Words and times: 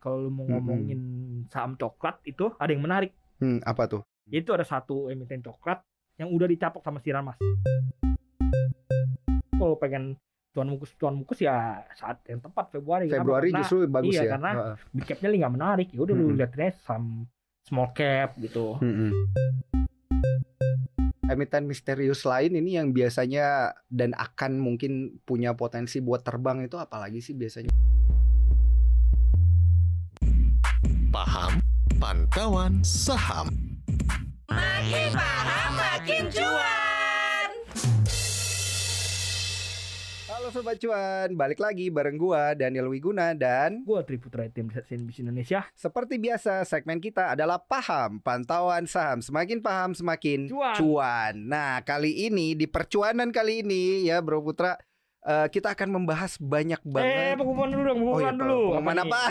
kalau 0.00 0.16
lu 0.26 0.30
mau 0.32 0.48
Mm-mm. 0.48 0.56
ngomongin 0.56 1.00
saham 1.52 1.76
coklat 1.76 2.24
itu 2.24 2.48
ada 2.56 2.72
yang 2.72 2.80
menarik. 2.80 3.12
Hmm, 3.36 3.60
apa 3.68 3.84
tuh? 3.84 4.02
Itu 4.32 4.56
ada 4.56 4.64
satu 4.64 5.12
emiten 5.12 5.44
coklat 5.44 5.84
yang 6.16 6.32
udah 6.32 6.48
dicapok 6.48 6.80
sama 6.80 7.04
Siran 7.04 7.28
Mas. 7.28 7.36
Kalau 9.60 9.76
pengen 9.76 10.16
tuan 10.50 10.66
mukus 10.72 10.90
tuan 10.96 11.14
mukus 11.14 11.44
ya 11.44 11.84
saat 11.92 12.24
yang 12.26 12.40
tepat 12.40 12.72
Februari. 12.72 13.12
Februari 13.12 13.52
Karena 13.52 13.60
justru 13.60 13.84
bagus 13.86 14.16
iya, 14.16 14.24
ya. 14.24 14.30
karena 14.34 14.50
big 14.88 15.04
capnya 15.04 15.28
nggak 15.28 15.54
menarik. 15.54 15.88
Ya 15.92 16.00
udah 16.00 16.14
lu 16.16 16.24
Mm-mm. 16.32 16.40
lihat 16.40 16.56
aja 16.56 16.72
saham 16.80 17.28
small 17.68 17.92
cap 17.92 18.40
gitu. 18.40 18.80
Mm-mm. 18.80 19.12
Emiten 21.30 21.68
misterius 21.68 22.26
lain 22.26 22.58
ini 22.58 22.74
yang 22.74 22.90
biasanya 22.90 23.76
dan 23.86 24.16
akan 24.18 24.58
mungkin 24.58 25.22
punya 25.22 25.54
potensi 25.54 26.02
buat 26.02 26.26
terbang 26.26 26.66
itu 26.66 26.74
apalagi 26.74 27.22
sih 27.22 27.38
biasanya? 27.38 27.70
Paham 31.20 31.60
Pantauan 32.00 32.80
Saham. 32.80 33.52
Makin 34.48 35.12
paham 35.12 35.70
makin 35.76 36.24
cuan. 36.32 37.50
Halo 40.32 40.48
Sobat 40.48 40.80
Cuan, 40.80 41.36
balik 41.36 41.60
lagi 41.60 41.92
bareng 41.92 42.16
gua 42.16 42.56
Daniel 42.56 42.88
Wiguna 42.88 43.36
dan 43.36 43.84
Gua 43.84 44.00
Triputra 44.00 44.48
tim 44.48 44.72
CNBC 44.72 45.20
Indonesia. 45.20 45.68
seperti 45.76 46.16
biasa 46.16 46.64
segmen 46.64 47.04
kita 47.04 47.36
adalah 47.36 47.60
paham 47.60 48.24
pantauan 48.24 48.88
saham. 48.88 49.20
Semakin 49.20 49.60
paham 49.60 49.92
semakin 49.92 50.48
Cuan. 50.48 50.72
cuan. 50.80 51.34
Nah, 51.36 51.84
kali 51.84 52.32
ini 52.32 52.56
di 52.56 52.64
percuanan 52.64 53.28
kali 53.28 53.60
ini 53.60 54.08
ya 54.08 54.24
Bro 54.24 54.40
Putra 54.40 54.72
eh, 55.22 55.46
kita 55.48 55.68
akan 55.70 55.88
membahas 55.92 56.36
banyak 56.36 56.78
Eh, 56.78 56.88
banget 56.88 57.36
pengumuman 57.36 57.68
dulu 57.68 57.82
dong, 57.82 57.98
Oh 57.98 58.04
pengumuman 58.10 58.24
iya, 58.26 58.30
dulu. 58.34 58.60
pengumuman 58.70 58.94
nih? 58.94 59.04
apa? 59.06 59.22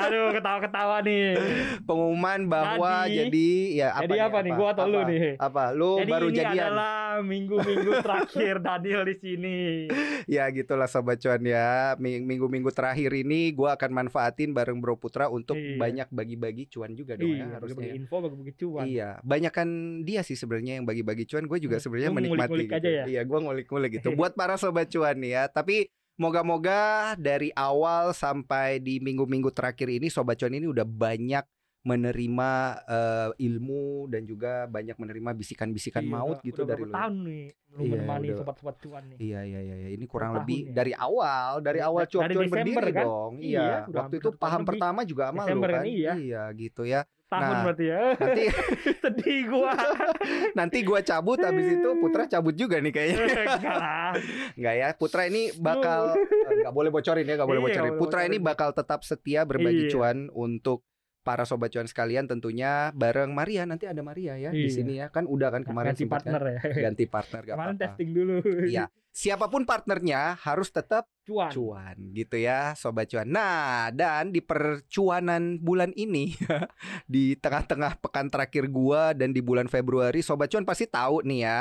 Aduh, 0.00 0.26
ketawa-ketawa 0.32 0.96
nih. 1.00 1.26
Pengumuman 1.88 2.40
bahwa 2.44 2.92
Jadi- 3.04 3.16
jadi, 3.28 3.50
ya 3.76 3.88
apa 3.92 4.02
jadi 4.04 4.16
apa 4.24 4.38
nih? 4.40 4.52
Gua 4.52 4.68
atau 4.70 4.84
lu 4.84 4.98
Apa? 4.98 5.08
nih? 5.08 5.20
Apa? 5.38 5.64
Lu 5.72 5.90
Jadi 5.96 6.10
baru 6.10 6.26
ini 6.26 6.36
jadian. 6.36 6.64
adalah 6.66 6.94
minggu-minggu 7.20 7.92
terakhir 8.04 8.54
Daniel 8.58 9.02
di 9.04 9.16
sini. 9.16 9.58
Ya 10.28 10.44
gitulah 10.48 10.84
sobat 10.84 11.16
cuan 11.16 11.40
ya. 11.40 11.96
Ming- 11.96 12.26
Minggu-minggu 12.28 12.68
terakhir 12.70 13.08
ini 13.14 13.48
gua 13.50 13.72
akan 13.74 13.90
manfaatin 13.94 14.52
bareng 14.52 14.76
Bro 14.76 14.98
Putra 14.98 15.26
untuk 15.28 15.56
Iya. 15.56 15.78
banyak 15.78 16.08
bagi-bagi 16.10 16.68
cuan 16.68 16.92
juga 16.92 17.14
dong 17.14 17.30
ya 17.30 17.36
Iya, 17.38 17.56
harusnya. 17.56 17.64
bagi-bagi 17.72 17.90
info, 17.96 18.16
bagi-bagi 18.20 18.52
cuan. 18.54 18.84
Iya, 18.84 19.08
banyak 19.22 19.52
kan 19.52 19.68
dia 20.02 20.20
sih 20.20 20.34
sebenarnya 20.34 20.76
yang 20.76 20.84
bagi-bagi 20.84 21.24
cuan. 21.24 21.44
Gue 21.44 21.58
juga 21.58 21.76
Hmm, 21.76 21.84
sebenarnya 21.86 22.10
lu 22.10 22.16
menikmati. 22.18 22.36
ngulik-ngulik 22.44 22.68
gitu. 22.68 22.76
aja 22.76 22.90
ya? 22.90 23.04
Iya, 23.06 23.20
gue 23.24 23.38
ngulik-ngulik 23.38 23.90
gitu. 23.94 24.08
Buat 24.12 24.32
para 24.34 24.54
sobat 24.54 24.86
cuan 24.86 25.16
nih 25.16 25.27
ya. 25.28 25.44
Tapi 25.46 25.86
moga-moga 26.18 27.14
dari 27.14 27.52
awal 27.52 28.10
sampai 28.10 28.78
di 28.78 28.98
minggu-minggu 28.98 29.48
terakhir 29.50 29.86
ini 29.88 30.08
sobat 30.08 30.34
cuan 30.34 30.52
ini 30.52 30.66
udah 30.66 30.82
banyak 30.82 31.44
menerima 31.88 32.50
eh, 32.84 33.30
ilmu 33.40 34.10
dan 34.10 34.22
juga 34.22 34.66
banyak 34.66 34.92
menerima 34.94 35.30
bisikan-bisikan 35.32 36.02
Iya, 36.02 36.10
maut 36.10 36.36
udah- 36.36 36.44
gitu 36.44 36.60
udah 36.60 36.68
dari 36.68 36.84
lu. 36.84 36.92
tahun 36.92 37.14
nih 37.22 37.44
lu 37.68 37.80
Iya, 37.80 37.90
menemani 37.94 38.28
sobat-sobat 38.34 38.76
cuan 38.78 39.02
nih. 39.08 39.18
Iya 39.20 39.40
iya 39.42 39.60
iya 39.62 39.74
iya. 39.78 39.88
ini 39.92 40.04
kurang 40.04 40.34
tahun 40.34 40.38
lebih 40.42 40.58
ya? 40.58 40.72
dari 40.74 40.92
awal 40.92 41.50
dari 41.60 41.80
awal 41.80 42.04
cuan-cuan 42.04 42.48
berdiri 42.50 42.90
kan? 42.90 43.04
dong. 43.06 43.32
Iya, 43.38 43.62
Iya, 43.62 43.76
waktu 43.88 44.14
itu 44.18 44.28
paham 44.34 44.62
pertama 44.66 45.00
juga 45.04 45.22
sama 45.30 45.44
lu 45.48 45.62
kan. 45.62 45.72
kan, 45.72 45.84
iya. 45.86 46.12
Iya 46.12 46.42
gitu 46.52 46.82
ya. 46.82 47.00
Tahun 47.28 47.44
Nah, 47.44 47.60
berarti 47.62 47.84
ya. 47.86 48.02
Nanti 48.14 48.42
Sedih 49.02 49.40
gua. 49.46 49.72
nanti 50.58 50.78
gua 50.80 51.00
cabut 51.00 51.36
habis 51.38 51.68
itu 51.70 51.88
Putra 51.94 52.24
cabut 52.24 52.52
juga 52.52 52.76
nih 52.78 52.88
kayaknya. 52.88 53.16
Enggak 53.46 53.76
lah. 53.76 54.12
Enggak 54.56 54.74
ya, 54.74 54.88
Putra 54.92 55.22
ini 55.24 55.42
bakal 55.54 56.16
eh, 56.16 56.56
nggak 56.58 56.72
boleh 56.72 56.88
bocorin 56.88 57.22
ya, 57.22 57.34
nggak 57.34 57.46
boleh 57.46 57.60
Iya, 57.60 57.68
bocorin. 57.68 57.84
boleh 57.86 58.00
Putra 58.00 58.20
ini 58.24 58.36
bakal 58.38 58.68
tetap 58.72 59.00
setia 59.02 59.44
berbagi 59.44 59.86
Iya. 59.86 59.92
cuan 59.92 60.18
untuk 60.30 60.88
para 61.20 61.44
sobat 61.44 61.68
cuan 61.68 61.84
sekalian 61.84 62.24
tentunya 62.24 62.88
bareng 62.90 63.28
Maria 63.28 63.62
nanti 63.62 63.84
ada 63.84 64.00
Maria 64.00 64.32
ya 64.34 64.48
di 64.48 64.64
Iya. 64.64 64.72
sini 64.72 64.92
ya 64.96 65.06
kan 65.08 65.24
udah 65.24 65.48
kan 65.50 65.62
kemarin 65.62 65.92
Ganti 65.92 66.02
sempat 66.02 66.24
partner 66.24 66.40
kan? 66.40 66.48
ya. 66.48 66.60
ganti 66.82 67.04
partner 67.04 67.40
gak 67.42 67.52
Kemarin 67.52 67.68
apa-apa. 67.70 67.84
testing 67.86 68.10
dulu. 68.10 68.36
Iya. 68.64 68.84
Siapa 69.18 69.50
pun 69.50 69.66
partnernya 69.66 70.38
harus 70.46 70.70
tetap 70.70 71.10
Cuan. 71.26 71.50
cuan 71.50 71.98
gitu 72.14 72.38
ya 72.38 72.78
sobat 72.78 73.10
cuan. 73.10 73.26
Nah, 73.26 73.90
dan 73.90 74.30
di 74.30 74.38
percuanan 74.38 75.58
bulan 75.58 75.90
ini 75.98 76.38
di 77.10 77.34
tengah-tengah 77.34 77.98
pekan 77.98 78.30
terakhir 78.30 78.70
gua 78.70 79.18
dan 79.18 79.34
di 79.34 79.42
bulan 79.42 79.66
Februari 79.66 80.22
sobat 80.22 80.54
cuan 80.54 80.62
pasti 80.62 80.86
tahu 80.86 81.26
nih 81.26 81.40
ya 81.42 81.58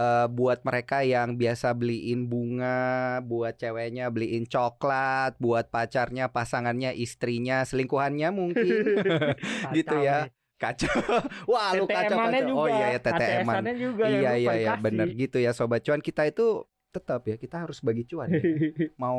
eh, 0.00 0.26
buat 0.32 0.64
mereka 0.64 1.04
yang 1.04 1.36
biasa 1.36 1.76
beliin 1.76 2.24
bunga, 2.24 3.20
buat 3.20 3.52
ceweknya 3.60 4.08
beliin 4.08 4.48
coklat, 4.48 5.36
buat 5.36 5.68
pacarnya, 5.68 6.32
pasangannya, 6.32 6.96
istrinya, 6.96 7.68
selingkuhannya 7.68 8.32
mungkin 8.32 8.64
gitu 9.76 9.96
ya. 10.00 10.24
nih. 10.24 10.32
kacau. 10.56 10.88
Wah, 11.52 11.76
lu 11.76 11.84
kacau 11.84 12.16
kacau. 12.16 12.48
juga. 12.48 12.60
Oh 12.64 12.68
iya 12.72 12.96
ya 12.96 13.00
TTM-an. 13.04 13.62
Juga 13.76 14.04
Iya 14.08 14.30
iya 14.40 14.52
iya 14.56 14.72
benar 14.80 15.12
gitu 15.12 15.36
ya 15.36 15.52
sobat 15.52 15.84
cuan 15.84 16.00
kita 16.00 16.24
itu 16.24 16.64
tetap 16.94 17.26
ya 17.26 17.34
kita 17.34 17.66
harus 17.66 17.82
bagi 17.82 18.06
cuan. 18.06 18.30
ya. 18.30 18.38
mau 19.02 19.18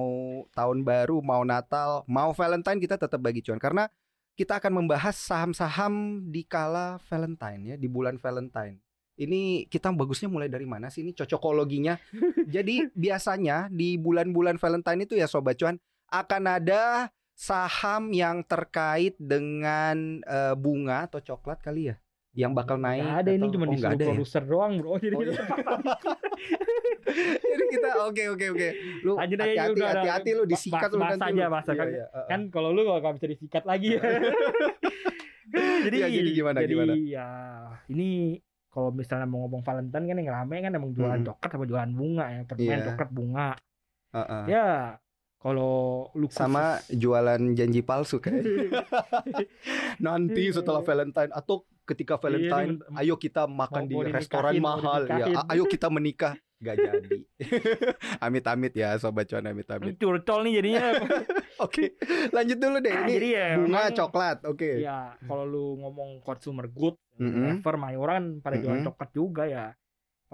tahun 0.55 0.87
baru, 0.87 1.19
mau 1.19 1.43
Natal, 1.43 2.07
mau 2.07 2.31
Valentine 2.31 2.79
kita 2.79 2.95
tetap 2.95 3.19
bagi 3.19 3.43
cuan 3.43 3.59
karena 3.59 3.91
kita 4.35 4.59
akan 4.59 4.83
membahas 4.83 5.15
saham-saham 5.15 6.23
di 6.31 6.47
kala 6.47 6.99
Valentine 7.11 7.61
ya, 7.71 7.75
di 7.75 7.87
bulan 7.91 8.15
Valentine. 8.15 8.79
Ini 9.15 9.71
kita 9.71 9.95
bagusnya 9.95 10.27
mulai 10.27 10.51
dari 10.51 10.67
mana 10.67 10.91
sih 10.91 11.03
ini 11.03 11.15
cocokologinya? 11.15 11.95
Jadi 12.55 12.87
biasanya 12.95 13.71
di 13.71 13.95
bulan-bulan 13.95 14.59
Valentine 14.59 15.07
itu 15.07 15.15
ya 15.15 15.27
sobat 15.27 15.59
cuan 15.59 15.79
akan 16.11 16.43
ada 16.47 17.11
saham 17.35 18.15
yang 18.15 18.43
terkait 18.47 19.15
dengan 19.19 20.23
eh, 20.23 20.55
bunga 20.55 21.11
atau 21.11 21.19
coklat 21.19 21.59
kali 21.59 21.91
ya 21.91 21.95
yang 22.35 22.51
bakal 22.51 22.75
naik. 22.75 23.01
Nggak 23.01 23.17
ada 23.17 23.31
ini 23.31 23.39
atau- 23.41 23.53
cuma 23.53 23.63
oh, 23.63 23.71
disuruh 23.71 23.95
ya? 23.95 24.05
produser 24.05 24.43
doang 24.43 24.73
bro. 24.75 24.91
Jadi 24.97 25.15
Oh, 25.15 25.21
kita 25.21 25.31
iya. 25.31 25.43
Jadi 27.45 27.63
kita 27.71 27.89
oke 28.01 28.23
oke 28.29 28.45
oke. 28.51 28.69
Lu 29.01 29.11
hati-hati 29.15 29.55
hati-hati 29.77 30.29
lu 30.31 30.43
disikat 30.45 30.89
lu 30.89 30.99
nanti. 30.99 31.23
aja, 31.23 31.43
lu. 31.43 31.49
bahas 31.49 31.65
Iya, 31.65 31.73
kan. 31.73 31.87
iya, 31.87 32.05
uh. 32.07 32.27
kan 32.27 32.39
kalau 32.49 32.69
lu 32.69 32.81
gak 32.83 33.15
bisa 33.15 33.27
disikat 33.29 33.63
lagi 33.63 33.95
ya. 33.95 34.01
jadi, 35.85 35.95
Iya, 35.95 36.07
jadi 36.11 36.29
gimana, 36.33 36.57
jadi 36.59 36.73
gimana? 36.73 36.93
ya 36.99 37.27
ini 37.87 38.41
kalau 38.67 38.91
misalnya 38.91 39.23
mau 39.23 39.45
ngomong 39.45 39.63
Valentine 39.63 40.03
kan 40.03 40.17
yang 40.17 40.29
rame 40.29 40.55
kan 40.59 40.71
emang 40.73 40.91
jualan 40.91 41.15
Mhm. 41.15 41.27
coklat 41.29 41.49
sama 41.49 41.65
jualan 41.65 41.91
bunga 41.93 42.25
ya 42.27 42.39
permain 42.43 42.67
Iya. 42.75 42.85
coklat 42.89 43.09
bunga 43.09 43.49
Uh, 44.11 44.19
uh. 44.19 44.43
ya 44.45 44.65
kalau 45.45 45.75
lu 46.11 46.25
Sama 46.27 46.81
jualan 46.89 47.37
janji 47.53 47.79
palsu 47.79 48.17
kayak 48.17 48.41
nanti 50.01 50.41
Iya. 50.43 50.57
setelah 50.57 50.81
Valentine 50.81 51.29
atau 51.29 51.55
ketika 51.83 52.17
Valentine 52.17 52.81
Iya, 52.81 52.97
ayo 52.99 53.15
kita 53.15 53.45
makan 53.45 53.83
mau- 53.83 53.87
di 53.87 53.95
mau 53.95 54.09
restoran 54.09 54.53
mahal. 54.57 55.01
Ya 55.05 55.25
ayo 55.45 55.63
kita 55.65 55.87
menikah. 55.87 56.33
Gak 56.57 56.75
jadi. 56.79 57.19
Amit-amit 58.25 58.73
ya 58.73 58.95
sobat 58.95 59.27
cuan 59.27 59.45
amit-amit. 59.45 59.93
Curcol 59.95 60.39
nih 60.41 60.53
jadinya. 60.55 60.85
Oke 61.65 61.93
lanjut 62.31 62.57
dulu 62.57 62.77
deh. 62.79 62.89
Ini 62.91 63.11
jadi 63.13 63.29
ya 63.29 63.47
bunga 63.55 63.69
memang- 63.85 63.93
coklat. 63.93 64.37
Oke. 64.45 64.81
Ya 64.81 65.13
kalau 65.21 65.45
lu 65.45 65.65
ngomong 65.77 66.19
consumer 66.21 66.65
good 66.67 66.97
Mhm. 67.15 67.61
ever 67.61 67.75
Mayoran 67.77 68.23
pada 68.39 68.57
jualan 68.57 68.81
Mhm. 68.81 68.87
coklat 68.89 69.09
juga 69.11 69.43
ya 69.45 69.71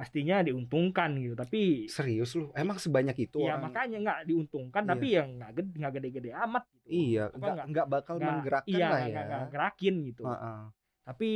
pastinya 0.02 0.42
diuntungkan 0.42 1.14
gitu 1.16 1.38
tapi 1.38 1.86
serius 1.86 2.34
lu? 2.34 2.50
Emang 2.54 2.76
sebanyak 2.76 3.14
itu 3.22 3.38
ya 3.40 3.54
orang? 3.54 3.70
makanya 3.70 3.98
nggak 4.02 4.20
diuntungkan 4.26 4.82
Iya. 4.82 4.90
tapi 4.90 5.08
yang 5.14 5.28
nggak 5.38 5.52
gede 5.54 5.72
nggak 5.78 5.94
gede-gede 5.94 6.30
amat 6.42 6.64
gitu. 6.74 6.90
Iya 6.90 7.24
nggak 7.30 7.54
nggak- 7.70 7.88
bakal 7.88 8.16
nggak- 8.16 8.26
menggerakkan 8.34 8.74
iya, 8.74 8.82
lah 8.82 8.90
nggak- 8.90 9.06
ya 9.06 9.14
nggak- 9.14 9.28
nggak 9.30 9.50
gerakin 9.52 9.96
gitu. 10.04 10.24
Heeh. 10.26 10.60
tapi 11.02 11.30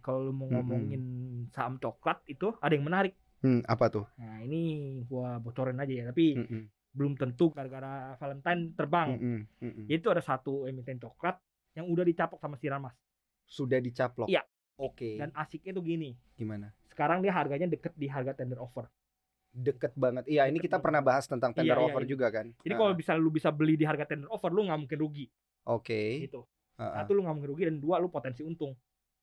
kalau 0.00 0.20
lu 0.22 0.32
mau 0.32 0.46
ngomongin 0.46 1.02
saham 1.50 1.76
coklat 1.76 2.20
itu 2.26 2.52
ada 2.56 2.72
yang 2.72 2.84
menarik. 2.84 3.16
Hmm, 3.38 3.60
apa 3.64 3.88
tuh? 3.88 4.04
Nah 4.16 4.40
ini 4.40 4.60
gua 5.02 5.36
bocorin 5.36 5.76
aja 5.76 5.88
ya 5.90 6.04
tapi 6.06 6.36
Mm-mm. 6.36 6.62
belum 6.92 7.12
tentu 7.14 7.48
gara-gara 7.48 8.12
Valentine 8.14 8.72
terbang. 8.72 9.08
Mm-mm. 9.12 9.40
Mm-mm. 9.58 9.84
itu 9.88 10.08
ada 10.08 10.20
satu 10.20 10.64
emiten 10.64 10.96
coklat 10.96 11.36
yang 11.72 11.84
udah 11.86 12.00
dicapok 12.02 12.36
sama 12.38 12.56
Siran 12.56 12.80
Mas 12.80 12.96
sudah 13.42 13.76
dicaplok? 13.78 14.24
Iya. 14.26 14.40
oke. 14.76 15.16
Dan 15.16 15.32
asiknya 15.32 15.72
tuh 15.72 15.82
gini. 15.82 16.12
Gimana 16.34 16.68
sekarang 16.96 17.20
dia 17.20 17.28
harganya 17.30 17.68
deket 17.68 17.92
di 17.92 18.08
harga 18.08 18.32
tender 18.32 18.56
offer. 18.56 18.88
Deket 19.52 19.92
banget. 19.92 20.24
Iya 20.24 20.48
ini 20.48 20.56
Deket 20.56 20.64
kita 20.64 20.76
banget. 20.76 20.84
pernah 20.88 21.02
bahas 21.04 21.24
tentang 21.24 21.52
tender 21.52 21.76
Iya, 21.76 21.84
iya, 21.84 21.88
offer 21.92 22.02
iya. 22.02 22.08
juga 22.08 22.26
kan. 22.28 22.46
Jadi 22.56 22.72
Nah, 22.72 22.78
kalau 22.78 22.92
bisa 22.92 23.12
lu 23.14 23.28
bisa 23.28 23.48
beli 23.52 23.76
di 23.76 23.84
harga 23.84 24.04
tender 24.06 24.28
offer 24.28 24.48
lu 24.48 24.64
nggak 24.64 24.80
mungkin 24.80 24.98
rugi. 24.98 25.26
Oke. 25.66 26.24
Gitu. 26.24 26.40
Heeh. 26.76 26.92
satu 26.92 27.12
lu 27.12 27.20
nggak 27.20 27.34
mungkin 27.36 27.50
rugi 27.52 27.64
dan 27.68 27.76
dua 27.76 27.96
lu 27.96 28.08
potensi 28.08 28.40
untung. 28.40 28.72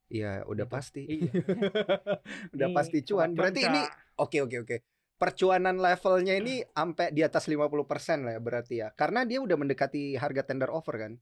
Iya 0.07 0.45
udah 0.45 0.65
Gitu. 0.65 0.73
pasti. 0.73 1.01
Iya. 1.05 1.31
udah 2.53 2.67
Ini 2.69 2.75
pasti 2.77 2.97
cuan. 3.03 3.33
berarti 3.33 3.61
ini 3.61 3.81
oke 4.17 4.37
oke 4.41 4.57
oke. 4.61 4.77
Percuanan 5.13 5.77
levelnya 5.77 6.33
ini 6.35 6.65
sampai 6.65 7.09
di 7.09 7.21
atas 7.21 7.45
50% 7.45 8.25
lah 8.25 8.33
ya 8.35 8.41
berarti 8.41 8.75
ya. 8.75 8.89
Karena 8.91 9.23
dia 9.23 9.39
udah 9.39 9.55
mendekati 9.55 10.13
harga 10.13 10.43
tender 10.43 10.67
offer 10.67 10.97
kan 10.99 11.13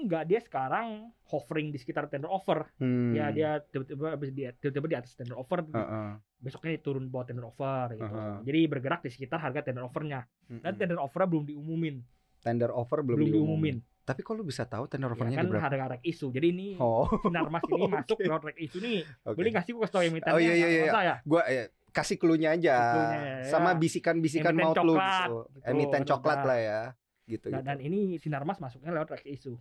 enggak 0.00 0.24
dia 0.24 0.38
sekarang 0.38 0.88
hovering 1.24 1.68
di 1.68 1.76
sekitar 1.76 2.06
tender 2.06 2.26
offer 2.26 2.68
Hmm. 2.76 3.10
ya 3.10 3.28
dia 3.28 3.58
tiba-tiba 3.60 4.12
habis 4.12 4.30
dia 4.30 4.50
tiba-tiba 4.52 4.86
di 4.86 4.96
atas 4.96 5.12
tender 5.12 5.34
offer 5.34 5.62
Heeh. 5.62 6.08
besoknya 6.38 6.70
dia 6.72 6.82
turun 6.82 7.06
bawah 7.06 7.24
tender 7.24 7.42
offer 7.42 7.94
gitu 7.94 8.06
Aha. 8.08 8.40
jadi 8.40 8.60
bergerak 8.66 9.00
di 9.00 9.10
sekitar 9.10 9.38
harga 9.38 9.60
tender 9.62 9.82
offernya 9.82 10.24
dan 10.46 10.60
Mm-mm. 10.62 10.76
tender 10.76 10.98
offernya 10.98 11.28
belum 11.28 11.44
diumumin 11.44 11.96
tender 12.38 12.70
offer 12.70 13.00
belum, 13.00 13.18
belum, 13.18 13.28
diumumin. 13.28 13.76
diumumin 13.78 14.06
Tapi 14.08 14.24
kok 14.24 14.32
lu 14.32 14.40
bisa 14.40 14.64
tahu 14.64 14.88
Ya 14.88 14.90
tender 14.90 15.12
offernya 15.12 15.36
kan 15.36 15.44
di 15.44 15.52
berapa? 15.52 15.66
harga 15.68 15.84
rek 15.92 16.02
isu. 16.02 16.32
Jadi 16.32 16.46
ini 16.48 16.68
Oh, 16.80 17.04
sinar 17.28 17.52
mas 17.52 17.60
ini 17.68 17.84
masuk 17.92 18.16
lewat 18.18 18.40
rek 18.42 18.56
isu 18.58 18.80
nih. 18.80 19.04
oke. 19.20 19.36
Beli 19.36 19.48
nggak 19.52 19.64
sih 19.68 19.72
gua 19.76 19.84
kasih 19.84 20.08
emitennya? 20.08 20.32
Oh, 20.32 20.40
iya, 20.40 20.54
iya, 20.56 20.68
iya. 20.72 20.84
usah 20.88 21.02
ya? 21.04 21.16
Gua 21.20 21.42
eh, 21.44 21.68
kasih 21.90 22.16
cluenya 22.16 22.56
aja. 22.56 22.76
Cluenya, 22.88 23.20
ya. 23.20 23.36
Sama 23.44 23.76
bisikan-bisikan 23.76 24.56
Emiten 24.56 24.64
maut 24.64 24.80
lu 24.80 24.96
coklat, 24.96 25.28
gitu. 25.28 25.36
gitu. 25.52 25.66
Emiten 25.68 26.02
coklat 26.06 26.40
lah 26.40 26.56
ya. 26.58 26.80
Gitu, 27.26 27.46
Dan, 27.46 27.60
gitu. 27.60 27.68
dan 27.68 27.78
ini 27.84 27.98
sinar 28.16 28.42
mas 28.42 28.56
masuknya 28.56 28.96
lewat 28.96 29.12
rek 29.12 29.28
isu. 29.28 29.60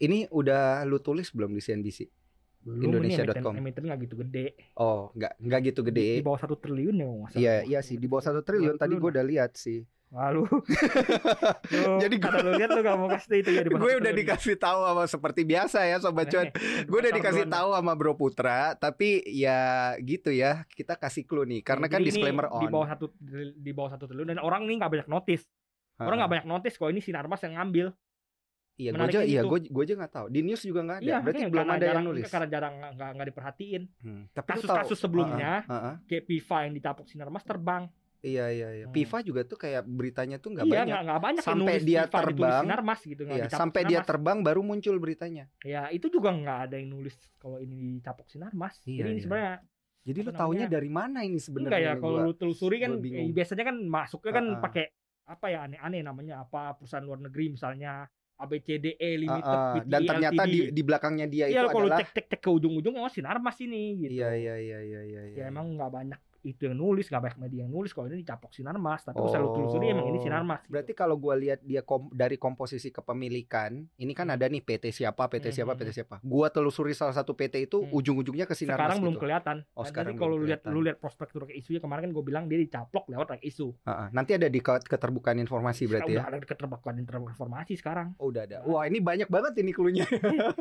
Ini 0.00 0.30
udah 0.30 0.82
lu 0.88 0.98
tulis 0.98 1.30
belum 1.30 1.54
di 1.54 1.62
CNBC? 1.62 2.10
Belum 2.64 2.96
Indonesia.com. 2.96 3.52
emiten, 3.60 3.84
nggak 3.84 4.00
gitu 4.08 4.14
gede. 4.24 4.56
Oh, 4.80 5.12
nggak 5.12 5.36
nggak 5.36 5.60
gitu 5.68 5.80
Di, 5.84 5.86
di 5.86 5.92
gede. 5.92 6.08
bawah 6.24 6.40
satu 6.40 6.56
triliun 6.56 6.96
ya 6.96 7.06
nggak. 7.06 7.30
Iya, 7.36 7.54
iya 7.68 7.80
sih 7.84 8.00
di 8.00 8.08
bawah 8.08 8.24
satu 8.24 8.40
triliun. 8.40 8.80
Tadi 8.80 8.94
gue 8.96 9.10
udah 9.12 9.24
lihat 9.24 9.52
sih. 9.54 9.84
Lalu, 10.14 10.46
Jadi 12.06 12.22
kata 12.22 12.38
lu 12.46 12.54
lihat 12.54 12.70
lu 12.70 12.86
gak 12.86 12.94
mau 13.02 13.10
kasih 13.10 13.42
itu 13.42 13.50
ya 13.50 13.66
di 13.66 13.74
Gue 13.74 13.98
udah 13.98 14.12
dikasih 14.14 14.54
tahu 14.54 14.86
sama 14.86 15.04
seperti 15.10 15.42
biasa 15.42 15.90
ya 15.90 15.98
sobat 15.98 16.30
cuan. 16.30 16.54
Gue 16.88 16.98
udah 17.02 17.12
dikasih 17.18 17.50
tahu 17.50 17.74
sama 17.74 17.92
Bro 17.98 18.14
Putra, 18.14 18.78
tapi 18.78 19.26
ya 19.26 19.90
gitu 19.98 20.30
ya, 20.30 20.62
kita 20.70 20.94
kasih 20.94 21.26
clue 21.26 21.42
nih 21.50 21.66
karena 21.66 21.90
kan 21.90 21.98
disclaimer 21.98 22.46
di 22.46 22.66
on. 22.68 22.70
bawah 22.70 22.88
satu 22.94 23.10
di 23.58 23.72
bawah 23.74 23.90
satu 23.90 24.06
triliun 24.06 24.30
dan 24.30 24.38
orang 24.38 24.70
nih 24.70 24.78
nggak 24.78 24.92
banyak 24.94 25.08
notice. 25.10 25.50
Orang 25.98 26.22
nggak 26.22 26.30
banyak 26.30 26.46
notice 26.46 26.78
kok 26.78 26.90
ini 26.94 27.02
sinarmas 27.02 27.42
yang 27.42 27.58
ngambil. 27.58 27.90
Iya, 28.74 28.90
gue 28.90 29.06
aja, 29.06 29.20
iya, 29.22 29.40
gitu. 29.40 29.50
gue 29.54 29.58
gue 29.70 29.82
aja 29.86 29.94
nggak 29.94 30.12
tahu. 30.12 30.26
Di 30.28 30.40
news 30.42 30.62
juga 30.66 30.80
nggak 30.82 30.98
ada. 30.98 31.06
Iya, 31.06 31.16
Berarti 31.22 31.42
belum 31.46 31.62
ada 31.62 31.70
yang 31.70 31.82
jarang- 31.86 32.06
nulis. 32.10 32.24
Karena 32.26 32.48
jarang 32.50 32.74
nggak 32.90 33.10
nggak 33.14 33.26
diperhatiin. 33.30 33.82
Hmm, 34.02 34.22
Tapi 34.34 34.48
Kasus-kasus 34.50 34.98
sebelumnya, 34.98 35.52
Heeh, 35.62 35.78
heeh. 35.78 35.94
kayak 36.10 36.24
Piva 36.26 36.56
yang 36.66 36.72
ditapuk 36.74 37.06
sinarmas 37.06 37.44
terbang. 37.46 37.86
Iya 38.18 38.46
iya 38.50 38.68
iya. 38.72 38.84
Hmm. 38.88 38.94
Piva 38.96 39.18
juga 39.20 39.44
tuh 39.44 39.60
kayak 39.60 39.84
beritanya 39.84 40.40
tuh 40.40 40.56
nggak 40.56 40.64
iya, 40.64 40.72
banyak. 40.74 40.86
nggak 40.90 41.02
nggak 41.04 41.20
banyak 41.20 41.42
yang 41.44 41.50
Sampai 41.54 41.74
dia 41.78 42.02
Piva 42.02 42.18
terbang, 42.18 42.62
sinarmas 42.64 43.00
gitu. 43.04 43.22
nggak 43.22 43.36
Iya, 43.38 43.46
sampai 43.52 43.80
dia 43.80 43.90
sinarmas. 43.92 44.08
terbang 44.10 44.38
baru 44.42 44.60
muncul 44.64 44.94
beritanya. 44.98 45.44
Ya 45.62 45.82
itu 45.92 46.06
juga 46.08 46.28
nggak 46.32 46.58
ada 46.66 46.74
yang 46.74 46.88
nulis 46.90 47.14
kalau 47.36 47.60
ini 47.60 48.00
ditapuk 48.00 48.26
sinarmas. 48.26 48.80
Iya, 48.82 48.98
Jadi 48.98 49.06
ini 49.06 49.14
iya. 49.14 49.22
sebenarnya 49.22 49.54
Jadi 50.04 50.18
taunya 50.26 50.36
namanya? 50.36 50.66
dari 50.68 50.90
mana 50.90 51.18
ini 51.20 51.30
enggak 51.32 51.44
sebenarnya? 51.46 51.78
ya 51.78 51.92
nih 51.92 52.00
kalau 52.00 52.18
lu 52.20 52.32
telusuri 52.34 52.76
kan 52.76 52.90
eh, 52.98 53.30
biasanya 53.30 53.64
kan 53.64 53.76
masuknya 53.78 54.32
kan 54.34 54.46
pakai 54.58 54.84
apa 55.24 55.46
ya 55.48 55.58
aneh-aneh 55.64 56.00
namanya 56.00 56.34
apa 56.40 56.76
perusahaan 56.76 57.00
luar 57.00 57.20
negeri 57.22 57.56
misalnya 57.56 58.04
ABCDE 58.34 59.10
Limited 59.22 59.46
Heeh, 59.46 59.72
PTE, 59.78 59.90
dan 59.90 60.00
ternyata 60.02 60.42
LTD. 60.42 60.50
di, 60.50 60.58
di 60.74 60.82
belakangnya 60.82 61.26
dia 61.30 61.44
Iya 61.46 61.62
itu 61.62 61.68
kalau 61.70 61.86
adalah 61.86 61.98
cek 62.02 62.10
cek 62.10 62.26
cek 62.34 62.40
ke 62.42 62.50
ujung-ujung 62.50 62.94
oh 62.98 63.10
sinarmas 63.10 63.56
ini 63.62 63.82
gitu. 64.02 64.18
Iya 64.18 64.30
iya 64.34 64.54
iya 64.58 64.78
iya 64.82 65.00
iya. 65.06 65.22
ya 65.22 65.34
iya. 65.38 65.44
emang 65.54 65.78
nggak 65.78 65.90
banyak 65.90 66.20
itu 66.44 66.62
yang 66.62 66.76
nulis 66.76 67.06
nggak 67.06 67.22
banyak 67.22 67.38
media 67.40 67.60
yang 67.60 67.72
nulis 67.72 67.90
kalau 67.90 68.06
ini 68.06 68.20
dicapok 68.20 68.50
sinarmas 68.50 69.00
tapi 69.00 69.16
pas 69.16 69.32
lu 69.34 69.48
telusuri 69.50 69.88
emang 69.88 70.06
ini 70.06 70.16
Oh. 70.16 70.22
sinarmas 70.22 70.60
gitu. 70.60 70.70
Berarti 70.70 70.92
kalau 70.92 71.16
gua 71.16 71.34
lihat 71.34 71.58
dia 71.60 71.80
kom- 71.80 72.08
dari 72.10 72.36
komposisi 72.36 72.88
kepemilikan, 72.90 73.70
ini 73.94 74.12
kan 74.12 74.26
Hmm. 74.26 74.34
ada 74.34 74.46
nih 74.46 74.60
PT 74.60 74.92
siapa, 74.92 75.24
PT 75.26 75.46
Hmm, 75.46 75.56
siapa, 75.56 75.72
hmm, 75.72 75.80
PT 75.80 75.90
siapa. 75.94 76.16
Gua 76.20 76.46
telusuri 76.46 76.92
salah 76.92 77.12
satu 77.12 77.32
PT 77.32 77.64
itu 77.64 77.78
Hmm. 77.78 77.90
ujung-ujungnya 77.90 78.44
ke 78.44 78.52
Sinarmas 78.52 78.76
sekarang 78.86 78.98
belum 79.00 79.14
gitu. 79.14 79.22
kelihatan 79.22 79.56
Oh, 79.70 79.82
Dan 79.82 79.88
sekarang 79.88 80.14
kalau 80.14 80.34
lu 80.34 80.44
lihat 80.44 80.60
lu 80.66 80.80
lihat 80.80 80.98
prospektur 80.98 81.42
kayak 81.42 81.56
isunya 81.56 81.78
kemarin 81.78 82.02
kan 82.02 82.12
gue 82.12 82.22
bilang 82.22 82.44
dia 82.44 82.56
dicaplok 82.56 83.08
lewat 83.08 83.26
like 83.30 83.44
isu 83.44 83.72
Heeh. 83.82 84.06
Nanti 84.10 84.30
ada 84.32 84.46
di 84.46 84.60
ke- 84.60 84.84
keterbukaan 84.84 85.38
informasi 85.38 85.86
berarti 85.86 86.12
udah 86.12 86.22
ya. 86.22 86.28
ada 86.28 86.38
keterbukaan 86.38 86.96
informasi 86.98 87.72
sekarang 87.74 88.12
Oh, 88.16 88.28
udah 88.28 88.44
ada. 88.44 88.58
Wah, 88.62 88.84
ini 88.84 89.00
banyak 89.00 89.26
banget 89.26 89.56
ini 89.56 89.72
cluenya. 89.72 90.04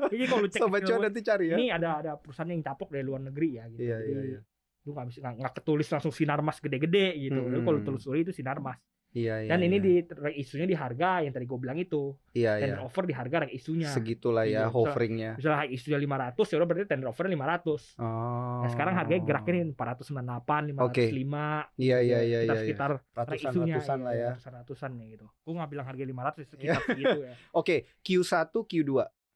jadi 0.06 0.24
kalau 0.26 0.42
lu 0.42 0.50
cek 0.50 0.62
Sobat 0.62 0.82
cuan 0.82 1.02
nanti 1.02 1.20
cari 1.22 1.46
ya. 1.46 1.56
ini 1.56 1.68
ada 1.68 1.90
ada 1.98 2.12
perusahaan 2.16 2.48
yang 2.48 2.62
caplok 2.62 2.90
dari 2.90 3.04
luar 3.04 3.22
negeri 3.22 3.50
ya 3.54 3.64
gitu 3.68 3.82
Iya, 3.84 3.98
jadi 4.00 4.12
iya, 4.14 4.24
iya. 4.30 4.42
Lu 4.84 4.92
nggak 4.92 5.08
bisa 5.08 5.20
nggak 5.24 5.54
ketulis 5.56 5.88
langsung 5.88 6.12
sinarmas 6.12 6.60
gede-gede 6.60 7.16
gitu 7.18 7.40
Hmm, 7.40 7.50
Tapi 7.50 7.64
kalau 7.64 7.80
telusuri 7.82 8.20
itu 8.22 8.32
sinarmas 8.32 8.78
Iya, 9.14 9.46
iya. 9.46 9.50
dan 9.54 9.62
ini 9.62 9.78
iya. 9.78 10.10
di 10.10 10.42
isunya 10.42 10.66
di 10.66 10.74
harga 10.74 11.22
yang 11.22 11.30
tadi 11.30 11.46
gue 11.46 11.54
bilang 11.56 11.78
itu 11.78 12.18
Iya, 12.34 12.58
iya. 12.58 12.66
tender 12.66 12.82
offer 12.82 13.06
di 13.06 13.14
harga 13.14 13.46
rek 13.46 13.54
isunya 13.54 13.86
Segitulah 13.88 14.42
Iya, 14.42 14.52
ya 14.52 14.62
bisa- 14.66 14.74
hoveringnya. 14.74 15.32
misalnya 15.38 15.58
high 15.62 15.72
isunya 15.72 16.00
500 16.02 16.50
ya 16.50 16.56
udah 16.58 16.68
berarti 16.68 16.86
tender 16.90 17.08
offer 17.08 17.26
500 17.30 17.94
Oh. 17.96 18.66
Nah 18.66 18.70
sekarang 18.74 18.94
harganya 18.98 19.22
geraknya 19.22 19.54
nih 19.54 19.66
498, 19.70 20.74
505 20.74 20.82
Oke. 20.82 21.06
Iya, 21.78 21.98
iya, 22.02 22.20
iya, 22.20 22.20
sekitar, 22.26 22.26
iya. 22.26 22.42
iya. 22.42 22.56
sekitar 22.58 22.92
Ratusan 23.14 23.52
isunya, 23.54 23.76
ratusan 23.78 24.00
lah 24.02 24.14
ya. 24.14 24.30
Ratusan 24.34 24.54
ratusan 24.58 24.92
ya 24.98 25.06
gitu. 25.08 25.26
Gue 25.40 25.54
nggak 25.54 25.70
bilang 25.70 25.86
harga 25.86 26.04
500 26.04 26.44
sekitar 26.50 26.74
Iya. 26.74 26.88
segitu 26.90 27.20
ya. 27.22 27.34
Oke, 27.62 27.76
Q1, 28.02 28.34
Q2 28.50 28.92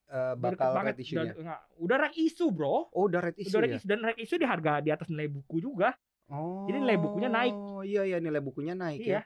eh, 0.08 0.34
bakal 0.36 0.52
deket 0.54 0.70
banget, 0.74 0.94
red 0.94 1.00
issue-nya. 1.00 1.24
Udah, 1.28 1.44
nggak, 1.44 1.62
udah 1.78 1.98
rek 2.00 2.16
isu 2.18 2.46
bro. 2.50 2.76
Oh, 2.90 3.04
udah 3.06 3.22
red 3.22 3.36
issue 3.36 3.52
udah 3.52 3.62
rek 3.62 3.70
ya? 3.70 3.78
isu 3.78 3.86
dan 3.86 4.00
rek 4.02 4.18
isu 4.18 4.36
di 4.36 4.46
harga 4.46 4.74
di 4.80 4.90
atas 4.90 5.08
nilai 5.08 5.28
buku 5.28 5.58
juga. 5.60 5.90
Oh. 6.28 6.68
Jadi 6.68 6.78
nilai 6.80 6.98
bukunya 6.98 7.30
naik. 7.30 7.54
Oh, 7.54 7.82
iya 7.82 8.04
iya 8.04 8.18
nilai 8.18 8.40
bukunya 8.40 8.74
naik 8.74 9.00
Iya. 9.00 9.20
ya. 9.20 9.22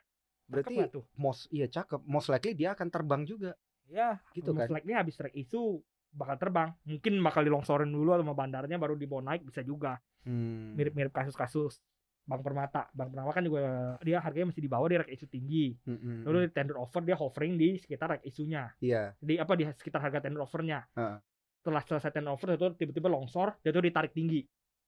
Berarti 0.46 0.76
Cakep 0.76 0.90
tuh. 0.92 1.04
most 1.16 1.42
iya 1.50 1.66
cakep. 1.66 2.02
Most 2.04 2.28
likely 2.28 2.54
dia 2.54 2.74
akan 2.74 2.88
terbang 2.88 3.22
juga. 3.24 3.56
Ya, 3.88 4.20
Gitu 4.32 4.52
most 4.52 4.68
kan. 4.68 4.76
likely 4.76 4.94
habis 4.94 5.16
rek 5.16 5.34
isu 5.34 5.82
bakal 6.12 6.36
terbang. 6.38 6.70
Mungkin 6.84 7.14
bakal 7.20 7.42
dilongsorin 7.42 7.88
dulu 7.88 8.14
sama 8.14 8.34
bandarnya 8.34 8.76
baru 8.76 8.94
dibawa 8.94 9.34
naik 9.34 9.44
bisa 9.44 9.62
juga. 9.62 9.98
Hmm. 10.22 10.76
Mirip-mirip 10.76 11.10
kasus-kasus 11.10 11.82
Bank 12.22 12.42
Permata. 12.42 12.88
Bank 12.94 13.10
Permata 13.12 13.34
kan 13.34 13.44
juga 13.44 13.60
dia 14.02 14.18
harganya 14.22 14.54
masih 14.54 14.64
di 14.64 14.72
bawah 14.72 14.88
di 14.88 14.98
rek 15.02 15.12
isu 15.12 15.26
tinggi. 15.28 15.74
Mm-mm. 15.86 16.24
Lalu 16.26 16.38
di 16.48 16.50
tender 16.54 16.78
offer 16.78 17.02
dia 17.02 17.18
hovering 17.18 17.58
di 17.58 17.76
sekitar 17.78 18.18
rek 18.18 18.24
isunya. 18.24 18.70
Iya. 18.80 19.14
di 19.20 19.36
apa 19.42 19.54
di 19.58 19.66
sekitar 19.68 20.00
harga 20.00 20.22
tender 20.24 20.42
offernya. 20.42 20.86
Heeh. 20.96 21.18
Setelah 21.62 21.82
selesai 21.86 22.12
tender 22.14 22.32
offer 22.34 22.58
itu 22.58 22.68
tiba-tiba 22.78 23.10
longsor, 23.10 23.58
dia 23.62 23.70
tuh 23.70 23.86
ditarik 23.86 24.14
tinggi. 24.14 24.42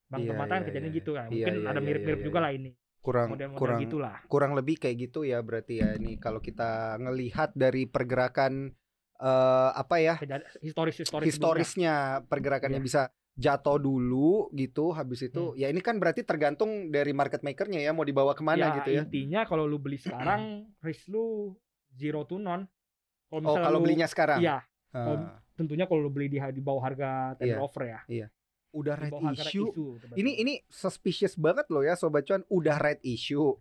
Bang 0.09 0.25
Iya, 0.25 0.29
Permata 0.33 0.51
kan 0.55 0.61
iya, 0.61 0.67
kejadian 0.69 0.91
iya. 0.93 0.99
gitu 1.01 1.11
kan. 1.17 1.27
Mungkin 1.29 1.53
iya, 1.57 1.69
ada 1.69 1.79
iya, 1.79 1.85
mirip-mirip 1.85 2.19
iya, 2.21 2.27
juga 2.27 2.39
iya. 2.39 2.45
lah 2.45 2.51
ini. 2.53 2.71
Kurang 3.03 3.27
Model-model 3.35 3.59
kurang 3.59 3.79
gitulah. 3.83 4.17
kurang 4.31 4.51
lebih 4.55 4.75
kayak 4.79 4.95
gitu 4.95 5.27
ya 5.27 5.43
berarti 5.43 5.83
ya 5.83 5.99
ini 5.99 6.15
kalau 6.15 6.39
kita 6.39 6.95
ngelihat 7.03 7.51
dari 7.51 7.83
pergerakan 7.83 8.71
eh 9.19 9.71
apa 9.75 9.95
ya 9.99 10.15
historis 10.63 11.03
historis 11.03 11.27
historisnya 11.27 12.23
pergerakannya 12.31 12.79
Iya. 12.79 12.87
bisa 12.87 13.01
jatuh 13.35 13.77
dulu 13.77 14.47
gitu 14.51 14.91
habis 14.91 15.23
itu 15.23 15.51
Hmm. 15.51 15.57
ya 15.57 15.67
ini 15.67 15.79
kan 15.79 15.97
berarti 15.97 16.21
tergantung 16.21 16.87
dari 16.87 17.11
market 17.11 17.41
makernya 17.41 17.81
ya 17.81 17.89
mau 17.89 18.01
dibawa 18.01 18.31
ke 18.31 18.41
mana 18.41 18.77
gitu 18.77 18.89
ya 18.91 19.01
Intinya 19.03 19.41
kalau 19.43 19.65
lu 19.65 19.77
beli 19.77 19.97
sekarang 19.97 20.41
risk 20.85 21.07
lu 21.07 21.57
zero 21.91 22.23
to 22.23 22.37
none. 22.37 22.69
Kalau 23.27 23.41
oh 23.43 23.57
kalau 23.57 23.77
lu- 23.77 23.83
belinya 23.83 24.05
sekarang 24.05 24.37
Iya, 24.37 24.61
Ah. 24.91 24.93
kalau- 24.93 25.25
tentunya 25.53 25.85
kalau 25.85 26.01
lu 26.01 26.09
beli 26.09 26.27
di 26.27 26.37
di 26.37 26.59
bawah 26.59 26.81
harga 26.83 27.09
tender 27.35 27.57
Iya. 27.57 27.61
offer 27.61 27.83
ya. 27.83 27.99
udah 28.71 28.95
Di 28.95 29.01
red 29.03 29.13
issue 29.35 29.69
berarti. 29.69 30.13
ini 30.15 30.31
ini 30.35 30.53
suspicious 30.65 31.33
banget 31.35 31.69
loh 31.69 31.81
ya 31.81 31.93
sobat 31.93 32.21
cuan 32.23 32.41
udah 32.47 32.77
red 32.79 32.97
issue 33.03 33.53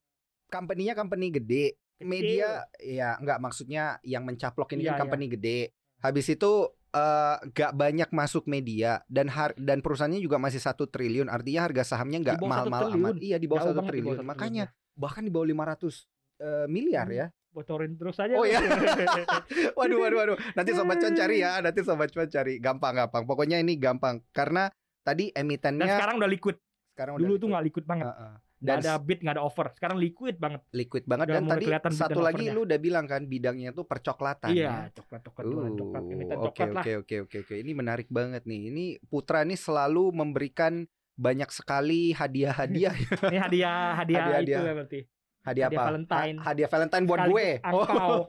company-nya 0.46 0.92
company 0.94 1.28
gede 1.28 1.76
Kecil. 1.94 2.08
media 2.08 2.48
ya 2.78 3.16
nggak 3.16 3.36
maksudnya 3.38 4.00
yang 4.02 4.24
mencaplok 4.24 4.72
ini 4.72 4.84
Iya, 4.84 4.90
kan 4.90 5.04
company 5.04 5.28
gede 5.30 5.68
habis 5.98 6.26
itu 6.26 6.64
eh, 6.92 7.36
nggak 7.48 7.72
banyak 7.72 8.08
masuk 8.08 8.44
media 8.44 9.00
dan 9.08 9.26
har 9.26 9.56
dan 9.56 9.80
perusahaannya 9.80 10.20
juga 10.20 10.36
masih 10.36 10.60
satu 10.60 10.84
triliun 10.84 11.26
artinya 11.26 11.64
harga 11.64 11.82
sahamnya 11.88 12.20
nggak 12.20 12.36
bawah 12.36 12.48
satu 12.54 12.70
mahal-mahal 12.70 12.88
amat 12.94 13.14
iya 13.18 13.36
di 13.36 13.46
bawah 13.46 13.64
satu 13.66 13.80
bawah 13.80 13.88
triliun 13.88 14.16
satu 14.16 14.28
makanya 14.28 14.64
triliun. 14.68 15.00
bahkan 15.00 15.22
di 15.24 15.30
bawah 15.30 15.46
500 15.48 16.06
eh, 16.38 16.66
miliar 16.68 17.06
Hmm. 17.06 17.18
ya 17.18 17.26
bocorin 17.52 18.00
terus 18.00 18.16
aja. 18.16 18.32
Oh, 18.32 18.48
iya. 18.48 18.64
waduh 19.76 19.98
waduh 20.00 20.18
waduh 20.24 20.36
nanti 20.52 20.72
sobat 20.72 20.96
cuan 20.96 21.12
cari 21.12 21.36
ya 21.40 21.60
nanti 21.60 21.84
sobat 21.84 22.08
cuan 22.08 22.24
cari 22.24 22.56
gampang 22.56 22.96
gampang 22.96 23.28
pokoknya 23.28 23.60
ini 23.60 23.76
gampang 23.76 24.24
karena 24.32 24.72
tadi 25.04 25.28
Dan 25.28 25.44
emitennya 25.44 26.00
sekarang 26.00 26.16
udah 26.16 26.30
liquid. 26.32 26.56
sekarang 26.92 27.12
Dulu 27.20 27.28
udah 27.28 27.36
tuh 27.36 27.48
nggak 27.52 27.64
liquid 27.66 27.84
banget. 27.84 28.06
Heeh. 28.08 28.32
Nggak 28.32 28.51
dan 28.62 28.78
ada 28.78 28.94
bid, 28.96 29.18
nggak 29.18 29.34
ada 29.34 29.42
offer. 29.42 29.66
Sekarang 29.74 29.98
liquid 29.98 30.38
banget. 30.38 30.62
liquid 30.70 31.02
banget 31.02 31.26
Udah 31.26 31.34
dan 31.34 31.42
mulai 31.42 31.58
tadi 31.82 31.96
satu 31.98 32.20
dan 32.22 32.26
lagi 32.30 32.44
lu 32.48 32.60
udah 32.62 32.78
bilang 32.78 33.04
kan 33.04 33.26
bidangnya 33.26 33.74
tuh 33.74 33.82
percoklatan 33.82 34.54
Iya, 34.54 34.86
ya. 34.86 34.94
coklat 34.94 35.20
coklat 35.26 35.44
coklat 35.44 35.72
coklat. 35.74 36.02
Emiten 36.06 36.36
Uh, 36.38 36.46
Oke 36.46 36.62
coklat 36.62 36.70
lah. 36.70 36.82
oke 36.82 36.92
oke 37.02 37.16
oke 37.26 37.36
oke 37.42 37.54
ini 37.58 37.72
menarik 37.74 38.06
banget 38.06 38.46
nih. 38.46 38.70
Ini 38.70 38.84
Putra 39.04 39.42
nih 39.42 39.58
selalu 39.58 40.14
memberikan 40.14 40.86
banyak 41.12 41.50
sekali 41.50 42.14
hadiah-hadiah. 42.14 42.94
Ini 43.28 43.38
hadiah 43.38 43.76
hadiah 43.98 44.22
itu 44.22 44.30
Hadiah-hadiah. 44.32 44.62
ya 44.62 44.72
berarti. 44.72 45.00
hadiah 45.42 45.66
Hadiah 45.66 45.68
apa? 45.68 45.82
Valentine. 45.90 46.36
Ha- 46.38 46.44
hadiah 46.48 46.70
Valentine 46.70 47.04
buat 47.04 47.20
gue. 47.26 47.46
Sekaligus 47.52 47.66
angpau. 47.68 48.08
Oh, 48.08 48.22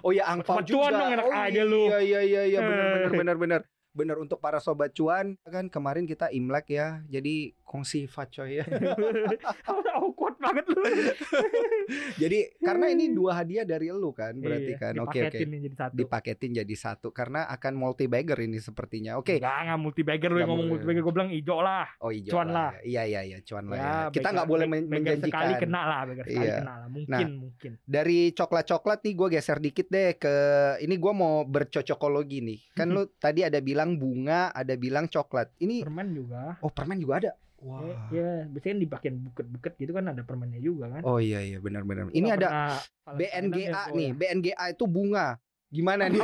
oh 0.00 0.10
ya 0.10 0.24
angpau 0.24 0.56
Sobat 0.56 0.70
cuan 0.70 0.90
juga. 0.90 0.96
dong, 0.96 1.10
enak 1.12 1.26
oh, 1.26 1.34
aja 1.34 1.62
lu. 1.66 1.82
Iya 1.84 1.98
iya 2.00 2.20
iya 2.22 2.42
iya 2.46 2.58
benar 2.62 2.86
benar 2.88 3.10
benar 3.20 3.36
benar. 3.36 3.60
Benar 3.90 4.16
untuk 4.16 4.38
para 4.38 4.62
sobat 4.62 4.94
cuan 4.94 5.34
kan 5.42 5.66
kemarin 5.66 6.06
kita 6.06 6.30
Imlek 6.30 6.70
ya. 6.70 7.02
Jadi 7.06 7.58
kongsi 7.70 8.10
coy 8.10 8.58
ya. 8.58 8.66
Awkward 9.94 10.42
banget 10.42 10.66
lu. 10.66 10.82
Jadi 12.18 12.38
karena 12.58 12.90
ini 12.90 13.10
dua 13.14 13.38
hadiah 13.38 13.62
dari 13.62 13.90
lu 13.90 14.10
kan 14.10 14.34
berarti 14.34 14.72
Iya, 14.74 14.82
kan. 14.82 14.92
Oke 14.98 15.22
oke. 15.22 15.30
dipaketin 15.30 15.48
nih 15.48 15.60
jadi 15.62 15.76
satu. 15.78 15.94
Dipaketin 15.94 16.50
jadi 16.56 16.74
satu 16.74 17.08
karena 17.10 17.46
akan 17.48 17.72
multi 17.74 18.04
bagger 18.06 18.38
ini 18.40 18.58
sepertinya. 18.58 19.14
Oke. 19.16 19.38
Enggak, 19.38 19.56
enggak 19.62 19.78
multi 19.78 20.02
bagger 20.02 20.30
lu 20.30 20.38
yang 20.38 20.50
ngomong 20.50 20.68
multi 20.68 20.84
bagger 20.84 21.02
gue 21.02 21.14
bilang 21.14 21.30
hijau 21.30 21.58
lah. 21.60 21.86
Oh 22.00 22.10
hijau 22.10 22.32
Cuan 22.34 22.48
lah. 22.50 22.70
Iya 22.82 23.02
iya 23.06 23.20
iya 23.24 23.38
cuan 23.40 23.64
lah 23.66 23.76
ya. 23.76 23.84
Ya, 23.84 23.94
Kita 24.10 24.28
nggak 24.30 24.48
boleh 24.48 24.66
men- 24.66 24.86
bagger 24.86 25.14
menjanjikan. 25.14 25.30
sekali 25.30 25.52
kena 25.56 25.80
lah, 25.84 26.00
bagger 26.04 26.26
sekali 26.26 26.42
Iya. 26.42 26.56
kena 26.58 26.74
lah. 26.76 26.88
Mungkin, 26.90 27.26
mungkin. 27.38 27.70
Dari 27.84 28.18
coklat-coklat 28.34 28.98
nih 29.00 29.14
gue 29.14 29.28
geser 29.30 29.58
dikit 29.58 29.86
deh 29.86 30.10
ke 30.16 30.34
ini 30.80 30.94
gue 30.96 31.12
mau 31.12 31.44
bercocokologi 31.44 32.38
nih. 32.42 32.58
Kan 32.74 32.90
lu 32.96 33.06
tadi 33.14 33.46
ada 33.46 33.60
bilang 33.60 33.94
bunga, 33.94 34.50
ada 34.50 34.74
bilang 34.74 35.06
coklat. 35.06 35.54
Ini 35.56 35.86
Permen 35.86 36.08
juga. 36.10 36.58
oh 36.58 36.70
permen 36.70 36.98
juga 36.98 37.14
ada. 37.20 37.32
Eh, 37.60 37.66
Wah. 37.66 38.08
Ya, 38.08 38.48
biasanya 38.48 38.72
kan 38.72 38.80
dipakein 38.80 39.16
buket-buket 39.20 39.72
gitu 39.76 39.92
kan 39.92 40.04
ada 40.06 40.22
permennya 40.22 40.58
juga 40.58 40.88
kan. 40.88 41.02
Oh 41.04 41.20
iya 41.20 41.40
iya 41.40 41.58
benar-benar. 41.58 42.08
Ini 42.08 42.28
ada 42.30 42.80
Valentine 43.04 43.52
BNGA 43.52 43.68
dan 43.70 43.92
nih. 43.92 44.10
BNGA 44.12 44.64
itu 44.70 44.84
bunga. 44.84 45.36
Gimana 45.70 46.10
nih? 46.10 46.18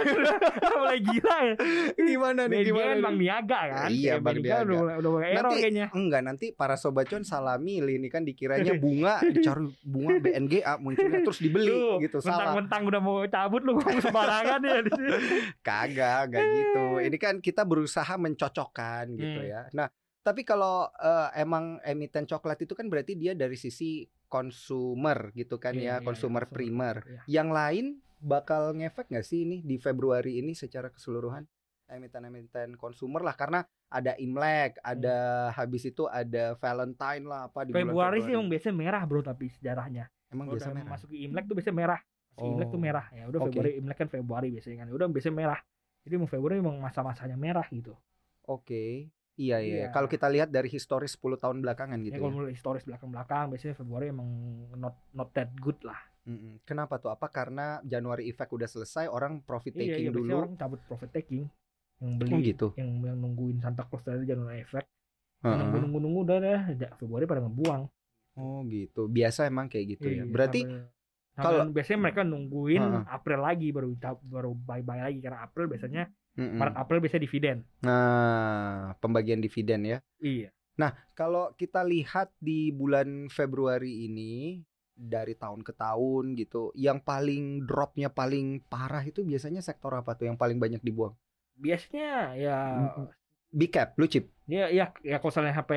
mulai 0.75 0.99
gila 1.07 1.37
ya. 1.39 1.55
gimana 1.95 2.41
nih? 2.45 2.57
BNG 2.57 2.67
Gimana 2.67 2.89
kan? 2.89 2.99
Bang 2.99 3.17
Niaga 3.17 3.61
kan. 3.71 3.89
Iya, 3.89 4.15
Bang 4.19 4.37
Niaga. 4.37 4.67
Udah, 4.67 4.97
udah 4.99 5.11
mulai 5.13 5.29
error 5.31 5.43
Nanti- 5.45 5.61
kayaknya. 5.63 5.87
Enggak 5.95 6.23
nanti 6.25 6.47
para 6.51 6.75
sobat 6.75 7.07
cuan 7.07 7.23
salah 7.23 7.55
milih 7.55 7.95
nih 7.95 8.11
kan 8.11 8.25
dikiranya 8.25 8.75
bunga 8.83 9.23
dicari 9.23 9.71
bunga 9.85 10.19
BNGA 10.19 10.73
munculnya 10.79 11.21
terus 11.23 11.39
dibeli 11.39 11.69
Lu, 11.69 12.01
gitu 12.01 12.19
salah. 12.19 12.59
Mentang-mentang 12.59 12.83
udah 12.87 13.01
mau 13.01 13.17
cabut 13.25 13.63
lu 13.63 13.79
ngomong 13.79 14.01
sembarangan 14.03 14.59
ya 14.59 14.79
di 14.81 14.91
sini. 14.91 15.09
Kagak, 15.69 16.21
gak 16.29 16.43
gitu. 16.43 16.85
Ini 17.05 17.17
kan 17.17 17.35
kita 17.39 17.63
berusaha 17.63 18.15
mencocokkan 18.17 19.15
gitu 19.15 19.39
Hmm. 19.39 19.47
ya. 19.47 19.61
Nah, 19.71 19.87
tapi 20.27 20.43
kalau 20.43 20.91
eh, 20.99 21.29
emang 21.39 21.79
emiten 21.87 22.27
coklat 22.27 22.59
itu 22.67 22.75
kan 22.75 22.91
berarti 22.91 23.15
dia 23.15 23.39
dari 23.39 23.55
sisi 23.55 24.03
konsumer 24.27 25.31
gitu 25.39 25.63
kan 25.63 25.79
Iya, 25.79 26.03
ya, 26.03 26.05
konsumer 26.05 26.51
iya, 26.51 26.51
primer. 26.51 26.97
Iya. 27.07 27.23
Yang 27.31 27.49
lain 27.55 27.87
bakal 28.19 28.75
ngefek 28.75 29.07
nggak 29.07 29.23
sih 29.23 29.47
ini 29.47 29.63
di 29.63 29.79
Februari 29.79 30.43
ini 30.43 30.51
secara 30.59 30.91
keseluruhan? 30.91 31.47
Emiten-emiten 31.87 32.75
konsumer 32.75 33.23
lah 33.23 33.39
karena 33.39 33.63
ada 33.87 34.19
Imlek, 34.19 34.83
ada 34.83 35.49
habis 35.55 35.87
itu 35.87 36.11
ada 36.11 36.59
Valentine 36.59 37.23
lah 37.23 37.47
apa 37.47 37.63
di 37.63 37.71
bulan 37.71 37.95
Februari 37.95 38.19
sih 38.27 38.35
emang 38.35 38.51
biasanya 38.51 38.75
merah 38.75 39.03
bro 39.07 39.23
tapi 39.23 39.47
sejarahnya. 39.55 40.11
Emang 40.27 40.51
biasa 40.51 40.75
merah. 40.75 40.91
masuk 40.99 41.15
Imlek 41.15 41.47
tuh 41.47 41.55
biasanya 41.55 41.79
merah. 41.79 42.01
Masuk 42.35 42.47
Imlek 42.51 42.67
tuh 42.75 42.75
Oh, 42.75 42.83
merah. 42.83 43.07
Ya 43.15 43.25
udah 43.31 43.39
oke. 43.39 43.47
Februari 43.55 43.71
Imlek 43.79 43.97
kan 44.03 44.09
Februari 44.11 44.49
biasanya 44.51 44.77
kan. 44.83 44.87
Ya 44.91 44.95
udah 44.99 45.07
biasanya 45.07 45.37
merah. 45.39 45.61
Jadi 46.03 46.15
mau 46.19 46.27
Februari 46.27 46.59
emang 46.59 46.83
masa-masanya 46.83 47.39
merah 47.39 47.67
gitu. 47.71 47.95
Oke. 48.51 49.15
Iya, 49.37 49.61
iya. 49.61 49.77
Iya. 49.79 49.87
Kalau 49.91 50.09
kita 50.09 50.27
lihat 50.27 50.49
dari 50.49 50.67
historis 50.67 51.13
10 51.13 51.37
tahun 51.37 51.61
belakangan 51.61 52.01
ya 52.01 52.05
gitu 52.09 52.19
kalau 52.19 52.45
ya. 52.45 52.51
historis 52.51 52.83
belakang-belakang 52.83 53.53
biasanya 53.53 53.75
Februari 53.75 54.09
emang 54.09 54.29
not 54.75 54.97
not 55.13 55.29
that 55.31 55.53
good 55.57 55.77
lah. 55.83 56.01
Mm-mm. 56.25 56.59
Kenapa 56.65 56.97
tuh? 56.97 57.09
Apa 57.09 57.29
karena 57.29 57.79
Januari 57.83 58.27
effect 58.27 58.51
udah 58.51 58.67
selesai, 58.67 59.07
orang 59.07 59.39
profit 59.41 59.73
Iya, 59.73 59.81
taking 59.95 60.03
iya 60.03 60.11
biasanya 60.11 60.27
dulu? 60.27 60.37
orang 60.41 60.55
cabut 60.57 60.81
profit 60.83 61.11
taking 61.13 61.45
yang 61.97 62.13
beli 62.17 62.33
Oh 62.33 62.41
gitu. 62.43 62.67
yang 62.75 62.91
yang 62.99 63.17
nungguin 63.17 63.57
Santa 63.59 63.85
Claus 63.85 64.03
dari 64.03 64.25
January 64.25 64.61
Effect. 64.61 64.89
Heeh. 65.39 65.53
Nunggu 65.55 65.77
nunggu 65.79 65.99
nunggu 66.01 66.21
udah 66.25 66.39
dah 66.39 66.61
ja- 66.75 66.93
Februari 66.97 67.25
pada 67.25 67.41
ngebuang. 67.41 67.83
Oh 68.35 68.61
gitu. 68.65 69.07
Biasa 69.07 69.47
emang 69.47 69.65
kayak 69.67 69.97
gitu 69.97 70.07
ya. 70.07 70.15
Iya, 70.19 70.25
Berarti 70.27 70.61
sampai- 70.65 70.91
kalau- 71.37 71.69
biasanya 71.71 71.99
mereka 72.03 72.21
nungguin 72.23 72.83
Heeh. 72.83 73.05
April 73.07 73.39
lagi 73.39 73.69
baru 73.71 73.89
baru 74.23 74.51
bye 74.57 74.81
bye 74.81 75.03
lagi 75.03 75.21
karena 75.21 75.41
April 75.41 75.69
biasanya 75.69 76.09
Mm-mm. 76.37 76.61
Maret 76.61 76.77
April 76.77 77.01
biasanya 77.01 77.25
dividen. 77.25 77.57
Nah, 77.81 78.93
pembagian 79.01 79.41
dividen 79.41 79.85
ya. 79.85 79.99
Iya. 80.21 80.53
Kalau 81.17 81.57
kita 81.57 81.81
lihat 81.81 82.37
di 82.37 82.69
bulan 82.69 83.33
Februari 83.33 84.05
ini 84.05 84.61
dari 84.93 85.33
tahun 85.33 85.65
ke 85.65 85.73
tahun 85.73 86.37
gitu, 86.37 86.77
yang 86.77 87.01
paling 87.01 87.65
dropnya 87.65 88.13
paling 88.13 88.61
parah 88.69 89.01
itu 89.01 89.25
biasanya 89.25 89.65
sektor 89.65 89.97
apa 89.97 90.13
tuh 90.13 90.29
yang 90.29 90.37
paling 90.37 90.61
banyak 90.61 90.85
dibuang? 90.85 91.17
Biasanya 91.57 92.37
ya. 92.37 92.59
Big 93.49 93.73
cap, 93.73 93.97
blue 93.97 94.05
chip. 94.05 94.29
ya 94.45 94.69
ya 94.69 94.93
ya 95.01 95.17
kalau 95.17 95.33
misalnya 95.33 95.57
HP 95.57 95.73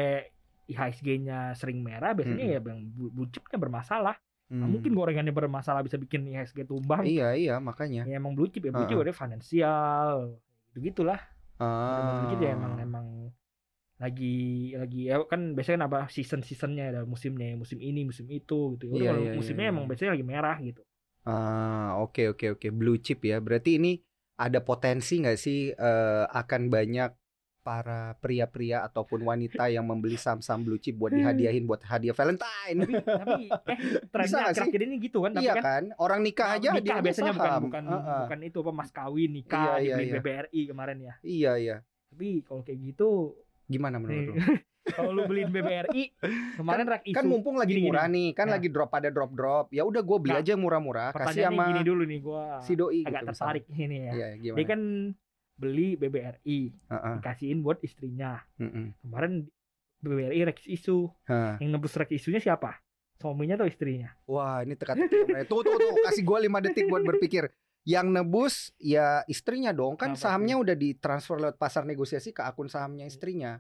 IHSG-nya 0.70 1.56
sering 1.56 1.80
merah 1.82 2.12
biasanya 2.12 2.46
Mm-mm. 2.46 2.60
ya 2.60 2.62
yang 2.62 2.82
blue 2.92 3.30
chip-nya 3.32 3.56
bermasalah. 3.56 4.20
Nah, 4.50 4.66
Hmm. 4.66 4.74
mungkin 4.75 4.98
gorengannya 4.98 5.30
bermasalah 5.30 5.86
bisa 5.86 5.96
bikin 5.96 6.25
IHSG 6.25 6.66
tumbang. 6.66 7.06
Iya, 7.06 7.38
iya, 7.38 7.56
makanya. 7.62 8.04
Ya 8.04 8.18
emang 8.18 8.34
blue 8.34 8.50
chip 8.50 8.66
ya 8.66 8.74
blue 8.74 8.84
chip 8.84 8.98
Heeh. 8.98 9.06
ada 9.08 9.13
finansial 9.13 10.42
gitu 10.70 10.78
gitulah. 10.94 11.20
Ah. 11.60 12.32
Ya 12.42 12.50
emang 12.56 12.74
emang 12.80 13.08
lagi 14.00 14.36
lagi 14.80 15.12
ya 15.12 15.16
kan 15.28 15.42
biasanya 15.56 15.78
kan 15.78 15.86
apa 15.92 16.00
season 16.16 16.42
seasonnya 16.48 16.84
ada 16.92 17.02
musimnya 17.04 17.48
musim 17.60 17.80
ini 17.84 18.02
musim 18.08 18.26
itu 18.32 18.80
gitu 18.80 18.86
ya 18.88 18.96
Iya, 18.96 19.10
kalau 19.12 19.24
iya, 19.24 19.32
musimnya 19.40 19.66
iya, 19.68 19.72
emang 19.76 19.86
biasanya 19.92 20.12
lagi 20.16 20.26
merah 20.32 20.58
gitu 20.64 20.82
Ah, 21.28 22.00
oke 22.04 22.22
oke 22.32 22.46
oke 22.56 22.68
blue 22.80 22.98
chip 23.06 23.20
ya. 23.32 23.38
Berarti 23.46 23.70
ini 23.80 23.92
ada 24.40 24.60
potensi 24.64 25.20
nggak 25.22 25.38
sih 25.46 25.58
eh, 25.76 26.24
akan 26.42 26.62
banyak 26.76 27.10
para 27.60 28.16
pria-pria 28.16 28.82
ataupun 28.82 29.22
wanita 29.22 29.68
yang 29.68 29.84
membeli 29.84 30.16
saham-saham 30.16 30.62
blue 30.62 30.78
chip 30.78 30.96
buat 30.96 31.12
dihadiahin 31.12 31.63
buat 31.63 31.82
hadiah 31.82 32.12
Valentine. 32.12 32.78
tapi 32.80 32.94
tapi 33.04 33.44
eh 33.68 33.78
trennya 34.12 34.44
akhir-akhir 34.50 34.82
ini 34.82 34.96
gitu 34.98 35.20
kan 35.20 35.32
tapi 35.32 35.44
iya 35.44 35.54
kan 35.54 35.62
kan? 35.62 35.84
Orang 35.96 36.20
nikah 36.22 36.50
aja 36.51 36.70
nikah 36.70 36.80
hadiahnya 36.98 37.04
biasanya 37.04 37.32
bukan 37.32 37.46
saham. 37.46 37.62
bukan 37.63 37.84
Heeh. 37.86 38.20
bukan 38.24 38.39
itu 38.42 38.58
apa 38.60 38.72
mas 38.72 38.89
kawin 38.89 39.32
nikah 39.34 39.78
Iya, 39.78 39.96
iya, 39.96 39.96
iya. 40.01 40.13
BBRI 40.18 40.62
kemarin 40.66 40.98
ya 41.00 41.13
Iya 41.20 41.51
iya. 41.56 41.78
tapi 42.08 42.28
kalau 42.42 42.62
kayak 42.62 42.80
gitu 42.86 43.36
Gimana 43.66 43.96
menurut 43.98 44.24
lu? 44.30 44.36
kalau 44.96 45.12
lu 45.12 45.22
beliin 45.24 45.51
BBRI 45.51 46.04
kemarin 46.58 46.86
rak 46.88 47.04
isu 47.04 47.13
Kan 47.13 47.25
mumpung 47.25 47.56
lagi 47.56 47.70
Gini, 47.70 47.80
gini. 47.80 47.88
murah 47.88 48.08
nih, 48.08 48.30
kan 48.32 48.46
Nah. 48.46 48.56
lagi 48.56 48.68
drop 48.68 48.89
pada 48.89 49.08
drop-drop. 49.08 49.70
Ya 49.70 49.84
udah 49.84 50.01
gue 50.01 50.18
beli 50.18 50.34
Nah, 50.34 50.42
aja 50.42 50.50
yang 50.50 50.63
murah-murah, 50.63 51.13
kasih 51.13 51.46
sama 51.46 51.70
gini 51.70 51.82
dulu 51.84 52.04
nih 52.04 52.20
gua 52.20 52.58
si 52.60 52.74
doi 52.74 53.04
agak 53.04 53.22
gitu. 53.22 53.30
tertarik 53.30 53.66
ini 53.70 53.98
ya 54.01 54.12
Iya, 54.12 54.28
gimana? 54.39 54.58
dia 54.58 54.66
kan 54.66 54.82
beli 55.60 56.00
BBRI 56.00 56.60
Heeh. 56.72 57.13
dikasihin 57.20 57.60
buat 57.60 57.84
istrinya 57.84 58.39
Mm-mm. 58.56 58.96
kemarin 59.04 59.44
BBRI 60.00 60.48
reks 60.48 60.63
isu 60.63 61.12
Hah. 61.28 61.60
yang 61.60 61.75
nebus 61.75 61.92
reks 62.00 62.16
isunya 62.16 62.39
siapa 62.39 62.80
suaminya 63.20 63.60
atau 63.60 63.68
istrinya 63.68 64.16
Wah 64.24 64.63
ini 64.63 64.80
teka-teki. 64.80 65.44
Tuh 65.51 65.60
tuh 65.60 65.75
tuh 65.75 65.92
kasih 66.08 66.24
gue 66.24 66.38
5 66.48 66.66
detik 66.72 66.88
buat 66.88 67.04
berpikir. 67.04 67.51
Yang 67.84 68.08
nebus 68.08 68.56
ya 68.80 69.28
istrinya 69.28 69.75
dong 69.75 70.00
kan 70.00 70.16
Kenapa 70.16 70.24
sahamnya 70.24 70.56
udah 70.56 70.75
ditransfer 70.80 71.36
lewat 71.36 71.60
pasar 71.60 71.84
negosiasi 71.84 72.32
ke 72.32 72.39
akun 72.39 72.72
sahamnya 72.72 73.04
istrinya. 73.04 73.60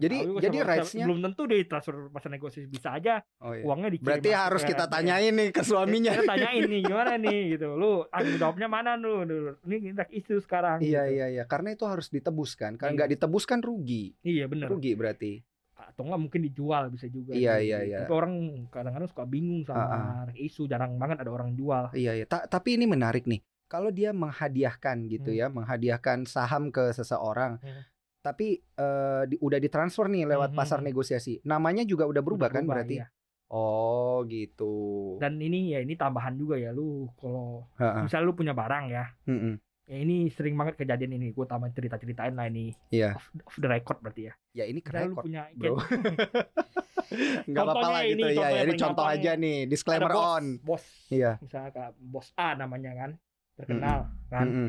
Jadi- 0.00 0.20
Tahu, 0.22 0.40
jadi 0.40 0.58
rights-nya- 0.62 1.04
belum 1.04 1.18
tentu 1.20 1.42
deh 1.44 1.60
transfer 1.62 1.94
pasar 2.08 2.30
negosiasi 2.30 2.66
bisa 2.66 2.88
aja 2.92 3.20
Oh 3.38 3.52
iya. 3.52 3.62
uangnya 3.62 3.88
dikirim 3.90 4.08
Berarti 4.08 4.30
harus 4.32 4.62
kita 4.62 4.84
tanyain 4.86 5.30
nih 5.30 5.48
ke 5.50 5.60
suaminya. 5.60 6.12
kita 6.12 6.24
tanyain 6.26 6.64
nih 6.64 6.80
gimana 6.82 7.14
nih 7.14 7.40
gitu 7.52 7.66
lu 7.72 7.92
tanggung 8.06 8.36
jawabnya 8.36 8.66
mana 8.66 8.90
lu 8.94 9.22
ini 9.62 9.92
reks 9.92 10.08
isu 10.10 10.40
sekarang 10.40 10.80
Iya 10.80 11.04
gitu. 11.04 11.14
iya 11.14 11.26
iya 11.30 11.44
karena 11.44 11.70
itu 11.70 11.84
harus 11.84 12.08
ditebus 12.08 12.54
kan. 12.54 12.74
Kalau 12.74 12.90
Iya. 12.90 12.96
nggak 12.96 13.10
ditebus 13.14 13.44
kan 13.44 13.60
rugi. 13.60 14.16
iya 14.22 14.44
bener 14.46 14.66
Rugi 14.66 14.92
berarti. 14.92 15.32
atau 15.72 16.04
enggak 16.04 16.20
mungkin 16.20 16.40
dijual 16.42 16.88
bisa 16.88 17.06
juga 17.06 17.32
Iya, 17.32 17.56
iya, 17.58 17.78
iya. 17.82 17.98
tapi 18.00 18.12
orang 18.12 18.34
kadang-kadang 18.68 19.08
suka 19.08 19.24
bingung 19.24 19.64
sama 19.64 19.88
reks 20.24 20.36
isu 20.38 20.64
jarang 20.64 20.94
banget 20.94 21.18
ada 21.18 21.28
orang 21.28 21.52
jual 21.52 21.88
Iya 21.90 22.14
iya. 22.14 22.24
Ta- 22.24 22.44
tapi 22.44 22.76
ini 22.76 22.84
menarik 22.84 23.24
nih. 23.24 23.40
Kalau 23.64 23.88
dia 23.88 24.10
menghadiahkan 24.10 25.06
gitu 25.06 25.30
Hmm. 25.30 25.36
ya, 25.36 25.46
menghadiahkan 25.48 26.26
saham 26.26 26.68
ke 26.68 26.90
seseorang. 26.90 27.58
Hmm. 27.60 27.82
Tapi 28.20 28.46
eh, 28.56 29.22
di- 29.26 29.38
udah 29.38 29.56
ditransfer 29.56 30.06
nih 30.06 30.24
lewat 30.26 30.50
Hmm, 30.50 30.58
pasar 30.58 30.78
hmm. 30.78 30.86
negosiasi. 30.86 31.40
Namanya 31.42 31.82
juga 31.82 32.04
udah 32.04 32.20
berubah, 32.20 32.48
kan 32.48 32.62
Berubah, 32.62 32.74
berarti? 32.78 32.96
iya. 32.96 33.08
Oh 33.48 34.22
gitu. 34.24 34.70
dan 35.16 35.34
ini 35.36 35.70
ya 35.70 35.80
ini 35.80 35.92
tambahan 35.92 36.32
juga 36.32 36.54
ya 36.54 36.70
lu 36.70 37.10
kalau 37.16 37.66
misalnya 37.98 38.22
lu 38.22 38.32
punya 38.32 38.54
barang 38.54 38.84
ya 38.86 39.10
Mm-mm. 39.26 39.58
ya 39.84 39.96
ini 39.98 40.30
sering 40.30 40.54
banget 40.54 40.78
kejadian 40.78 41.10
ini 41.12 41.34
gue 41.34 41.42
tambah 41.44 41.66
cerita 41.68 41.98
ceritain 41.98 42.30
lah 42.30 42.46
ini 42.46 42.70
Iya. 42.88 43.10
off, 43.12 43.26
off 43.42 43.56
the 43.56 43.66
record 43.66 43.98
berarti 43.98 44.30
ya 44.30 44.34
Ya 44.54 44.64
ini 44.64 44.78
misalnya 44.78 45.10
lu 45.10 45.18
punya 45.18 45.42
bro. 45.50 45.74
Nggak 47.50 47.62
apa-apa 47.64 47.86
lah 47.88 48.02
gitu 48.04 48.14
ini, 48.14 48.22
ya. 48.22 48.30
contoh 48.30 48.46
yang 48.46 48.66
Ini 48.68 48.74
contoh 48.78 49.04
aja 49.04 49.30
nih. 49.34 49.58
Disclaimer 49.66 50.10
bos, 50.10 50.22
on. 50.28 50.44
bos 50.62 50.84
Iya. 51.10 51.32
misalnya 51.40 51.70
kayak 51.72 51.92
bos 51.98 52.28
A 52.36 52.48
namanya 52.54 52.90
kan 52.94 53.10
terkenal 53.56 53.98
kan 54.28 54.46
Mm-mm. 54.46 54.68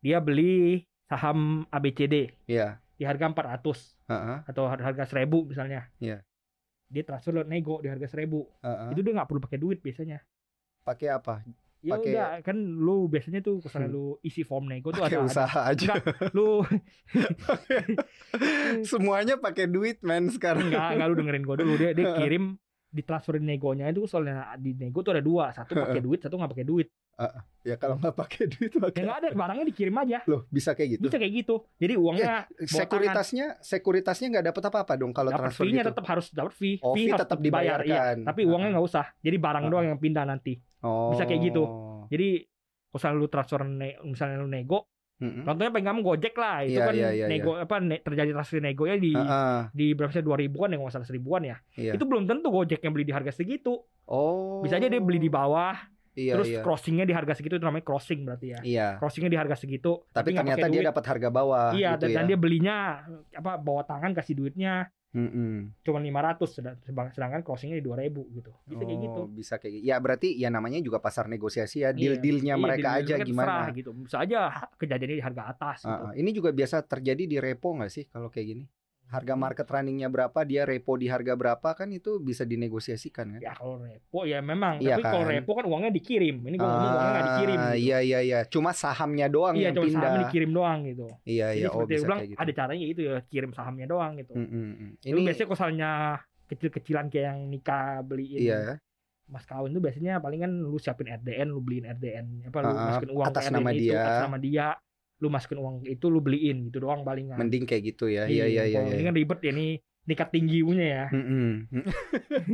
dia 0.00 0.18
beli 0.18 0.88
saham 1.06 1.38
ABCD 1.68 2.34
Iya. 2.44 2.82
di 2.92 3.02
harga 3.02 3.26
400 3.26 3.94
Ha-ha. 4.04 4.34
atau 4.44 4.66
har- 4.66 4.82
harga 4.82 5.04
1000 5.06 5.46
misalnya 5.46 5.86
Iya. 5.96 6.22
dia 6.86 7.02
transfer 7.02 7.30
lewat 7.32 7.46
nego 7.46 7.78
di 7.78 7.86
harga 7.86 8.06
1000 8.08 8.42
Ha-ha. 8.60 8.90
itu 8.90 9.00
dia 9.00 9.12
nggak 9.12 9.26
perlu 9.26 9.40
pakai 9.40 9.56
duit 9.56 9.78
biasanya 9.80 10.22
Pakai 10.82 11.08
apa? 11.10 11.42
ya 11.80 11.92
Pakai- 11.92 12.10
udah 12.10 12.28
kan 12.42 12.56
lu 12.56 13.06
biasanya 13.06 13.38
tuh 13.40 13.58
misalnya 13.60 13.86
lu 13.88 14.18
isi 14.20 14.42
form 14.42 14.66
nego 14.66 14.90
tuh 14.90 15.02
ada, 15.02 15.16
ada 15.16 15.24
usaha 15.24 15.60
aja. 15.64 15.94
lu 16.32 16.62
Semuanya 18.84 19.36
pakai 19.36 19.66
duit 19.66 20.00
men 20.00 20.26
sekarang. 20.28 20.66
enggak 20.66 20.90
enggak 20.92 21.06
lu 21.06 21.16
dengerin 21.16 21.44
gua 21.44 21.56
dulu 21.56 21.74
dia 21.76 21.90
dia 21.92 22.16
kirim 22.16 22.56
ditransferin 22.88 23.44
negonya 23.44 23.86
itu 23.86 24.06
soalnya 24.06 24.56
di 24.56 24.72
nego 24.72 24.98
tuh 25.00 25.12
ada 25.12 25.20
dua 25.20 25.52
satu 25.52 25.76
pakai 25.76 26.00
duit 26.00 26.18
satu 26.18 26.34
nggak 26.34 26.50
pakai 26.50 26.64
duit 26.64 26.88
Ya 27.62 27.74
kalau 27.74 27.96
nggak 27.96 28.14
pakai 28.14 28.46
duit 28.52 28.70
ya 28.70 28.78
pakai. 28.78 29.02
nggak 29.02 29.18
ada 29.18 29.28
barangnya 29.32 29.66
dikirim 29.66 29.96
aja 29.96 30.18
Loh, 30.24 30.46
bisa 30.46 30.70
kayak 30.70 30.96
gitu. 30.96 31.02
bisa 31.04 31.16
kayak 31.16 31.32
gitu 31.34 31.54
jadi 31.74 31.96
uangnya 31.96 32.46
Sekuritasnya 32.60 33.46
sekuritasnya 33.58 34.26
nggak 34.30 34.46
dapat 34.46 34.62
apa-apa 34.66 34.92
dong 34.94 35.10
kalau 35.10 35.30
dapat 35.30 35.50
transfer 35.50 35.64
fee-nya 35.64 35.82
gitu. 35.82 35.90
tetap 35.90 36.04
harus 36.06 36.26
dapat 36.30 36.52
fee 36.52 36.76
Oh, 36.78 36.92
fee 36.92 37.08
harus 37.08 37.20
tetap 37.20 37.38
dibayar, 37.38 37.80
dibayarkan. 37.80 38.16
iya. 38.16 38.26
tapi 38.26 38.40
uangnya 38.44 38.70
nggak 38.70 38.86
usah 38.86 39.06
jadi 39.18 39.36
barang 39.36 39.64
Heeh. 39.64 39.72
doang 39.72 39.86
yang 39.88 39.98
pindah 39.98 40.24
nanti 40.24 40.60
Oh. 40.78 41.10
bisa 41.10 41.24
kayak 41.24 41.42
gitu. 41.42 41.62
jadi 42.06 42.28
kalau 42.92 43.18
lu 43.18 43.26
transfer 43.26 43.60
ne- 43.62 43.98
misalnya 44.00 44.36
lu 44.36 44.46
nego 44.46 44.86
Mm-mm. 45.16 45.42
contohnya 45.42 45.68
pengen 45.70 45.88
kamu 45.90 46.00
gojek 46.02 46.34
lah 46.34 46.60
itu 46.60 46.76
Iya, 46.76 46.84
kan 46.84 46.94
iya, 46.94 47.08
iya, 47.10 47.26
nego 47.26 47.56
apa 47.56 47.76
ne- 47.78 47.98
terjadi 47.98 48.30
transfer 48.30 48.60
negonya 48.60 48.96
di 48.96 49.10
Heeh, 49.10 49.58
di 49.70 49.86
berapa 49.90 50.12
sih 50.12 50.20
dua 50.20 50.36
ribuan 50.36 50.68
ya 50.68 50.76
nggak 50.76 50.92
salah 50.92 51.04
seribuan 51.04 51.42
ya 51.42 51.56
iya. 51.74 51.92
itu 51.92 52.04
belum 52.04 52.24
tentu 52.24 52.46
gojek 52.46 52.78
yang 52.78 52.92
beli 52.92 53.02
di 53.02 53.10
harga 53.10 53.32
segitu 53.32 53.80
Oh. 54.04 54.60
bisa 54.60 54.76
aja 54.76 54.86
dia 54.86 55.00
beli 55.00 55.18
di 55.18 55.26
bawah 55.26 55.74
Iya, 56.16 56.32
terus 56.32 56.48
iya. 56.48 56.60
crossingnya 56.60 57.04
di 57.04 57.12
harga 57.12 57.36
segitu 57.36 57.54
itu 57.54 57.64
namanya 57.64 57.84
crossing 57.84 58.24
berarti 58.24 58.46
ya 58.48 58.58
Iya. 58.64 58.88
crossingnya 58.96 59.28
di 59.28 59.36
harga 59.36 59.52
segitu 59.54 60.00
Tapi 60.08 60.32
nggak 60.32 60.48
ternyata 60.48 60.66
dia 60.66 60.82
dapat 60.82 61.04
harga 61.06 61.28
bawah 61.28 61.66
iya 61.70 61.92
gitu 61.92 62.00
dan, 62.00 62.08
ya. 62.08 62.16
dan 62.16 62.24
dia 62.24 62.38
belinya 62.38 62.76
apa 63.30 63.52
bawa 63.56 63.84
tangan 63.84 64.10
kasih 64.12 64.32
duitnya 64.34 64.88
Mm-mm. 65.12 65.72
cuma 65.80 65.96
500 65.98 66.44
sedang- 66.50 66.76
sedang- 66.78 67.08
sedangkan 67.10 67.40
closingnya 67.40 67.76
di 67.76 67.84
2000 67.84 68.28
gitu 68.32 68.52
bisa 68.64 68.80
kayak 68.82 69.00
gitu 69.02 69.16
Oh, 69.18 69.26
bisa 69.26 69.54
kayak 69.56 69.72
gitu. 69.74 69.84
Ya 69.86 69.96
berarti 69.96 70.28
ya 70.34 70.48
namanya 70.48 70.76
juga 70.78 70.98
pasar 70.98 71.24
negosiasi 71.26 71.80
ya. 71.80 71.88
Iya. 71.88 72.16
Deal-dealnya 72.16 72.52
Iya, 72.52 72.60
mereka 72.60 72.88
deal-deal 72.90 73.00
aja 73.02 73.14
kan 73.14 73.26
gimana. 73.26 73.44
terserah 73.46 73.68
gitu 73.72 73.90
bisa 73.94 74.16
aja 74.18 74.38
kejadiannya 74.74 75.16
di 75.16 75.24
harga 75.24 75.42
atas 75.48 75.78
gitu 75.82 75.92
Ah, 75.94 76.06
ah. 76.06 76.12
ini 76.12 76.30
juga 76.30 76.50
biasa 76.50 76.76
terjadi 76.82 77.22
di 77.24 77.36
repo 77.38 77.72
nggak 77.72 77.88
sih 77.90 78.04
kalau 78.06 78.28
kayak 78.28 78.46
gini? 78.50 78.64
Harga 79.06 79.34
market 79.34 79.62
runningnya 79.64 80.06
berapa, 80.06 80.34
dia 80.42 80.62
repo 80.62 80.94
di 80.94 81.06
harga 81.06 81.32
berapa 81.32 81.68
kan 81.72 81.86
itu 81.88 82.18
bisa 82.18 82.42
dinegosiasikan 82.42 83.26
kan? 83.32 83.40
ya 83.40 83.52
kalau 83.52 83.78
repo 83.78 84.22
ya 84.22 84.38
memang 84.40 84.78
Iya 84.78 84.94
tapi 84.94 85.02
kalau 85.04 85.22
kan? 85.22 85.30
repo 85.32 85.50
kan 85.52 85.64
uangnya 85.64 85.90
dikirim 85.90 86.36
ini 86.40 86.56
gua 86.56 86.66
ngomong 86.66 86.90
uangnya 86.92 87.22
dikirim 87.24 87.56
Ah, 87.56 87.66
gitu. 87.68 87.78
Iya 87.80 87.98
iya 88.02 88.18
iya. 88.20 88.38
Cuma 88.44 88.70
sahamnya 88.72 89.26
doang 89.28 89.54
iya 89.54 89.64
yang 89.64 89.74
cuma 89.74 89.86
pindah. 89.86 90.00
sahamnya 90.02 90.22
dikirim 90.24 90.50
doang 90.50 90.78
gitu 90.84 91.06
Iya 91.22 91.46
jadi 91.48 91.56
iya. 91.56 91.68
Oh 91.68 91.72
seperti 91.76 91.86
yang 91.86 91.94
bisa 91.94 92.04
bilang 92.04 92.18
kayak 92.18 92.28
gitu. 92.28 92.40
ada 92.42 92.52
caranya 92.52 92.84
itu 92.84 93.00
ya 93.00 93.16
kirim 93.24 93.50
sahamnya 93.52 93.86
doang 93.86 94.12
gitu 94.16 94.32
Mm, 94.32 94.42
mm, 94.42 94.50
mm. 94.50 94.90
ini 95.00 95.06
Ini 95.06 95.20
biasanya 95.22 95.44
kalau 95.44 95.54
misalnya 95.54 95.90
kecil-kecilan 96.46 97.04
kayak 97.06 97.24
yang 97.26 97.40
nikah 97.46 97.86
beliin 98.00 98.40
iya. 98.40 98.60
mas 99.24 99.42
kawin 99.42 99.70
tuh 99.70 99.80
biasanya 99.80 100.18
palingan 100.18 100.50
lu 100.60 100.78
siapin 100.78 101.10
RDN 101.12 101.46
lu 101.46 101.58
beliin 101.58 101.86
RDN 101.88 102.26
apa 102.46 102.58
lu 102.60 102.66
Ah, 102.66 102.72
ah. 102.72 102.86
masukin 102.88 103.10
uang 103.12 103.24
Atas 103.24 103.42
RDN 103.44 103.54
nama 103.56 103.70
itu 103.70 103.82
dia. 103.84 103.98
atas 104.00 104.18
nama 104.20 104.38
dia 104.40 104.66
lu 105.16 105.32
masukin 105.32 105.56
uang 105.56 105.76
itu 105.88 106.06
lu 106.12 106.20
beliin 106.20 106.68
gitu 106.68 106.84
doang 106.84 107.00
palingan 107.00 107.40
Mending 107.40 107.64
kayak 107.64 107.96
gitu 107.96 108.12
ya. 108.12 108.28
Iya 108.28 108.44
iya 108.48 108.62
iya. 108.68 108.80
kan 109.00 109.16
ribet 109.16 109.40
ya 109.40 109.50
ini 109.56 109.80
tingkat 110.06 110.28
tinggi 110.30 110.62
punya 110.62 110.86
ya 110.86 111.04
Mm-mm. 111.10 111.66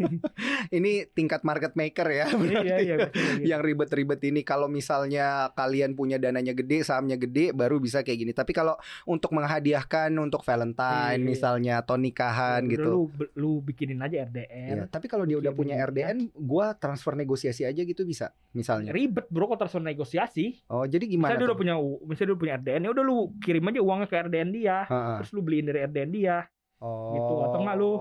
ini 0.71 1.07
tingkat 1.09 1.43
market 1.43 1.73
maker 1.73 2.09
ya. 2.09 2.27
berarti. 2.31 2.65
iya 2.65 2.77
iya 2.79 2.95
biasanya 2.99 3.33
gitu. 3.35 3.45
yang 3.47 3.61
ribet-ribet 3.61 4.21
ini 4.25 4.41
kalau 4.43 4.67
misalnya 4.67 5.27
kalian 5.53 5.93
punya 5.93 6.17
dananya 6.17 6.53
gede, 6.53 6.83
sahamnya 6.83 7.17
gede 7.17 7.53
baru 7.53 7.77
bisa 7.77 8.01
kayak 8.01 8.19
gini. 8.19 8.33
Tapi 8.33 8.53
kalau 8.53 8.75
untuk 9.05 9.33
menghadiahkan 9.33 10.11
untuk 10.15 10.43
Valentine 10.43 10.81
Iya. 11.15 11.27
misalnya 11.27 11.75
atau 11.79 11.95
nikahan 11.95 12.63
Udah 12.63 12.73
gitu. 12.73 12.89
lu 12.89 13.01
lu 13.35 13.51
bikinin 13.61 13.99
aja 13.99 14.25
RDN 14.25 14.75
Iya, 14.75 14.85
tapi 14.87 15.07
kalau 15.07 15.23
dia 15.23 15.37
udah 15.37 15.53
punya 15.53 15.77
ya. 15.77 15.85
RDN, 15.85 16.33
gua 16.35 16.73
transfer 16.75 17.13
negosiasi 17.15 17.63
aja 17.63 17.79
gitu 17.79 18.03
bisa, 18.03 18.33
misalnya. 18.51 18.91
ribet 18.91 19.29
bro 19.29 19.47
kalau 19.47 19.61
transfer 19.61 19.83
negosiasi 19.83 20.65
Oh, 20.67 20.85
jadi 20.85 21.05
gimana 21.05 21.35
misalnya 21.35 21.39
dia 21.39 21.49
udah 21.49 21.59
punya 21.59 21.75
misalnya 22.03 22.19
dia 22.19 22.29
udah 22.29 22.41
punya 22.41 22.55
RDN 22.57 22.81
ya 22.81 22.91
udah 22.91 23.05
lu 23.05 23.17
kirim 23.39 23.65
aja 23.65 23.81
uangnya 23.81 24.07
ke 24.07 24.17
RDN 24.23 24.49
dia 24.51 24.77
Ha-ha. 24.85 25.13
terus 25.19 25.31
lu 25.31 25.41
beliin 25.41 25.65
dari 25.65 25.81
RDN 25.83 26.11
dia 26.11 26.37
Oh. 26.83 27.15
gitu. 27.15 27.35
Atau 27.47 27.59
enggak 27.63 27.77
lu 27.79 27.93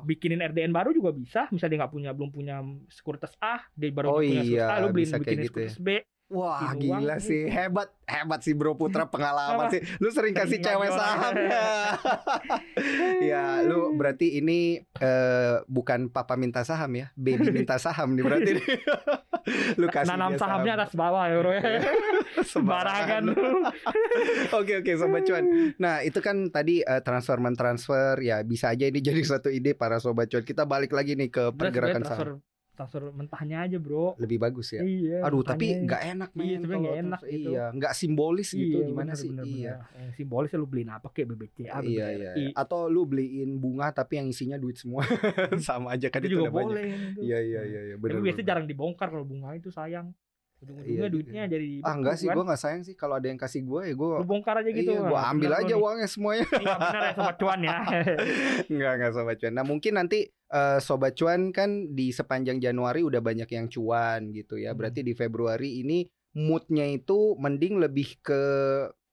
bikinin 0.00 0.40
RDN 0.40 0.72
baru 0.72 0.96
juga 0.96 1.12
bisa 1.12 1.44
misalnya 1.52 1.76
dia 1.76 1.80
nggak 1.84 1.92
punya 1.92 2.10
belum 2.16 2.30
punya 2.32 2.56
sekuritas 2.88 3.36
A 3.36 3.60
dia 3.76 3.92
baru 3.92 4.06
Oh 4.08 4.20
punya 4.24 4.40
sekuritas 4.40 4.64
iya, 4.64 4.72
A 4.72 4.80
lu 4.80 4.88
beliin 4.94 5.10
bikinin 5.12 5.44
gitu 5.44 5.58
ya. 5.60 5.68
sekuritas 5.68 5.76
B 5.76 5.88
Wah, 6.30 6.78
gila 6.78 7.18
sih. 7.18 7.50
Hebat, 7.50 7.90
hebat 8.06 8.38
sih 8.46 8.54
Bro 8.54 8.78
Putra 8.78 9.10
pengalaman 9.10 9.66
sih. 9.66 9.82
Lu 9.98 10.14
sering 10.14 10.30
kasih 10.30 10.62
cewek 10.62 10.94
saham 10.94 11.34
ya. 11.34 11.98
ya, 13.34 13.44
lu 13.66 13.98
berarti 13.98 14.38
ini 14.38 14.78
eh, 14.78 15.54
bukan 15.66 16.06
papa 16.06 16.38
minta 16.38 16.62
saham 16.62 16.94
ya, 16.94 17.10
baby 17.18 17.50
minta 17.58 17.82
saham 17.82 18.14
nih 18.14 18.22
berarti. 18.22 18.52
lu 19.82 19.90
kasih 19.90 20.14
nanam 20.14 20.38
sahamnya 20.38 20.78
saham. 20.78 20.86
atas 20.86 20.92
bawah 20.94 21.24
ya 21.26 21.36
bro 21.40 21.50
ya 21.56 21.62
sembarangan 22.44 23.24
Oke 24.52 24.84
oke 24.84 24.92
sobat 24.94 25.26
cuan. 25.26 25.74
Nah 25.82 26.06
itu 26.06 26.22
kan 26.22 26.54
tadi 26.54 26.86
eh, 26.86 27.02
transfer 27.02 27.42
mentransfer 27.42 28.22
ya 28.22 28.46
bisa 28.46 28.70
aja 28.70 28.86
ini 28.86 29.02
jadi 29.02 29.18
satu 29.26 29.50
ide 29.50 29.74
para 29.74 29.98
sobat 29.98 30.30
cuan. 30.30 30.46
Kita 30.46 30.62
balik 30.62 30.94
lagi 30.94 31.18
nih 31.18 31.26
ke 31.26 31.50
pergerakan 31.58 32.02
saham. 32.06 32.28
Transfer 32.80 33.02
mentahnya 33.10 33.58
aja 33.60 33.76
bro 33.76 34.16
Lebih 34.16 34.40
bagus 34.40 34.72
ya. 34.72 34.80
iya 34.80 35.20
Aduh 35.20 35.40
tapi 35.42 35.68
nggak 35.78 36.02
enak 36.08 36.30
Iya, 36.30 36.38
men 36.38 36.48
sebenarnya 36.56 36.64
kalau 36.64 36.80
nggak 36.80 36.96
enak 36.98 37.20
transfer- 37.20 37.36
gitu. 37.36 37.50
Iya 37.50 37.64
nggak 37.70 37.92
simbolis 37.94 38.48
gitu 38.50 38.64
Iya, 38.74 38.86
gimana 38.86 39.04
bener, 39.06 39.16
sih? 39.16 39.28
bener, 39.30 39.44
iya. 39.44 39.74
bener. 39.76 40.00
Yang 40.00 40.12
simbolisnya 40.16 40.56
lu 40.56 40.66
beliin 40.66 40.90
apa 40.90 41.06
kayak 41.08 41.26
BBCA 41.28 41.78
Iya 41.82 42.06
iya. 42.10 42.30
iya. 42.34 42.50
Atau 42.54 42.80
lu 42.86 43.02
beliin 43.04 43.50
bunga 43.56 43.86
tapi 43.90 44.16
yang 44.16 44.26
isinya 44.26 44.56
duit 44.56 44.74
semua 44.74 45.04
sama 45.60 45.92
aja 45.92 46.08
kan 46.08 46.18
itu 46.18 46.26
itu 46.26 46.34
juga 46.38 46.48
banyak. 46.48 46.64
boleh 46.64 46.84
itu. 46.88 47.20
Iya 47.22 47.38
iya 47.38 47.60
iya 47.62 47.80
iya 47.84 47.94
tapi 47.94 48.04
benar. 48.08 48.24
biasanya 48.24 48.46
jarang 48.48 48.66
dibongkar 48.66 49.08
kalau 49.08 49.22
bunga 49.22 49.52
itu 49.52 49.68
sayang 49.68 50.16
ujung-ujungnya 50.60 50.92
Iya, 50.92 51.00
iya. 51.00 51.08
duitnya 51.08 51.42
jadi 51.46 51.68
Ah 51.80 51.94
enggak 51.94 52.14
sih 52.14 52.26
kan. 52.26 52.34
gua 52.34 52.44
nggak 52.46 52.60
sayang 52.60 52.82
sih 52.82 52.94
kalau 52.94 53.14
ada 53.14 53.26
yang 53.26 53.36
kasih 53.36 53.60
gua 53.62 53.80
ya 53.82 53.92
lu 53.92 54.20
bongkar 54.22 54.60
aja 54.60 54.68
gitu 54.68 54.92
Iya, 54.92 55.00
Nah, 55.02 55.24
ambil 55.28 55.50
bener 55.50 55.60
aja 55.62 55.74
nih. 55.74 55.80
uangnya 55.80 56.06
semuanya. 56.06 56.44
Iya 56.60 56.74
benar 56.76 57.02
ya 57.02 57.12
sobat 57.14 57.36
cuan 57.36 57.60
ya 57.60 57.76
Enggak, 58.70 58.92
enggak 58.94 59.12
sobat 59.12 59.36
cuan. 59.36 59.52
Nah, 59.52 59.64
mungkin 59.64 59.92
nanti 59.94 60.18
eh, 60.28 60.78
sobat 60.78 61.12
cuan 61.14 61.40
kan 61.50 61.70
di 61.90 62.10
sepanjang 62.10 62.58
Januari 62.58 63.00
udah 63.00 63.20
banyak 63.20 63.48
yang 63.48 63.66
cuan 63.66 64.30
gitu 64.30 64.56
ya. 64.56 64.70
Hmm. 64.70 64.78
Berarti 64.78 65.00
di 65.00 65.12
Februari 65.12 65.80
ini 65.80 66.04
moodnya 66.32 66.84
itu 66.84 67.34
mending 67.36 67.78
lebih 67.78 68.20
ke 68.20 68.42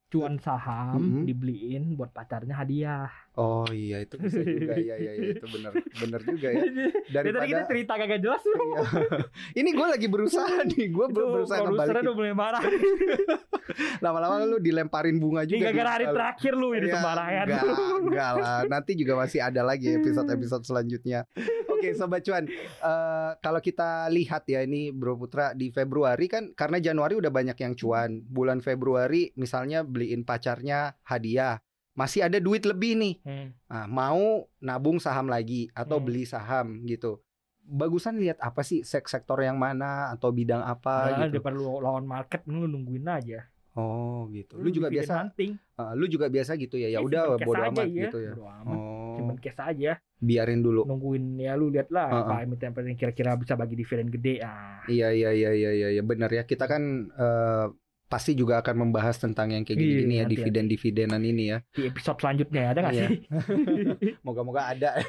cuan 0.08 0.38
saham 0.38 0.96
Mhm. 0.96 1.24
dibeliin 1.26 1.84
buat 1.94 2.10
pacarnya 2.10 2.56
hadiah 2.58 3.12
Oh 3.38 3.70
iya 3.70 4.02
itu 4.02 4.18
bisa 4.18 4.42
juga 4.42 4.74
iya 4.74 4.98
iya 4.98 5.12
iya 5.14 5.30
itu 5.38 5.46
bener 5.46 5.70
bener 5.78 6.22
juga 6.26 6.48
ya. 6.50 6.64
Dari 7.22 7.30
tadi 7.30 7.48
kita 7.48 7.64
cerita 7.70 7.94
kagak 7.94 8.18
jelas 8.18 8.42
lu. 8.42 8.58
Iya. 8.58 8.82
Ini 9.62 9.70
gue 9.72 9.88
lagi 9.88 10.08
berusaha 10.10 10.58
nih, 10.66 10.90
gue 10.90 11.06
Itu 11.06 11.22
berusaha 11.22 11.62
ngebalikin. 11.62 12.02
udah 12.02 12.16
mulai 12.18 12.34
marah. 12.34 12.64
Lama-lama 14.04 14.42
lu 14.42 14.58
dilemparin 14.58 15.18
bunga 15.18 15.44
Ini 15.44 15.52
juga. 15.54 15.70
gara-gara 15.70 15.90
hari 15.94 16.06
terakhir 16.10 16.54
lu 16.56 16.74
ini 16.74 16.88
Ya, 16.88 16.94
sembarangan. 16.98 17.46
Enggak, 17.46 17.64
enggak 18.02 18.32
lah. 18.36 18.60
Nanti 18.66 18.92
juga 18.96 19.14
masih 19.16 19.40
ada 19.40 19.62
lagi 19.62 19.88
episode-episode 19.94 20.64
selanjutnya. 20.66 21.20
Oke, 21.68 21.94
sobat 21.94 22.26
cuan. 22.26 22.50
eh, 22.50 23.32
kalau 23.38 23.62
kita 23.62 24.10
lihat 24.10 24.50
ya 24.50 24.66
ini 24.66 24.90
Bro 24.90 25.20
Putra 25.20 25.54
di 25.54 25.70
Februari 25.70 26.26
kan 26.26 26.50
karena 26.54 26.82
Januari 26.82 27.14
udah 27.14 27.30
banyak 27.30 27.58
yang 27.60 27.74
cuan. 27.76 28.18
Bulan 28.24 28.60
Februari 28.60 29.30
misalnya 29.36 29.86
beliin 29.86 30.26
pacarnya 30.26 30.98
hadiah. 31.06 31.62
Masih 31.98 32.22
ada 32.22 32.38
duit 32.38 32.62
lebih 32.62 32.94
nih. 32.94 33.14
Hmm. 33.20 33.48
Nah, 33.66 33.86
mau 33.86 34.22
nabung 34.60 34.98
saham 34.98 35.26
lagi 35.26 35.68
atau 35.74 35.98
Hmm. 35.98 36.06
beli 36.06 36.24
saham 36.24 36.86
gitu. 36.86 37.18
Bagusan 37.60 38.16
lihat 38.16 38.38
apa 38.40 38.62
sih 38.62 38.80
sek- 38.82 39.10
sektor 39.10 39.36
yang 39.38 39.58
mana 39.58 40.08
atau 40.10 40.30
bidang 40.30 40.62
apa 40.62 40.94
Nah, 41.12 41.26
gitu. 41.26 41.36
daripada 41.36 41.58
lu 41.58 41.82
lawan 41.82 42.06
market 42.06 42.46
lu 42.46 42.64
nungguin 42.64 43.04
aja. 43.04 43.50
Oh, 43.74 44.26
gitu. 44.32 44.58
Lu 44.58 44.70
juga 44.70 44.88
bikin 44.88 45.04
biasa 45.04 45.14
hunting. 45.20 45.52
eh, 45.54 45.94
lu 45.94 46.06
juga 46.06 46.26
biasa 46.28 46.54
gitu 46.56 46.76
ya. 46.76 46.88
Ya 46.88 46.98
Eh, 46.98 47.04
udah 47.04 47.38
bodo 47.38 47.62
amat 47.64 47.86
iya. 47.86 48.02
gitu 48.04 48.18
ya. 48.20 48.34
Bodo 48.34 48.46
amat. 48.48 48.74
Oh, 48.74 49.16
Simpen 49.16 49.38
cash 49.40 49.60
aja. 49.60 49.92
biarin 50.18 50.62
dulu. 50.62 50.82
Nungguin 50.84 51.38
ya 51.38 51.54
lu 51.54 51.70
lihat 51.70 51.90
lah 51.90 52.10
Heeh. 52.10 52.22
apa 52.24 52.36
emiten 52.42 52.74
yang 52.74 52.96
kira-kira 52.96 53.34
bisa 53.36 53.54
bagi 53.54 53.74
dividen 53.76 54.10
gede. 54.10 54.42
Ah. 54.42 54.82
Iya 54.88 55.10
iya 55.12 55.30
iya 55.32 55.50
iya 55.52 55.72
iya 55.72 55.88
ya, 55.92 56.02
benar 56.02 56.30
ya. 56.30 56.42
Kita 56.42 56.66
kan 56.66 56.82
eh, 57.12 57.66
pasti 58.08 58.32
juga 58.34 58.60
akan 58.60 58.88
membahas 58.88 59.16
tentang 59.16 59.52
yang 59.52 59.62
kayak 59.62 59.76
Iya, 59.76 59.84
gini-gini 59.84 60.00
ya 60.00 60.24
nanti-nanti. 60.24 60.34
dividen-dividenan 60.34 61.22
ini 61.22 61.44
ya. 61.46 61.58
Di 61.70 61.84
episode 61.86 62.18
selanjutnya 62.18 62.62
ada 62.72 62.80
nggak 62.82 62.94
Iya. 62.94 63.06
sih? 63.06 63.20
Moga-moga 64.26 64.62
ada. 64.66 64.90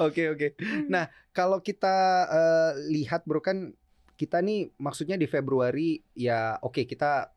Oke 0.00 0.30
oke. 0.30 0.48
Nah 0.86 1.04
kalau 1.30 1.58
kita 1.58 1.96
eh, 2.24 2.72
lihat 2.92 3.24
bro 3.24 3.40
kan 3.40 3.74
kita 4.14 4.38
nih 4.38 4.70
maksudnya 4.76 5.16
di 5.16 5.24
Februari 5.24 5.96
ya 6.12 6.54
oke 6.56 6.84
kita 6.84 7.32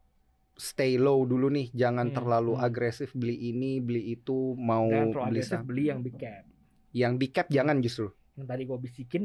stay 0.54 0.96
low 0.96 1.24
dulu 1.24 1.50
nih, 1.50 1.74
jangan 1.74 2.12
Hmm, 2.12 2.16
terlalu 2.16 2.54
hmm. 2.54 2.62
agresif 2.62 3.10
beli 3.14 3.50
ini 3.50 3.82
beli 3.82 4.14
itu 4.14 4.54
mau 4.54 4.86
beli 4.86 5.42
agresif 5.42 5.60
beli 5.64 5.84
yang 5.90 6.00
big 6.00 6.14
cap. 6.14 6.46
Yang 6.94 7.14
big 7.18 7.32
cap 7.34 7.48
jangan 7.50 7.82
justru 7.82 8.14
Yang 8.34 8.46
tadi 8.48 8.62
gua 8.64 8.78
bisikin 8.78 9.24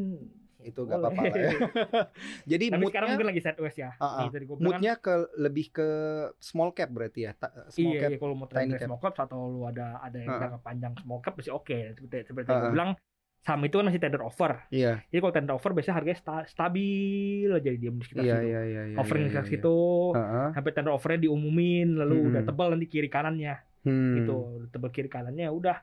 itu 0.60 0.80
gak 0.80 0.90
boleh. 0.90 1.06
apa-apa 1.06 1.22
lah 1.22 1.36
ya. 1.38 1.50
Jadi 2.50 2.64
Tapi 2.68 2.84
sekarang 2.84 3.06
moodnya 3.06 3.08
mungkin 3.14 3.28
lagi 3.28 3.40
sideways 3.40 3.76
ya. 3.76 3.90
Ah, 3.94 4.04
ah. 4.04 4.18
Nih, 4.18 4.30
tadi 4.32 4.44
moodnya 4.48 4.92
ke 4.96 5.14
lebih 5.36 5.66
ke 5.70 5.88
small 6.36 6.70
cap 6.72 6.88
berarti 6.88 7.20
ya, 7.24 7.32
Ta- 7.32 7.54
small 7.68 7.92
iya, 7.92 8.00
cap. 8.00 8.10
iya 8.10 8.18
kalau 8.18 8.34
mau 8.34 8.46
tiny 8.46 8.58
trend 8.68 8.74
cap. 8.74 8.86
small 8.86 9.00
cap 9.00 9.14
atau 9.20 9.40
lu 9.46 9.60
ada 9.62 9.86
ada 9.98 10.16
yang 10.16 10.28
Ha-ha. 10.28 10.42
jangka 10.44 10.58
panjang 10.60 10.92
small 10.98 11.20
cap 11.20 11.34
masih 11.34 11.52
oke. 11.52 11.76
Seperti 11.94 12.16
seperti 12.24 12.48
Ha-ha. 12.48 12.60
gue 12.60 12.70
bilang 12.72 12.90
saham 13.38 13.62
itu 13.62 13.74
kan 13.74 13.86
masih 13.86 14.02
tender 14.02 14.20
offer. 14.20 14.52
Iya, 14.68 14.92
Jadi 15.06 15.18
kalau 15.20 15.32
tender 15.32 15.54
offer 15.54 15.70
biasanya 15.70 15.96
harganya 15.96 16.18
sta- 16.18 16.48
stabil 16.48 17.48
aja 17.48 17.70
dia 17.70 17.78
di 17.78 18.02
sekitar 18.02 18.20
iya, 18.20 18.36
situ. 18.36 18.44
iya, 18.44 18.60
iya, 18.62 18.82
iya. 18.92 18.96
Offering 18.98 19.22
iya, 19.22 19.26
di 19.26 19.32
sekitar 19.32 19.46
iya. 19.46 19.52
situ. 19.54 19.76
Heeh. 20.12 20.48
Sampai 20.52 20.70
tender 20.72 20.92
offernya 20.92 21.20
diumumin 21.22 21.88
lalu 21.94 22.14
Hmm. 22.18 22.28
udah 22.28 22.42
tebal 22.44 22.68
nanti 22.68 22.86
kiri 22.86 23.06
kanannya 23.06 23.54
Hmm. 23.86 24.14
gitu. 24.18 24.36
Udah 24.58 24.68
tebal 24.68 24.90
kiri 24.90 25.06
kanannya 25.06 25.46
udah 25.48 25.76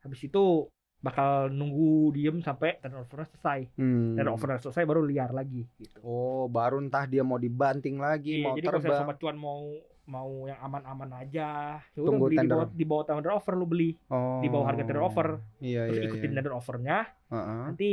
habis 0.00 0.18
itu 0.20 0.66
bakal 1.02 1.30
nunggu 1.48 1.84
diem 2.12 2.38
sampai 2.38 2.78
tender 2.78 3.02
offernya 3.02 3.26
selesai. 3.28 3.60
Hmm. 3.74 4.14
Tender 4.14 4.30
offernya 4.30 4.58
selesai 4.60 4.82
baru 4.82 5.02
liar 5.02 5.30
lagi 5.30 5.66
gitu. 5.74 5.98
Oh, 6.00 6.46
baru 6.46 6.78
entah 6.78 7.04
dia 7.04 7.20
mau 7.20 7.36
dibanting 7.36 7.98
lagi, 7.98 8.38
Iya, 8.38 8.44
mau 8.44 8.54
jadi 8.54 8.66
kalau 8.66 8.80
terbang. 8.80 9.00
sobat 9.02 9.16
cuan 9.18 9.36
mau 9.36 9.62
mau 10.04 10.30
yang 10.44 10.58
aman-aman 10.60 11.10
aja, 11.16 11.78
ya 11.80 11.94
udah 11.96 12.06
Tunggu 12.08 12.24
beli 12.24 12.34
di 12.34 12.40
tender. 12.40 12.56
bawah, 12.56 12.68
di 12.72 12.84
bawah 12.84 13.04
tender 13.04 13.32
offer 13.32 13.54
lu 13.54 13.66
beli. 13.66 13.90
Oh. 14.08 14.38
di 14.38 14.48
bawah 14.48 14.66
harga 14.66 14.82
tender 14.82 15.04
offer. 15.04 15.28
Iya, 15.58 15.80
terus 15.86 15.96
iya, 15.96 16.06
ikutin 16.08 16.22
iya. 16.24 16.36
tender 16.36 16.52
offernya 16.52 16.96
Heeh. 17.28 17.60
nanti 17.66 17.90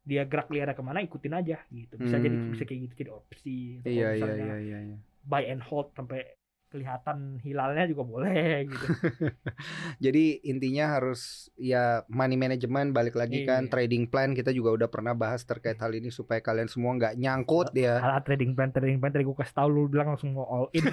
dia 0.00 0.22
gerak 0.24 0.48
liara 0.48 0.72
ke 0.72 0.80
mana 0.80 0.98
ikutin 0.98 1.34
aja 1.34 1.60
gitu 1.68 1.94
bisa 1.94 2.16
jadi 2.16 2.32
Hmm. 2.32 2.50
bisa 2.50 2.64
kayak 2.64 2.80
gitu 2.80 2.94
jadi 2.96 3.10
opsi 3.12 3.58
Iya, 3.82 4.08
kalau 4.16 4.32
iya, 4.32 4.40
iya, 4.40 4.56
iya, 4.58 4.78
iya. 4.86 4.96
buy 5.20 5.44
and 5.44 5.60
hold 5.60 5.92
sampai 5.92 6.24
kelihatan 6.68 7.18
hilalnya 7.40 7.84
juga 7.84 8.04
boleh 8.04 8.64
gitu. 8.64 8.86
Jadi 10.04 10.44
intinya 10.44 10.94
harus 10.94 11.48
ya 11.54 12.04
money 12.06 12.36
management 12.36 12.92
balik 12.92 13.14
lagi 13.14 13.42
kan 13.42 13.64
Iya. 13.64 13.70
trading 13.70 14.04
plan 14.06 14.32
kita 14.32 14.50
juga 14.50 14.72
udah 14.74 14.86
pernah 14.86 15.12
bahas 15.12 15.42
terkait 15.42 15.76
hal 15.76 15.90
ini 15.90 16.08
supaya 16.08 16.38
kalian 16.38 16.66
semua 16.66 16.92
nggak 16.94 17.16
nyangkut 17.16 17.72
ya. 17.72 17.98
Alat 17.98 18.22
trading 18.22 18.52
plan, 18.52 18.68
trading 18.68 18.96
plan 18.96 19.10
tadi 19.10 19.24
gue 19.24 19.34
kasih 19.34 19.54
tahu 19.54 19.68
lu 19.68 19.82
bilang 19.86 20.12
langsung 20.12 20.30
mau 20.30 20.44
all 20.44 20.66
in 20.70 20.84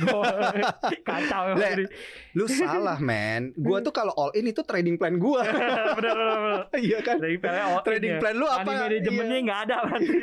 Kacau 1.07 1.53
Le. 1.53 1.87
Lu 2.33 2.45
salah 2.45 2.97
men. 2.97 3.51
Gua 3.55 3.79
tuh 3.79 3.91
kalau 3.91 4.11
all 4.13 4.31
in 4.33 4.47
itu 4.47 4.61
trading 4.61 4.95
plan 4.95 5.15
gua. 5.15 5.43
bener, 5.97 6.15
bener, 6.15 6.37
bener. 6.37 6.61
Iya 6.73 6.99
kan? 7.01 7.15
Trading 7.17 7.39
plan 7.39 7.55
Trading 7.83 8.11
ya. 8.11 8.19
plan 8.19 8.35
lu 8.35 8.47
apa? 8.47 8.63
Money 8.63 8.79
manajemennya 8.81 9.35
Iya. 9.35 9.43
nggak 9.43 9.59
ada 9.61 9.75
berarti. 9.83 10.15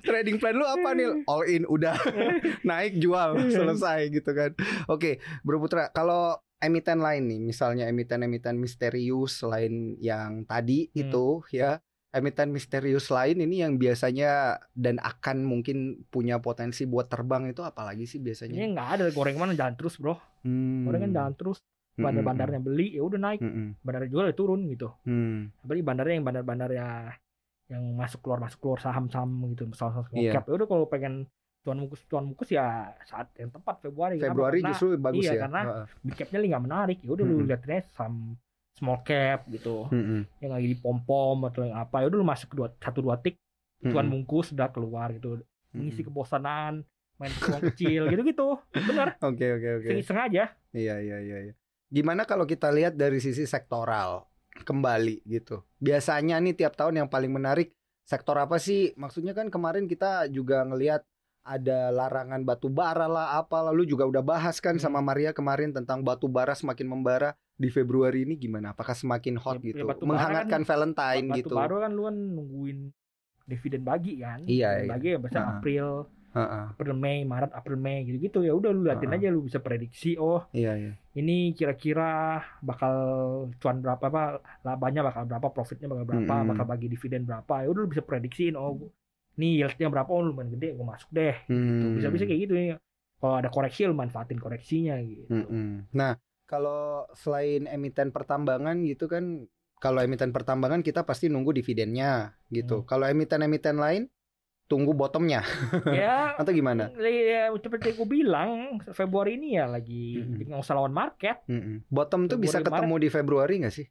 Trading 0.00 0.36
plan 0.36 0.52
lu 0.52 0.62
apa 0.62 0.92
nih? 0.92 1.24
All 1.24 1.44
in 1.44 1.64
udah 1.64 1.96
naik 2.68 2.96
jual 2.96 3.48
selesai 3.48 4.08
gitu 4.08 4.30
kan. 4.30 4.52
Oke, 4.86 5.16
Bro 5.40 5.60
Putra, 5.60 5.88
kalau 5.88 6.34
emiten 6.58 6.98
lain 6.98 7.26
nih, 7.26 7.40
misalnya 7.42 7.84
emiten-emiten 7.86 8.54
misterius 8.54 9.40
selain 9.40 9.98
yang 9.98 10.44
tadi 10.44 10.86
Hmm. 10.88 11.00
itu 11.02 11.26
ya, 11.50 11.82
emiten 12.10 12.48
misterius 12.48 13.08
lain 13.08 13.40
ini 13.40 13.60
yang 13.60 13.76
biasanya 13.76 14.60
dan 14.72 14.96
akan 14.96 15.42
mungkin 15.42 15.76
punya 16.06 16.38
potensi 16.38 16.84
buat 16.84 17.08
terbang 17.08 17.48
itu 17.48 17.60
apalagi 17.60 18.04
sih 18.04 18.16
Ini 18.16 18.24
biasanya? 18.24 18.54
nggak 18.68 18.88
ada 18.92 19.04
goreng 19.10 19.36
mana 19.36 19.52
jalan 19.52 19.74
terus 19.74 19.96
bro. 19.96 20.14
Hmm. 20.44 20.84
Goreng 20.84 21.02
kan 21.02 21.12
jalan 21.12 21.34
terus. 21.34 21.58
Hmm, 21.92 22.08
Bandar-bandarnya 22.08 22.56
beli 22.56 22.96
ya 22.96 23.04
udah 23.04 23.20
naik. 23.20 23.40
hmm, 23.40 23.52
hmm, 23.52 23.68
Bandar 23.80 24.08
jual 24.08 24.24
ya 24.24 24.32
turun 24.32 24.64
gitu. 24.66 24.88
hmm. 25.04 25.52
Apalagi 25.60 25.82
bandarnya 25.82 26.14
yang 26.14 26.24
bandar-bandar 26.24 26.70
ya 26.72 26.88
yang 27.72 27.96
masuk 27.96 28.20
keluar 28.20 28.38
masuk 28.38 28.60
keluar 28.60 28.78
saham-saham 28.84 29.32
gitu 29.56 29.64
saham 29.72 30.04
small 30.04 30.20
Iya. 30.20 30.32
cap. 30.36 30.44
Ya 30.44 30.54
udah 30.60 30.68
kalau 30.68 30.84
pengen 30.84 31.24
tuan 31.62 31.78
mukus 31.78 32.02
tuan 32.10 32.26
mukus 32.28 32.50
ya 32.52 32.92
saat 33.08 33.32
yang 33.40 33.48
tepat 33.48 33.80
Februari. 33.80 34.20
Februari 34.20 34.60
Karena 34.60 34.68
justru 34.76 34.86
bagus 35.00 35.24
iya, 35.24 35.32
ya. 35.38 35.40
karena 35.48 35.60
Heeh. 35.64 35.86
big 36.04 36.14
capnya 36.20 36.38
lagi 36.42 36.48
nggak 36.52 36.64
menarik. 36.68 36.98
Ya 37.00 37.10
udah 37.16 37.24
lu 37.24 37.34
Mm-mm. 37.40 37.48
lihat 37.48 37.62
aja 37.64 37.80
saham 37.96 38.36
small 38.76 39.00
cap 39.06 39.48
gitu. 39.48 39.88
Hmm, 39.88 40.04
hmm, 40.04 40.22
Yang 40.44 40.50
lagi 40.52 40.66
di 40.68 40.76
pom 40.76 40.98
pom 41.00 41.38
atau 41.48 41.64
yang 41.64 41.78
apa. 41.80 42.04
Ya 42.04 42.06
udah 42.12 42.18
lu 42.20 42.26
masuk 42.28 42.50
dua 42.52 42.68
satu 42.76 43.00
dua 43.00 43.16
tik 43.16 43.40
tuan 43.82 44.06
hmm, 44.06 44.12
bungkus 44.12 44.52
udah 44.52 44.68
keluar 44.68 45.08
gitu. 45.16 45.40
hmm, 45.40 45.74
Mengisi 45.74 46.02
hmm. 46.04 46.08
kebosanan 46.12 46.74
main 47.16 47.30
uang 47.30 47.62
kecil 47.72 48.10
gitu-gitu. 48.10 48.58
Bener. 48.90 49.14
Oke 49.22 49.46
oke 49.54 49.68
oke. 49.80 49.86
Iseng-iseng 49.88 50.18
aja. 50.18 50.44
Iya 50.74 50.94
iya 50.98 51.16
iya. 51.22 51.38
iya. 51.48 51.54
Gimana 51.92 52.26
kalau 52.26 52.42
kita 52.42 52.72
lihat 52.74 52.98
dari 52.98 53.22
sisi 53.22 53.46
sektoral 53.46 54.26
kembali 54.62 55.22
gitu? 55.24 55.60
Biasanya 55.78 56.38
nih 56.38 56.54
tiap 56.54 56.72
tahun 56.72 56.94
yang 56.96 57.08
paling 57.08 57.28
menarik 57.28 57.74
sektor 58.02 58.34
apa 58.34 58.56
sih? 58.56 58.94
Maksudnya 58.94 59.30
kan 59.30 59.46
kemarin 59.46 59.84
kita 59.84 60.26
juga 60.26 60.62
ngelihat 60.62 61.02
ada 61.42 61.90
larangan 61.90 62.42
batu 62.42 62.70
bara 62.70 63.04
lah 63.04 63.34
apa 63.34 63.58
lalu 63.62 63.82
juga 63.84 64.06
udah 64.06 64.22
bahas 64.22 64.58
kan 64.58 64.78
Hmm. 64.78 64.84
sama 64.84 65.02
Maria 65.02 65.30
kemarin 65.30 65.70
tentang 65.70 65.98
batu 66.00 66.26
bara 66.26 66.54
semakin 66.54 66.86
membara 66.86 67.34
di 67.52 67.66
Februari 67.66 68.22
ini 68.22 68.34
gimana? 68.36 68.70
Apakah 68.70 68.94
semakin 68.94 69.34
hot 69.36 69.58
Ya- 69.58 69.62
ya 69.64 69.66
gitu? 69.74 69.84
batu 69.84 70.02
bara 70.02 70.10
Menghangatkan 70.14 70.62
kan 70.62 70.62
Valentine 70.64 71.26
Batu 71.28 71.38
gitu. 71.42 71.54
baru 71.54 71.76
kan 71.82 71.90
lu 71.90 72.02
kan 72.04 72.14
nungguin 72.16 72.78
dividen 73.42 73.82
bagi 73.82 74.22
kan. 74.22 74.38
Iya, 74.40 74.70
Dividen 74.70 74.86
iya. 74.86 74.92
Bagi 74.94 75.08
ya 75.08 75.18
bisa 75.18 75.34
Heeh. 75.36 75.50
April, 75.52 75.86
Heeh. 76.32 76.64
April 76.72 76.96
Mei, 76.96 77.22
Maret, 77.22 77.52
April 77.52 77.76
Mei 77.76 78.02
gitu-gitu 78.02 78.40
ya 78.40 78.52
udah 78.52 78.72
lu 78.72 78.82
liatin 78.82 79.12
Heeh. 79.12 79.20
aja 79.20 79.28
lu 79.28 79.44
bisa 79.44 79.60
prediksi 79.60 80.16
oh 80.16 80.48
Iya 80.50 80.72
iya. 80.74 80.92
ini 81.12 81.52
kira-kira 81.52 82.40
bakal 82.64 82.94
cuan 83.60 83.84
berapa 83.84 84.00
apa 84.02 84.22
labanya 84.64 85.04
bakal 85.04 85.28
berapa 85.28 85.48
profitnya 85.52 85.92
bakal 85.92 86.04
berapa 86.08 86.34
Mm-mm. 86.34 86.48
bakal 86.52 86.64
bagi 86.64 86.88
dividen 86.88 87.28
berapa 87.28 87.54
ya 87.62 87.68
udah 87.68 87.80
lu 87.84 87.88
bisa 87.92 88.00
prediksiin 88.00 88.56
oh 88.56 88.80
nih 89.36 89.64
yieldnya 89.64 89.88
berapa 89.88 90.08
oh 90.08 90.24
lumayan 90.24 90.52
gede 90.52 90.72
gue 90.72 90.84
masuk 90.84 91.08
deh 91.12 91.36
Hmm. 91.48 91.96
bisa 91.96 92.08
bisa 92.08 92.24
kayak 92.24 92.40
gitu 92.48 92.54
ya 92.56 92.76
kalau 93.16 93.38
ada 93.38 93.48
koreksi 93.48 93.86
lu 93.86 93.94
manfaatin 93.94 94.36
koreksinya 94.36 94.96
gitu 95.04 95.28
Mm-mm. 95.30 95.92
Nah, 95.94 96.16
kalau 96.44 97.06
selain 97.14 97.64
emiten 97.64 98.12
pertambangan 98.12 98.76
gitu 98.84 99.08
kan, 99.08 99.46
kalau 99.80 100.04
emiten 100.04 100.34
pertambangan 100.36 100.84
kita 100.84 101.00
pasti 101.06 101.32
nunggu 101.32 101.54
dividennya 101.54 102.36
gitu. 102.50 102.82
Hmm. 102.82 102.86
Kalau 102.86 103.06
emiten-emiten 103.08 103.80
lain 103.80 104.02
tunggu 104.72 104.96
bottomnya 104.96 105.44
ya 106.00 106.32
atau 106.40 106.48
gimana? 106.48 106.88
ya 106.96 107.52
seperti 107.52 107.92
gue 107.92 108.08
bilang 108.08 108.80
Februari 108.88 109.36
ini 109.36 109.60
ya 109.60 109.68
lagi 109.68 110.16
Mm-mm. 110.16 110.48
nggak 110.48 110.64
usah 110.64 110.80
lawan 110.80 110.96
market 110.96 111.44
Mm-mm. 111.44 111.84
Bottom 111.92 112.24
tuh 112.24 112.40
bisa 112.40 112.56
Februari, 112.56 112.80
ketemu 112.80 112.94
di 112.96 113.08
Februari 113.12 113.54
nggak 113.60 113.74
sih? 113.76 113.86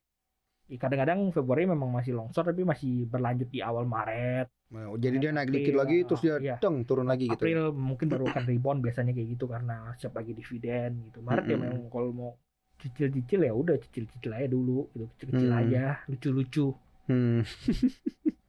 Ya, 0.72 0.80
kadang-kadang 0.80 1.30
Februari 1.30 1.68
memang 1.68 1.92
masih 1.92 2.16
longsor 2.18 2.48
tapi 2.48 2.66
masih 2.66 3.06
berlanjut 3.06 3.54
di 3.54 3.62
awal 3.62 3.86
Maret 3.86 4.50
Nah, 4.72 4.88
jadi 4.96 5.20
dia 5.20 5.32
naik 5.36 5.52
April, 5.52 5.56
dikit 5.60 5.76
lagi 5.76 5.98
terus 6.08 6.22
dia 6.24 6.36
iya. 6.40 6.56
deng 6.56 6.88
turun 6.88 7.04
lagi 7.04 7.28
gitu. 7.28 7.44
April 7.44 7.76
mungkin 7.92 8.08
baru 8.08 8.24
akan 8.32 8.44
rebound 8.48 8.80
biasanya 8.80 9.12
kayak 9.12 9.36
gitu 9.36 9.46
karena 9.46 9.92
siap 10.00 10.16
lagi 10.16 10.32
dividen 10.32 11.12
gitu. 11.12 11.20
Maret 11.20 11.44
ya 11.46 11.60
Mm-mm. 11.60 11.64
memang 11.68 11.82
kalau 11.92 12.10
mau 12.16 12.32
cicil-cicil 12.80 13.46
ya 13.46 13.54
udah 13.54 13.76
cicil-cicil 13.78 14.32
aja 14.32 14.48
dulu 14.48 14.90
gitu 14.96 15.06
kecil-kecil 15.14 15.52
Hmm. 15.52 15.62
aja 15.62 15.84
lucu-lucu 16.08 16.68
Hmm. 17.06 17.44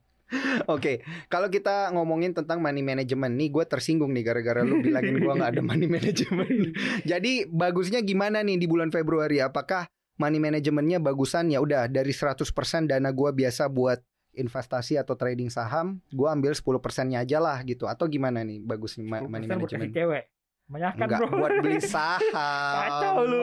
Oke, 0.67 1.05
kalau 1.29 1.53
kita 1.53 1.93
ngomongin 1.93 2.33
tentang 2.33 2.59
money 2.59 2.81
management 2.81 3.37
nih, 3.37 3.49
gue 3.53 3.65
tersinggung 3.69 4.11
nih 4.17 4.25
gara-gara 4.25 4.65
lu 4.65 4.81
bilangin 4.81 5.21
gue 5.21 5.33
nggak 5.33 5.51
ada 5.59 5.63
money 5.71 5.87
management. 5.87 6.73
Jadi 7.05 7.47
bagusnya 7.47 8.01
gimana 8.01 8.41
nih 8.41 8.57
di 8.57 8.67
bulan 8.67 8.89
Februari? 8.89 9.39
Apakah 9.45 9.87
money 10.17 10.41
manajemennya 10.41 10.99
bagusan 10.99 11.53
ya 11.53 11.61
udah 11.61 11.89
dari 11.89 12.13
100% 12.13 12.41
dana 12.89 13.11
gue 13.13 13.31
biasa 13.33 13.69
buat 13.69 14.01
investasi 14.33 14.97
atau 14.97 15.13
trading 15.13 15.53
saham, 15.53 16.01
gue 16.09 16.25
ambil 16.25 16.57
10 16.57 16.65
persennya 16.81 17.21
aja 17.21 17.37
lah 17.37 17.61
gitu. 17.69 17.85
Atau 17.85 18.09
gimana 18.09 18.41
nih 18.41 18.65
bagusnya 18.65 19.05
ma- 19.05 19.21
10% 19.21 19.29
money 19.29 19.47
management? 19.49 19.93
cewek 19.93 20.32
Banyakan 20.73 21.05
Enggak 21.05 21.19
bro 21.21 21.29
buat 21.37 21.53
beli 21.61 21.81
saham. 21.93 22.23
Kacau 22.33 23.17
lu 23.23 23.41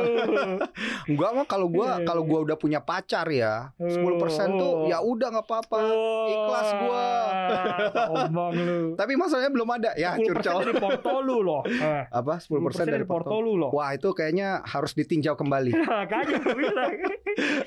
Enggak 1.10 1.32
mah 1.32 1.46
kalau 1.46 1.68
gua 1.68 1.88
Iya, 1.96 2.06
kalau 2.06 2.24
iya. 2.24 2.30
gua 2.30 2.39
udah 2.42 2.58
punya 2.58 2.80
pacar 2.80 3.30
ya, 3.30 3.70
10% 3.78 4.02
tuh 4.52 4.72
Oh. 4.72 4.86
ya 4.86 4.98
udah 5.00 5.28
nggak 5.30 5.46
apa-apa. 5.46 5.78
Ikhlas 6.28 6.70
gua. 6.76 7.08
Omong 8.20 8.54
lu 8.56 8.80
Tapi 9.00 9.13
masalahnya 9.13 9.50
belum 9.50 9.70
ada 9.72 9.92
ya 9.94 10.13
10% 10.13 10.26
curcol. 10.26 10.58
dari 10.60 10.74
porto 10.76 11.13
lu 11.20 11.38
loh 11.39 11.62
Eh, 11.65 12.04
Apa 12.08 12.38
10%, 12.38 12.50
dari 12.88 13.06
porto? 13.06 13.38
lu 13.38 13.54
loh 13.56 13.70
Wah, 13.70 13.92
itu 13.92 14.10
kayaknya 14.10 14.62
harus 14.63 14.92
ditinjau 14.92 15.34
kembali. 15.36 15.72
Makanya 15.76 16.38
gua 16.39 16.56
bilang 16.56 16.92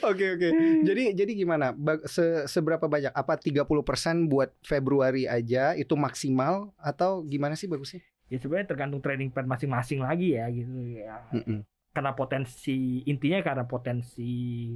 Oke, 0.03 0.27
oke. 0.33 0.49
Jadi 0.83 1.15
jadi 1.15 1.33
gimana? 1.33 1.71
Se- 2.05 2.45
seberapa 2.47 2.85
banyak? 2.85 3.13
Apa 3.13 3.37
30% 3.37 3.63
buat 4.27 4.51
Februari 4.61 5.25
aja 5.25 5.73
itu 5.73 5.95
maksimal 5.95 6.75
atau 6.77 7.23
gimana 7.23 7.55
sih 7.55 7.67
bagusnya? 7.67 8.03
Ya 8.33 8.41
sebenarnya 8.41 8.73
tergantung 8.73 9.05
trading 9.05 9.29
plan 9.29 9.45
masing-masing 9.45 10.01
lagi 10.01 10.33
ya 10.33 10.49
gitu 10.49 10.73
ya 10.97 11.21
Mm-mm. 11.37 11.61
karena 11.93 12.17
potensi 12.17 13.05
intinya 13.05 13.45
karena 13.45 13.65
potensi 13.69 14.31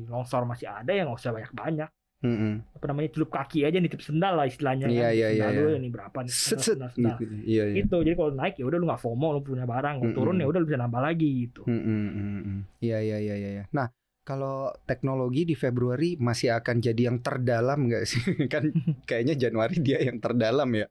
longsor 0.04 0.44
masih 0.44 0.68
ada 0.68 0.92
ya 0.92 1.08
nggak 1.08 1.16
usah 1.16 1.32
banyak-banyak 1.32 1.88
Mm-mm. 2.20 2.52
apa 2.76 2.84
namanya 2.84 3.08
celup 3.12 3.32
kaki 3.32 3.64
aja 3.64 3.76
nitip 3.76 4.04
sendal 4.04 4.36
lah 4.36 4.44
istilahnya 4.44 4.88
Iya, 4.88 5.08
kan. 5.08 5.12
iya, 5.16 5.28
iya, 5.32 5.44
Sendal 5.48 5.64
lu 5.64 5.68
iya. 5.72 5.78
ini 5.80 5.88
berapa 5.88 6.18
nih 6.20 6.32
Set, 6.32 6.60
sendal, 6.60 6.60
set. 6.60 6.68
sendal, 6.68 6.90
sendal. 6.92 7.16
Gitu. 7.16 7.34
Iya, 7.48 7.62
iya. 7.72 7.74
itu 7.80 7.96
jadi 7.96 8.16
kalau 8.16 8.32
naik 8.36 8.54
ya 8.60 8.64
udah 8.68 8.76
lu 8.76 8.84
nggak 8.84 9.00
FOMO 9.00 9.28
lu 9.32 9.40
punya 9.40 9.64
barang 9.64 9.94
kalau 9.96 10.04
Mm-mm. 10.12 10.16
turun 10.20 10.36
ya 10.36 10.46
udah 10.48 10.60
lu 10.60 10.66
bisa 10.68 10.80
nambah 10.80 11.00
lagi 11.00 11.28
gitu 11.48 11.62
Mm, 11.64 11.80
mm, 11.80 12.08
mm, 12.12 12.40
mm. 12.44 12.58
Iya 12.84 12.98
iya 13.00 13.16
iya 13.20 13.34
iya. 13.36 13.50
iya. 13.56 13.64
Nah 13.72 13.88
kalau 14.26 14.68
teknologi 14.84 15.46
di 15.46 15.54
Februari 15.54 16.18
masih 16.18 16.50
akan 16.52 16.76
jadi 16.82 17.02
yang 17.08 17.22
terdalam 17.22 17.78
nggak 17.86 18.04
sih? 18.04 18.20
kan 18.52 18.68
kayaknya 19.06 19.38
Januari 19.38 19.76
dia 19.80 20.02
yang 20.02 20.20
terdalam 20.20 20.66
ya. 20.74 20.86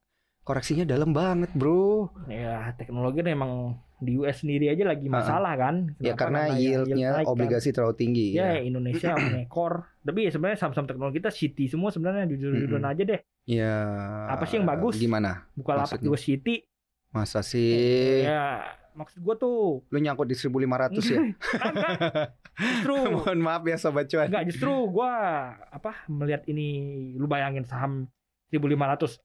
Koreksinya 0.46 0.86
dalam 0.86 1.10
banget 1.10 1.50
bro. 1.52 2.14
ya 2.30 2.70
teknologi 2.74 3.20
kan 3.20 3.28
emang 3.28 3.52
di 3.98 4.14
US 4.16 4.44
sendiri 4.44 4.68
aja 4.68 4.86
lagi 4.86 5.08
masalah 5.08 5.56
kan 5.56 5.76
ya 5.98 6.14
Kenapa? 6.14 6.20
karena 6.20 6.42
yield 6.54 6.86
yieldnya 6.86 7.10
naik 7.16 7.26
kan. 7.26 7.34
obligasi 7.34 7.70
terlalu 7.72 7.96
tinggi. 7.96 8.28
ya 8.32 8.54
Ya. 8.54 8.62
Indonesia 8.62 9.10
mengekor 9.18 9.90
tapi 10.00 10.20
ya 10.22 10.30
sebenarnya 10.30 10.60
saham-saham 10.60 10.86
teknologi 10.86 11.18
kita 11.18 11.32
city 11.32 11.66
semua 11.66 11.90
sebenarnya 11.90 12.30
jujur-jujuran 12.30 12.86
aja 12.86 13.04
deh 13.04 13.22
Ya. 13.46 13.74
Apa 14.28 14.46
sih 14.46 14.58
yang 14.58 14.66
bagus? 14.66 14.96
Gimana? 14.96 15.50
buka 15.52 15.74
lapak 15.76 15.98
Maksudnya? 15.98 16.06
juga 16.08 16.18
city 16.20 16.56
Masa 17.10 17.40
sih? 17.42 18.22
ya 18.22 18.62
maksud 18.94 19.20
gua 19.20 19.36
tuh 19.36 19.82
Lu 19.86 19.98
nyangkut 19.98 20.26
di 20.26 20.36
1500 20.36 20.62
ya? 21.10 21.20
Kan, 21.56 21.74
justru 22.56 22.96
Mohon 23.18 23.40
maaf 23.40 23.64
ya 23.64 23.76
sobat 23.76 24.06
cuan. 24.06 24.28
enggak 24.28 24.46
justru 24.46 24.70
gua 24.88 25.12
apa 25.66 26.06
melihat 26.06 26.46
ini 26.46 26.68
lu 27.14 27.26
bayangin 27.26 27.64
saham 27.64 28.06
1500 28.50 29.18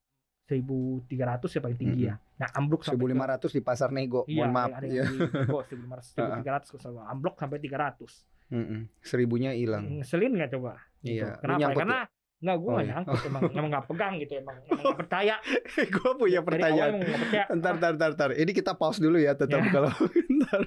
1300 0.50 1.06
ya 1.48 1.60
paling 1.60 1.78
tinggi 1.78 2.02
ya. 2.04 2.18
Nah, 2.36 2.48
ambruk 2.52 2.82
sampai 2.82 2.98
ke- 3.00 3.14
1500 3.14 3.50
di 3.52 3.62
pasar 3.62 3.88
nego. 3.90 4.26
Iya, 4.26 4.42
Mohon 4.42 4.52
maaf. 4.52 4.70
ada 4.72 4.84
Iya. 4.84 4.94
yang 4.98 5.08
di 5.08 5.18
nego 5.22 5.58
1500 5.62 6.06
1300 6.12 6.74
kalau 6.82 7.00
ambruk 7.02 7.34
sampai 7.36 7.58
300. 7.58 8.26
Mm-mm. 8.50 8.80
Seribunya 8.98 9.50
hilang. 9.52 9.86
Ngeselin 9.96 10.34
nggak 10.34 10.50
coba? 10.52 10.82
Gitu. 11.00 11.22
Iya. 11.22 11.28
Lu 11.32 11.40
Kenapa? 11.40 11.60
nyangkut 11.60 11.80
Karena 11.80 12.00
Enggak, 12.40 12.56
gue 12.56 12.64
Oh, 12.64 12.72
nggak 12.72 12.80
iya. 12.80 12.92
nyangkut, 12.96 13.20
emang 13.28 13.42
emang 13.52 13.68
nggak 13.68 13.86
pegang 13.86 14.14
gitu, 14.16 14.32
emang 14.34 14.56
emang 14.64 14.80
nggak 14.80 14.98
percaya. 14.98 15.34
Gue 15.92 16.10
punya 16.16 16.40
pertanyaan. 16.40 16.90
emang 16.90 17.04
nggak 17.04 17.20
percaya. 17.20 17.44
Ntar, 17.52 17.74
ntar, 17.76 17.92
ntar, 17.94 18.10
ntar. 18.16 18.30
Ini 18.32 18.50
kita 18.50 18.72
pause 18.72 18.96
dulu 18.98 19.20
ya 19.20 19.36
tetap 19.36 19.60
Ya. 19.60 19.68
kalau 19.68 19.92
ntar. 20.40 20.60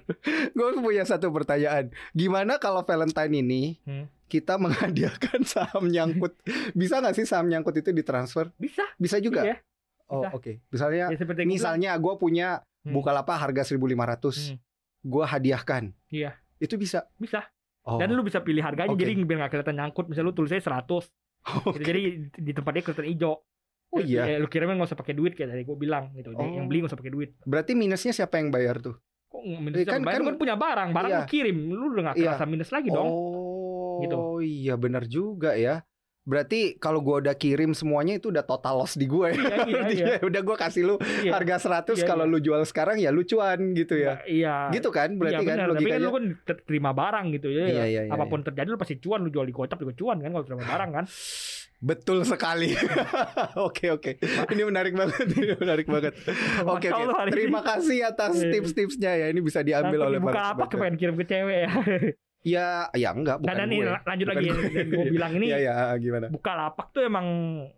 Gue 0.54 0.70
punya 0.78 1.02
satu 1.02 1.28
pertanyaan. 1.30 1.90
Gimana 2.12 2.56
kalau 2.58 2.86
Valentine 2.86 3.34
ini 3.36 3.82
Hmm. 3.82 4.06
kita 4.28 4.62
menghadiahkan 4.62 5.42
saham 5.44 5.90
nyangkut? 5.90 6.38
Bisa 6.72 7.02
nggak 7.02 7.16
sih 7.16 7.26
saham 7.26 7.50
nyangkut 7.50 7.74
itu 7.76 7.90
ditransfer? 7.90 8.54
Bisa. 8.56 8.86
Bisa 8.96 9.18
juga. 9.18 9.42
Iya. 9.42 9.58
Oh 10.12 10.24
oke. 10.30 10.60
Misalnya, 10.70 11.10
Ya, 11.10 11.18
misalnya 11.46 11.92
gue 11.96 12.14
punya 12.18 12.60
Hmm. 12.84 12.92
Bukalapak 12.92 13.40
harga 13.40 13.64
1.500. 13.64 14.52
Hmm. 14.52 14.60
gua 15.04 15.24
hadiahkan. 15.24 15.92
Iya. 16.08 16.36
Itu 16.58 16.76
bisa. 16.76 17.08
Bisa. 17.16 17.44
Oh. 17.84 17.96
Dan 17.96 18.12
lu 18.12 18.24
bisa 18.24 18.40
pilih 18.40 18.60
harganya 18.60 18.92
Oke. 18.92 19.04
jadi 19.04 19.16
biar 19.20 19.40
nggak 19.40 19.52
kelihatan 19.52 19.76
nyangkut. 19.76 20.08
Misalnya 20.08 20.32
lu 20.32 20.36
tulisnya 20.36 20.60
100. 20.60 21.08
Oke. 21.68 21.76
Gitu, 21.76 21.84
jadi 21.84 22.02
di 22.32 22.52
tempatnya 22.52 22.82
kelihatan 22.82 23.08
hijau. 23.08 23.36
Oh 23.92 24.00
iya. 24.00 24.24
Ya, 24.26 24.36
lu 24.36 24.48
kirimnya 24.48 24.76
nggak 24.76 24.90
usah 24.90 25.00
pakai 25.00 25.12
duit 25.14 25.32
kayak 25.32 25.52
tadi 25.52 25.64
gue 25.64 25.76
bilang 25.76 26.12
gitu. 26.14 26.32
Oh. 26.32 26.40
Yang 26.40 26.66
beli 26.68 26.78
nggak 26.80 26.92
usah 26.92 27.00
pakai 27.00 27.14
duit. 27.14 27.30
Berarti 27.44 27.72
minusnya 27.72 28.12
siapa 28.12 28.36
yang 28.36 28.48
bayar 28.48 28.80
tuh? 28.80 28.96
Kok 29.28 29.42
Eh, 29.44 29.60
minus 29.60 29.78
kan- 29.84 30.00
bayar? 30.00 30.20
kan- 30.20 30.20
Lu 30.20 30.28
kan 30.28 30.38
punya 30.40 30.56
barang, 30.56 30.90
barang 30.92 31.12
Iya. 31.12 31.20
lu 31.20 31.28
kirim, 31.28 31.58
lu 31.70 31.86
udah 31.90 32.04
nggak 32.04 32.18
Iya. 32.20 32.26
kerasa 32.32 32.46
minus 32.46 32.70
lagi 32.70 32.90
dong. 32.90 33.08
Oh, 33.08 34.00
Gitu. 34.00 34.18
iya 34.44 34.76
benar 34.76 35.04
juga 35.06 35.56
ya. 35.56 35.84
Berarti 36.24 36.76
kalau 36.78 37.00
gua 37.00 37.20
udah 37.20 37.34
kirim 37.34 37.72
semuanya 37.72 38.16
itu 38.16 38.32
udah 38.32 38.42
total 38.42 38.80
loss 38.80 38.96
di 38.96 39.06
gue. 39.06 39.30
Iya, 39.30 39.56
iya, 39.64 39.84
iya. 39.96 40.06
udah 40.20 40.40
gua 40.40 40.56
kasih 40.56 40.82
lu 40.86 40.96
Iya. 41.20 41.32
harga 41.32 41.60
100 41.84 41.94
Iya, 41.94 42.06
kalau 42.06 42.24
iya. 42.24 42.32
lu 42.32 42.40
jual 42.40 42.62
sekarang 42.64 42.96
ya 42.96 43.10
lu 43.10 43.22
cuan 43.22 43.60
gitu 43.72 43.96
ya. 43.96 44.24
Iya. 44.24 44.72
Gitu 44.72 44.88
kan 44.88 45.14
berarti 45.14 45.36
iya, 45.38 45.46
kan 45.46 45.58
benar. 45.58 45.68
Tapi 45.70 45.84
kan 45.84 45.90
logikanya. 45.94 46.00
lu 46.02 46.12
kan 46.12 46.24
ter- 46.42 46.64
terima 46.64 46.92
barang 46.92 47.26
gitu 47.34 47.48
ya. 47.50 47.66
Iya, 47.66 47.84
iya, 47.86 48.02
iya, 48.08 48.12
Apa 48.12 48.26
pun 48.26 48.40
terjadi 48.40 48.66
lu 48.66 48.78
pasti 48.78 48.96
cuan, 48.98 49.20
lu 49.20 49.30
jual 49.30 49.44
di 49.44 49.52
gocap 49.52 49.76
juga 49.78 49.92
cuan 49.94 50.18
kan 50.18 50.32
kalau 50.32 50.44
terima 50.44 50.64
barang 50.64 50.90
kan. 50.94 51.06
Betul 51.78 52.24
sekali. 52.24 52.72
Oke 53.60 53.92
oke. 53.92 54.16
Ini 54.24 54.64
menarik 54.64 54.96
banget. 54.96 55.28
Ini 55.28 55.60
menarik 55.60 55.84
banget. 55.86 56.16
Oke 56.66 56.88
Mantap 56.88 57.12
oke. 57.12 57.20
ini. 57.22 57.32
Terima 57.34 57.60
kasih 57.60 58.00
atas 58.06 58.34
Iya. 58.34 58.50
tips-tipsnya 58.50 59.12
ya. 59.14 59.26
Ini 59.28 59.40
bisa 59.40 59.60
diambil 59.60 60.00
Nanti 60.00 60.10
oleh 60.10 60.20
para 60.22 60.56
apa 60.56 60.64
sobat. 60.64 60.68
kepengen 60.72 60.96
kirim 60.96 61.16
ke 61.20 61.26
cewek 61.28 61.58
ya. 61.60 61.72
Ya 62.44 62.92
ya 62.92 63.10
enggak 63.10 63.40
bukan 63.40 63.56
Dan 63.56 63.68
ini 63.68 63.78
gue. 63.80 63.96
lanjut 63.98 64.26
Bukan 64.26 64.36
lagi 64.36 64.46
gue. 64.46 64.56
yang 64.74 64.88
gue 64.90 65.06
bilang 65.10 65.32
ini 65.34 65.46
Iya 65.50 65.58
ya 65.62 65.74
gimana? 65.96 66.28
buka 66.28 66.52
lapak 66.54 66.92
tuh 66.92 67.02
emang 67.02 67.28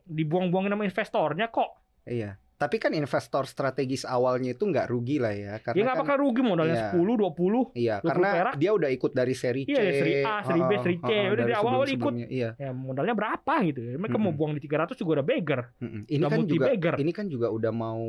dibuang-buangin 0.04 0.71
sama 0.71 0.84
investornya 0.84 1.47
kok. 1.47 1.69
Iya. 2.04 2.38
Tapi 2.56 2.80
kan 2.80 2.89
investor 2.91 3.43
strategis 3.43 4.04
awalnya 4.04 4.51
itu 4.51 4.63
nggak 4.63 4.88
rugi 4.88 5.19
lah 5.19 5.30
ya 5.30 5.60
karena 5.60 5.75
Dia 5.75 5.84
nggak 5.84 5.91
kan, 5.93 6.01
bakal 6.01 6.17
rugi 6.17 6.41
modalnya 6.41 6.78
Iya. 6.80 6.88
10, 6.89 7.13
20. 7.13 7.75
Iya, 7.75 7.95
20 7.99 8.08
karena 8.08 8.28
perak. 8.32 8.54
dia 8.56 8.71
udah 8.71 8.89
ikut 8.89 9.12
dari 9.12 9.34
seri 9.36 9.62
C. 9.62 9.69
Iya, 9.69 9.82
dari 9.82 9.93
seri 9.93 10.13
A, 10.17 10.36
seri 10.39 10.62
B, 10.62 10.71
seri 10.80 10.95
C. 10.95 11.04
heeh, 11.06 11.25
Udah 11.28 11.43
dari 11.43 11.54
awal-awal 11.54 11.84
ikut. 11.84 11.91
sebelum-sebelumnya. 11.91 12.28
Iya. 12.32 12.49
Ya 12.58 12.69
modalnya 12.71 13.13
berapa 13.13 13.54
gitu. 13.62 13.80
Mereka 13.93 14.15
mau 14.15 14.23
Mm-mm. 14.25 14.39
buang 14.39 14.54
di 14.54 14.62
300 14.63 14.95
juga 14.95 15.12
udah 15.13 15.25
beggar. 15.28 15.60
Mm-mm. 15.78 16.01
Ini 16.06 16.15
Udah 16.17 16.30
kan 16.32 16.39
juga 16.39 16.47
multi-bagger. 16.63 16.93
ini 16.97 17.12
kan 17.12 17.25
juga 17.28 17.47
udah 17.49 17.71
mau 17.71 18.04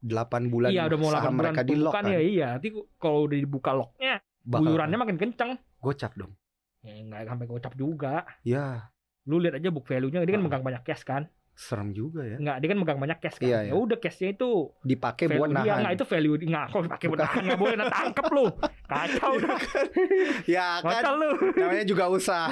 8 0.00 0.10
bulan 0.46 0.68
iya, 0.68 0.82
udah 0.84 0.94
mau 0.96 1.10
saham 1.10 1.22
8 1.24 1.32
bulan 1.32 1.38
mereka 1.48 1.62
di 1.64 1.74
lock 1.76 1.92
kan. 1.92 2.04
ya. 2.04 2.18
Iya, 2.20 2.46
nanti 2.52 2.68
kalau 2.96 3.18
udah 3.24 3.36
dibuka 3.36 3.70
locknya, 3.72 4.14
Bakal 4.40 4.60
guyurannya 4.60 4.98
makin 4.98 5.16
kenceng. 5.16 5.50
Gocap 5.78 6.12
dong. 6.14 6.32
Ya 6.80 6.94
nggak 6.96 7.26
sampai 7.26 7.46
gocap 7.46 7.72
juga. 7.74 8.22
Ya, 8.42 8.90
Lu 9.24 9.36
lihat 9.36 9.56
aja 9.56 9.68
book 9.68 9.84
value-nya, 9.84 10.22
dia 10.22 10.32
kan 10.32 10.40
Ah. 10.40 10.46
megang 10.46 10.62
banyak 10.62 10.82
cash 10.82 11.02
kan. 11.02 11.28
serem 11.52 11.90
juga 11.90 12.22
ya. 12.22 12.38
Enggak, 12.38 12.56
dia 12.56 12.68
kan 12.70 12.78
megang 12.78 12.98
banyak 12.98 13.18
cash 13.18 13.36
kan. 13.36 13.44
Iya, 13.44 13.58
Ya 13.60 13.62
iya. 13.66 13.72
udah 13.74 13.98
cashnya 13.98 14.28
itu 14.30 14.70
Dipakai 14.80 15.26
buat 15.26 15.42
value 15.42 15.58
dia 15.58 15.58
nahan. 15.66 15.78
enggak 15.82 15.92
itu 15.92 16.04
value 16.06 16.34
enggak 16.38 16.64
kok 16.64 16.80
dipakai 16.86 17.06
buat 17.08 17.18
nahan 17.18 17.38
enggak 17.42 17.58
boleh 17.58 17.76
nah, 17.76 17.86
tangkep 17.90 18.26
lu. 18.30 18.46
Kacau 18.86 19.30
udah. 19.34 19.56
ya 20.46 20.68
kan 20.78 20.92
Kacau 20.94 21.14
lu. 21.14 21.28
namanya 21.52 21.84
juga 21.84 22.04
usaha. 22.08 22.46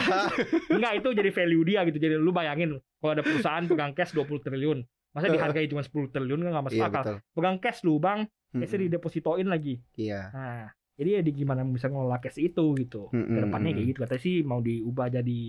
Enggak 0.68 0.92
itu 0.96 1.08
jadi 1.12 1.30
value 1.32 1.64
dia 1.64 1.80
gitu. 1.86 1.98
Jadi 1.98 2.14
lu 2.16 2.30
bayangin 2.30 2.70
kalau 2.98 3.12
ada 3.12 3.22
perusahaan 3.22 3.62
pegang 3.62 3.92
cash 3.92 4.10
20 4.10 4.26
triliun. 4.42 4.78
Masa 5.12 5.26
dihargai 5.30 5.64
cuma 5.66 5.80
10 5.80 6.10
triliun 6.10 6.40
kan 6.40 6.50
enggak 6.50 6.64
masuk 6.66 6.76
iya 6.76 6.86
akal. 6.86 7.00
betul. 7.00 7.16
Pegang 7.32 7.56
cash 7.56 7.80
lu, 7.82 7.94
Bang. 7.96 8.20
Mm-mm. 8.52 8.66
didepositoin 8.66 9.46
lagi. 9.46 9.74
Iya. 9.94 10.20
Nah, 10.30 10.66
jadi 10.96 11.10
ya 11.10 11.20
di 11.20 11.32
gimana 11.32 11.60
bisa 11.62 11.86
ngelola 11.86 12.18
cash 12.18 12.40
itu 12.40 12.64
gitu. 12.74 13.08
Mm-mm, 13.10 13.28
Ke 13.28 13.40
depannya 13.42 13.70
kayak 13.70 13.86
gitu. 13.86 13.98
Katanya 14.00 14.22
sih 14.22 14.36
mau 14.40 14.58
diubah 14.58 15.06
jadi 15.10 15.40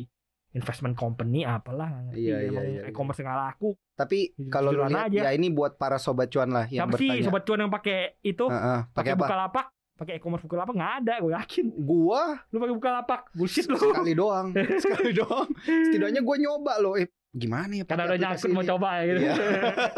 investment 0.49 0.93
company 0.93 1.43
apalah 1.43 1.88
nggak 1.88 2.03
ngerti. 2.07 2.21
Iya, 2.21 2.36
iya, 2.38 2.47
Emang 2.47 2.65
iya, 2.65 2.79
iya. 2.79 2.89
e-commerce 2.89 3.19
nggak 3.19 3.39
laku. 3.41 3.69
Tapi 3.93 4.17
kalau 4.47 4.69
lu 4.69 4.83
lihat 4.83 5.07
aja. 5.07 5.19
ya 5.23 5.31
ini 5.31 5.47
buat 5.49 5.75
para 5.75 5.97
sobat 5.97 6.27
cuan 6.27 6.49
lah 6.49 6.65
yang 6.65 6.86
Siapa 6.86 6.95
sih 6.95 7.07
bertanya. 7.10 7.25
sobat 7.25 7.43
cuan 7.43 7.60
yang 7.60 7.71
pakai 7.71 7.97
itu? 8.21 8.45
Heeh, 8.45 8.79
pakai 8.86 8.93
pakai 8.93 9.12
apa? 9.13 9.23
Bukalapak? 9.23 9.65
Pakai 9.97 10.13
e-commerce 10.15 10.43
Bukalapak 10.43 10.73
nggak 10.73 10.93
ada, 11.01 11.13
gue 11.17 11.31
yakin. 11.33 11.65
Gua 11.75 12.21
Lu 12.47 12.57
pakai 12.60 12.75
Bukalapak, 12.75 13.19
bullshit 13.33 13.65
lu. 13.65 13.75
sekali 13.75 14.13
doang, 14.13 14.53
sekali 14.83 15.10
doang. 15.12 15.49
Setidaknya 15.65 16.21
gue 16.21 16.36
nyoba 16.38 16.73
loh. 16.77 16.93
Eh, 16.93 17.10
gimana 17.38 17.71
ya? 17.71 17.84
Karena 17.84 18.04
udah 18.06 18.19
nyangkut 18.19 18.50
mau 18.50 18.63
coba 18.65 18.89
ya 18.97 19.04
gitu. 19.06 19.19
Iya. 19.21 19.34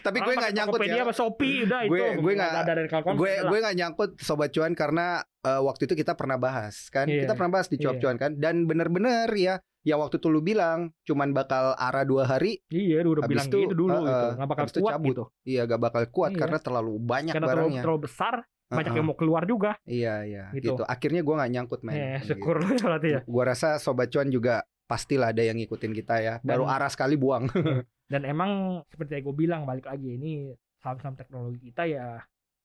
Tapi 0.00 0.18
gue 0.18 0.34
nggak 0.34 0.52
nyangkut 0.52 0.78
Tokopedia 0.78 0.94
ya. 0.94 1.02
sama 1.02 1.14
Shopee 1.14 1.56
udah 1.64 1.80
itu. 1.82 1.90
Gue- 1.90 2.14
gue 2.16 2.32
nggak- 2.34 2.54
ada 2.54 2.72
dari 2.72 2.88
gue 2.88 3.32
gue 3.44 3.58
nggak 3.60 3.76
nyangkut 3.76 4.10
sobat 4.18 4.50
cuan 4.50 4.72
karena 4.72 5.06
eh, 5.40 5.60
waktu 5.60 5.82
itu 5.84 5.94
kita 5.94 6.12
pernah 6.12 6.36
bahas 6.36 6.88
kan 6.88 7.04
Iya. 7.04 7.24
kita 7.24 7.34
pernah 7.34 7.52
bahas 7.54 7.66
di 7.66 7.76
cuap 7.76 7.96
Iya. 7.96 8.02
cuan 8.02 8.16
kan 8.16 8.30
dan 8.34 8.64
bener-bener 8.64 9.28
ya 9.32 9.54
yang 9.80 9.98
waktu 9.98 10.16
itu 10.16 10.28
lu 10.28 10.40
bilang 10.40 10.90
cuman 11.02 11.30
bakal 11.30 11.72
arah 11.74 12.02
dua 12.02 12.26
hari 12.26 12.60
Iya, 12.66 13.00
lu 13.00 13.14
udah 13.14 13.24
Habis 13.24 13.32
bilang 13.36 13.46
itu, 13.48 13.58
gitu 13.62 13.74
dulu 13.76 13.94
uh, 13.94 14.00
gitu. 14.00 14.26
Nggak 14.34 14.48
bakal 14.48 14.64
kuat 14.68 14.92
cabut. 14.92 15.06
gitu. 15.08 15.24
iya 15.44 15.62
gak 15.64 15.80
bakal 15.80 16.02
kuat 16.08 16.30
Iya. 16.30 16.38
karena 16.38 16.58
terlalu 16.58 16.92
banyak 16.98 17.32
Karena 17.32 17.48
barangnya 17.48 17.80
terlalu 17.80 18.00
besar, 18.02 18.34
banyak 18.68 18.84
Uh-uh. 18.84 18.98
yang 18.98 19.06
mau 19.06 19.16
keluar 19.16 19.42
juga. 19.44 19.70
iya 19.82 20.14
iya 20.22 20.44
Gitu. 20.50 20.74
gitu. 20.74 20.82
akhirnya 20.84 21.20
gue 21.20 21.34
nggak 21.34 21.50
nyangkut 21.50 21.80
men 21.82 21.94
Eh, 21.94 22.02
Gitu. 22.18 22.34
syukur 22.34 22.54
lu 22.58 22.68
berarti 22.76 23.08
ya. 23.08 23.20
gua 23.24 23.44
rasa 23.46 23.68
sobat 23.78 24.08
cuan 24.08 24.28
juga 24.28 24.60
pastilah 24.88 25.30
ada 25.30 25.40
yang 25.40 25.54
ngikutin 25.54 25.92
kita 25.92 26.14
ya 26.18 26.34
baru 26.40 26.64
Dan- 26.64 26.74
arah 26.74 26.88
sekali 26.88 27.14
buang 27.14 27.44
Dan 28.12 28.24
emang 28.24 28.50
seperti 28.88 29.20
yang 29.20 29.24
gue 29.24 29.36
bilang 29.36 29.62
balik 29.62 29.84
lagi 29.84 30.16
ini 30.16 30.48
saham-saham 30.80 31.12
teknologi 31.12 31.60
kita 31.62 31.84
ya 31.84 32.24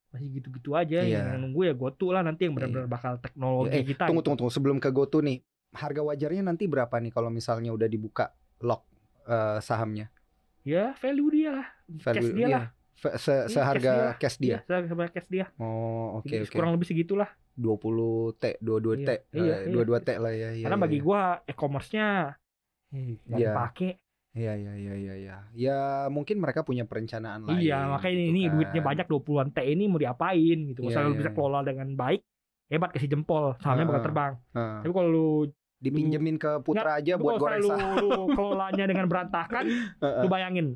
masih 0.09 0.29
gitu-gitu 0.31 0.71
aja 0.71 1.01
Iya. 1.01 1.36
yang 1.36 1.41
nunggu 1.41 1.65
ya 1.65 1.73
GoTo 1.73 2.09
lah 2.09 2.21
nanti 2.21 2.45
yang 2.45 2.53
benar-benar 2.53 2.88
bakal 2.88 3.17
teknologi 3.17 3.73
eh 3.73 3.83
kita. 3.83 4.07
tunggu 4.07 4.21
gitu. 4.21 4.27
tunggu 4.29 4.39
tunggu 4.39 4.53
sebelum 4.53 4.77
ke 4.77 4.88
GoTo 4.88 5.19
nih 5.19 5.41
harga 5.73 6.01
wajarnya 6.01 6.45
nanti 6.45 6.63
berapa 6.65 6.95
nih 6.95 7.09
kalau 7.09 7.27
misalnya 7.27 7.69
udah 7.69 7.86
dibuka 7.86 8.31
lock 8.59 8.86
eh, 9.25 9.59
sahamnya 9.59 10.07
Ya 10.63 10.95
value 10.95 11.27
dia 11.27 11.49
lah. 11.51 11.67
cash 11.99 12.31
dia 12.31 12.47
iya. 12.47 12.55
lah. 12.55 12.65
Se- 12.95 13.19
Iya, 13.19 13.51
seharga 13.51 13.93
cash 14.15 14.15
cash 14.15 14.38
dia. 14.39 14.47
Iya, 14.47 14.59
seharga 14.63 15.05
cash 15.12 15.27
dia. 15.27 15.45
Oh, 15.57 16.21
oke 16.21 16.29
Jadi 16.29 16.45
oke. 16.45 16.55
Kurang 16.55 16.71
lebih 16.71 16.88
segitulah. 16.88 17.27
20 17.55 18.39
T, 18.41 18.43
22 18.59 19.05
T. 19.05 19.09
Iya, 19.31 19.65
iya, 19.65 19.69
Eh, 19.69 19.73
22 19.73 19.99
T 20.01 20.09
lah 20.17 20.33
ya, 20.33 20.49
iya. 20.51 20.65
Karena 20.65 20.77
iya, 20.77 20.83
bagi 20.83 20.97
iya. 20.97 21.05
gua 21.05 21.21
e-commerce-nya 21.45 22.07
nggak 22.93 23.39
Iya. 23.39 23.51
dipakai. 23.53 23.91
Iya, 24.33 24.53
iya, 24.57 24.73
iya, 24.73 24.93
iya, 24.97 25.13
iya. 25.13 25.37
Ya, 25.53 25.79
mungkin 26.09 26.41
mereka 26.41 26.65
punya 26.65 26.89
perencanaan 26.89 27.45
lain. 27.45 27.61
Iya, 27.61 27.85
makanya 27.85 28.15
ini, 28.17 28.25
gitu 28.25 28.33
ini 28.33 28.41
kan. 28.41 28.53
duitnya 28.57 28.81
banyak 28.81 29.05
20-an 29.05 29.49
T 29.53 29.57
ini 29.61 29.83
mau 29.85 30.01
diapain 30.01 30.57
gitu. 30.73 30.79
Iya, 30.81 30.87
Misalnya 30.89 31.07
lu 31.07 31.13
iya, 31.13 31.21
bisa 31.21 31.29
iya. 31.29 31.37
kelola 31.37 31.59
dengan 31.61 31.87
baik, 31.93 32.21
hebat 32.73 32.89
kasih 32.97 33.09
jempol, 33.13 33.43
sahamnya 33.61 33.85
bakal 33.85 33.93
Heeh. 33.93 34.07
terbang. 34.09 34.33
Heeh. 34.57 34.77
Tapi 34.81 34.91
kalau 34.93 35.09
lu 35.09 35.29
Dipinjemin 35.83 36.39
ke 36.39 36.63
Putra 36.63 36.95
aja 36.95 37.19
Tapi 37.19 37.23
buat 37.27 37.35
goreng 37.43 37.59
lu, 37.59 37.75
lu 38.07 38.21
kelolanya 38.31 38.87
dengan 38.87 39.05
berantakan, 39.05 39.67
Heeh. 40.01 40.21
lu 40.23 40.27
bayangin 40.31 40.67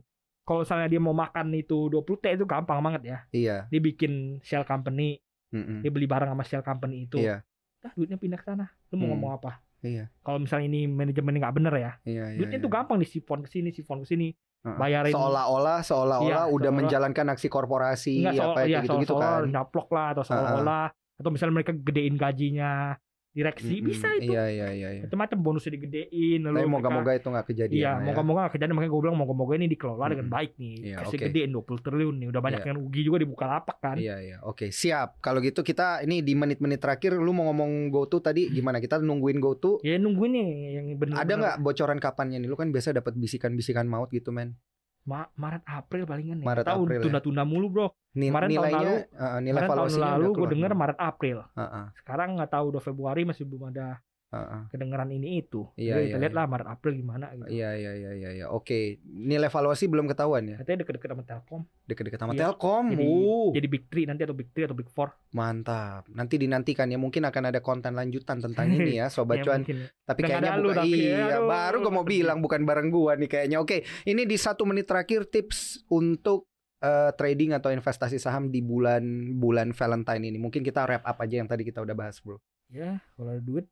kalau 0.43 0.63
misalnya 0.63 0.87
dia 0.87 0.99
mau 1.03 1.11
makan 1.11 1.51
itu 1.55 1.87
20 1.87 2.23
T 2.23 2.25
itu 2.39 2.45
gampang 2.47 2.79
banget 2.79 3.01
ya. 3.03 3.17
Iya. 3.31 3.57
Dia 3.67 3.81
bikin 3.83 4.39
shell 4.43 4.63
company, 4.63 5.19
mm-mm. 5.49 5.79
dia 5.79 5.89
beli 5.89 6.05
barang 6.05 6.27
sama 6.27 6.43
shell 6.43 6.62
company 6.62 7.05
itu. 7.05 7.17
Iya. 7.17 7.43
Dah 7.77 7.91
duitnya 7.91 8.15
pindah 8.15 8.36
ke 8.36 8.45
sana. 8.45 8.65
Lu 8.88 8.95
mau 8.95 9.05
Hmm. 9.05 9.12
ngomong 9.13 9.31
apa? 9.36 9.51
Iya. 9.79 10.10
Kalau 10.19 10.39
misalnya 10.39 10.65
ini 10.67 10.81
manajemennya 10.86 11.39
nggak 11.39 11.55
bener 11.55 11.73
ya, 11.73 11.91
Iya, 12.01 12.23
iya. 12.27 12.38
duitnya 12.38 12.57
itu 12.57 12.65
iya. 12.65 12.75
gampang 12.75 12.97
disifon 12.97 13.39
ke 13.41 13.49
sini, 13.49 13.69
sifon 13.71 14.01
ke 14.01 14.07
sini. 14.07 14.29
Heeh. 14.57 14.73
bayarin- 14.73 15.13
seolah-olah 15.13 15.79
seolah-olah 15.79 16.25
Iya, 16.25 16.38
udah 16.43 16.49
seolah-olah. 16.49 16.73
menjalankan 16.75 17.25
aksi 17.29 17.47
korporasi 17.47 18.15
Enggak 18.19 18.33
soal 18.36 18.51
apa 18.51 18.60
iya, 18.63 18.79
gitu-gitu 18.81 19.13
kan. 19.15 19.45
nyaplok 19.45 19.88
lah 19.91 20.07
atau 20.12 20.23
seolah-olah 20.25 20.86
atau 21.13 21.29
misalnya 21.29 21.53
mereka 21.53 21.71
gedein 21.73 22.15
gajinya 22.15 22.97
direksi 23.38 23.76
Mm-mm. 23.78 23.88
bisa 23.88 24.08
itu. 24.17 24.34
Iya, 24.34 24.43
iya, 24.50 24.67
iya, 24.73 24.89
iya. 24.97 25.02
Macam-macam 25.06 25.38
bonusnya 25.38 25.71
digedein 25.71 26.41
lalu 26.41 26.58
Tapi 26.58 26.69
moga-moga 26.73 27.12
itu 27.13 27.28
nggak 27.30 27.45
kejadian. 27.45 27.78
Iya, 27.78 27.91
ya. 27.93 28.02
moga-moga 28.02 28.39
gak 28.43 28.54
kejadian 28.58 28.73
makanya 28.73 28.91
gue 28.91 29.02
bilang 29.06 29.17
moga-moga 29.17 29.54
ini 29.54 29.67
dikelola 29.69 30.06
dengan 30.10 30.26
Mm-mm. 30.26 30.34
baik 30.34 30.52
nih. 30.58 30.76
Iya, 30.82 30.95
Kasih 30.97 31.17
oke. 31.17 31.26
gedein 31.30 31.52
20 31.54 31.86
triliun 31.86 32.15
nih, 32.17 32.28
udah 32.28 32.41
banyak 32.41 32.60
Iya. 32.60 32.67
yang 32.67 32.78
rugi 32.82 33.02
juga 33.06 33.17
dibuka 33.21 33.45
lapak 33.45 33.78
kan. 33.78 33.95
Iya 33.95 34.15
iya 34.17 34.38
oke 34.41 34.71
siap 34.71 35.19
kalau 35.19 35.38
gitu 35.38 35.62
kita 35.62 36.02
ini 36.02 36.23
di 36.23 36.34
menit-menit 36.34 36.80
terakhir 36.80 37.13
lu 37.13 37.30
mau 37.30 37.45
ngomong 37.47 37.89
GoTo 37.89 38.17
tadi 38.17 38.47
gimana 38.47 38.80
kita 38.80 38.97
nungguin 38.97 39.38
GoTo 39.38 39.84
Ya 39.84 40.00
nungguin 40.00 40.32
nih 40.32 40.47
yang 40.73 40.88
bener 40.95 41.13
ada 41.13 41.34
nggak 41.36 41.56
bocoran 41.60 42.00
kapannya 42.00 42.39
nih 42.39 42.47
lu 42.47 42.56
kan 42.56 42.71
biasa 42.71 42.95
dapat 42.95 43.13
bisikan-bisikan 43.13 43.86
maut 43.86 44.10
gitu 44.10 44.32
men 44.32 44.58
Ma 45.07 45.23
Maret 45.33 45.63
April 45.63 46.03
palingan 46.03 46.43
nih. 46.43 46.47
Maret, 46.47 46.65
Tahu 46.67 46.83
April 46.83 46.99
ya. 46.99 47.03
tunda-tunda 47.07 47.43
mulu 47.47 47.67
bro. 47.71 47.87
Ni- 48.13 48.27
Kemarin 48.27 48.47
tahun 48.49 48.55
nilainya 48.59 48.79
lalu- 48.83 49.03
eh, 49.07 49.39
nilai 49.39 49.61
Kemarin 49.63 49.77
tahun 49.79 49.93
lalu 49.97 50.27
gue 50.35 50.47
denger? 50.51 50.71
Maret 50.75 50.99
April. 50.99 51.37
Heeh, 51.55 51.85
Sekarang 51.95 52.29
nggak 52.35 52.51
tahu 52.51 52.65
udah 52.75 52.81
Februari 52.83 53.21
masih 53.23 53.43
belum 53.47 53.71
ada 53.71 54.03
heeh. 54.29 54.61
kedengeran 54.69 55.09
ini 55.09 55.39
itu. 55.39 55.67
Iya, 55.73 55.93
Jadi 55.93 55.99
iya, 55.99 56.07
kita 56.07 56.19
lihat 56.19 56.31
iya. 56.31 56.39
lah 56.39 56.45
Maret 56.45 56.67
April 56.69 56.93
gimana 56.93 57.25
gitu. 57.31 57.47
Iya 57.47 57.69
iya 57.73 57.91
iya 57.93 58.11
iya 58.13 58.29
iya. 58.33 58.45
Oke, 58.47 58.99
nilai 59.03 59.47
valuasi 59.47 59.85
belum 59.85 60.05
ketahuan 60.05 60.43
ya. 60.45 60.55
Katanya 60.57 60.83
deket-deket 60.83 61.09
sama 61.09 61.23
Telkom. 61.23 61.61
Deket-deket 61.85 62.19
sama 62.19 62.31
Iya. 62.31 62.39
Telkom. 62.43 62.85
Jadi- 62.89 63.07
uh, 63.07 63.49
Jadi 63.51 63.67
Big 63.67 63.83
Three 63.87 64.05
nanti 64.05 64.21
atau 64.21 64.33
Big 64.33 64.49
Three 64.51 64.65
atau 64.65 64.75
Big 64.75 64.89
Four. 64.89 65.09
mantap. 65.31 66.03
Nanti 66.09 66.35
dinantikan 66.35 66.87
ya 66.87 66.97
mungkin 66.97 67.23
akan 67.23 67.43
ada 67.45 67.59
konten 67.59 67.93
lanjutan 67.93 68.37
tentang 68.37 68.67
ini 68.69 68.97
ya 68.97 69.07
sobat 69.07 69.37
Ya, 69.39 69.43
cuan. 69.45 69.61
mungkin. 69.61 69.77
Tapi 70.01 70.19
nggak 70.19 70.29
kayaknya 70.33 70.51
bukan 70.57 70.77
tapi, 70.77 70.97
iya, 70.97 71.25
aduh. 71.37 71.47
baru 71.47 71.77
gue 71.79 71.93
mau 71.93 72.05
bilang 72.05 72.39
bukan 72.39 72.61
bareng 72.63 72.89
gua 72.89 73.13
nih 73.13 73.29
kayaknya. 73.29 73.57
Oke, 73.57 73.77
ini 74.03 74.23
di 74.23 74.35
satu 74.35 74.63
menit 74.63 74.85
terakhir 74.85 75.27
tips 75.27 75.85
untuk 75.87 76.47
eh, 76.77 77.11
trading 77.11 77.53
atau 77.53 77.69
investasi 77.69 78.17
saham 78.17 78.47
di 78.47 78.61
bulan 78.61 79.01
bulan 79.35 79.71
Valentine 79.71 80.23
ini. 80.25 80.37
Mungkin 80.37 80.61
kita 80.61 80.83
wrap 80.83 81.01
up 81.01 81.17
aja 81.17 81.35
yang 81.35 81.45
tadi 81.45 81.61
kita 81.61 81.79
udah 81.79 81.93
bahas, 81.93 82.19
Bro. 82.19 82.37
Ya, 82.67 82.99
kalau 83.13 83.31
ada 83.31 83.39
duit 83.39 83.65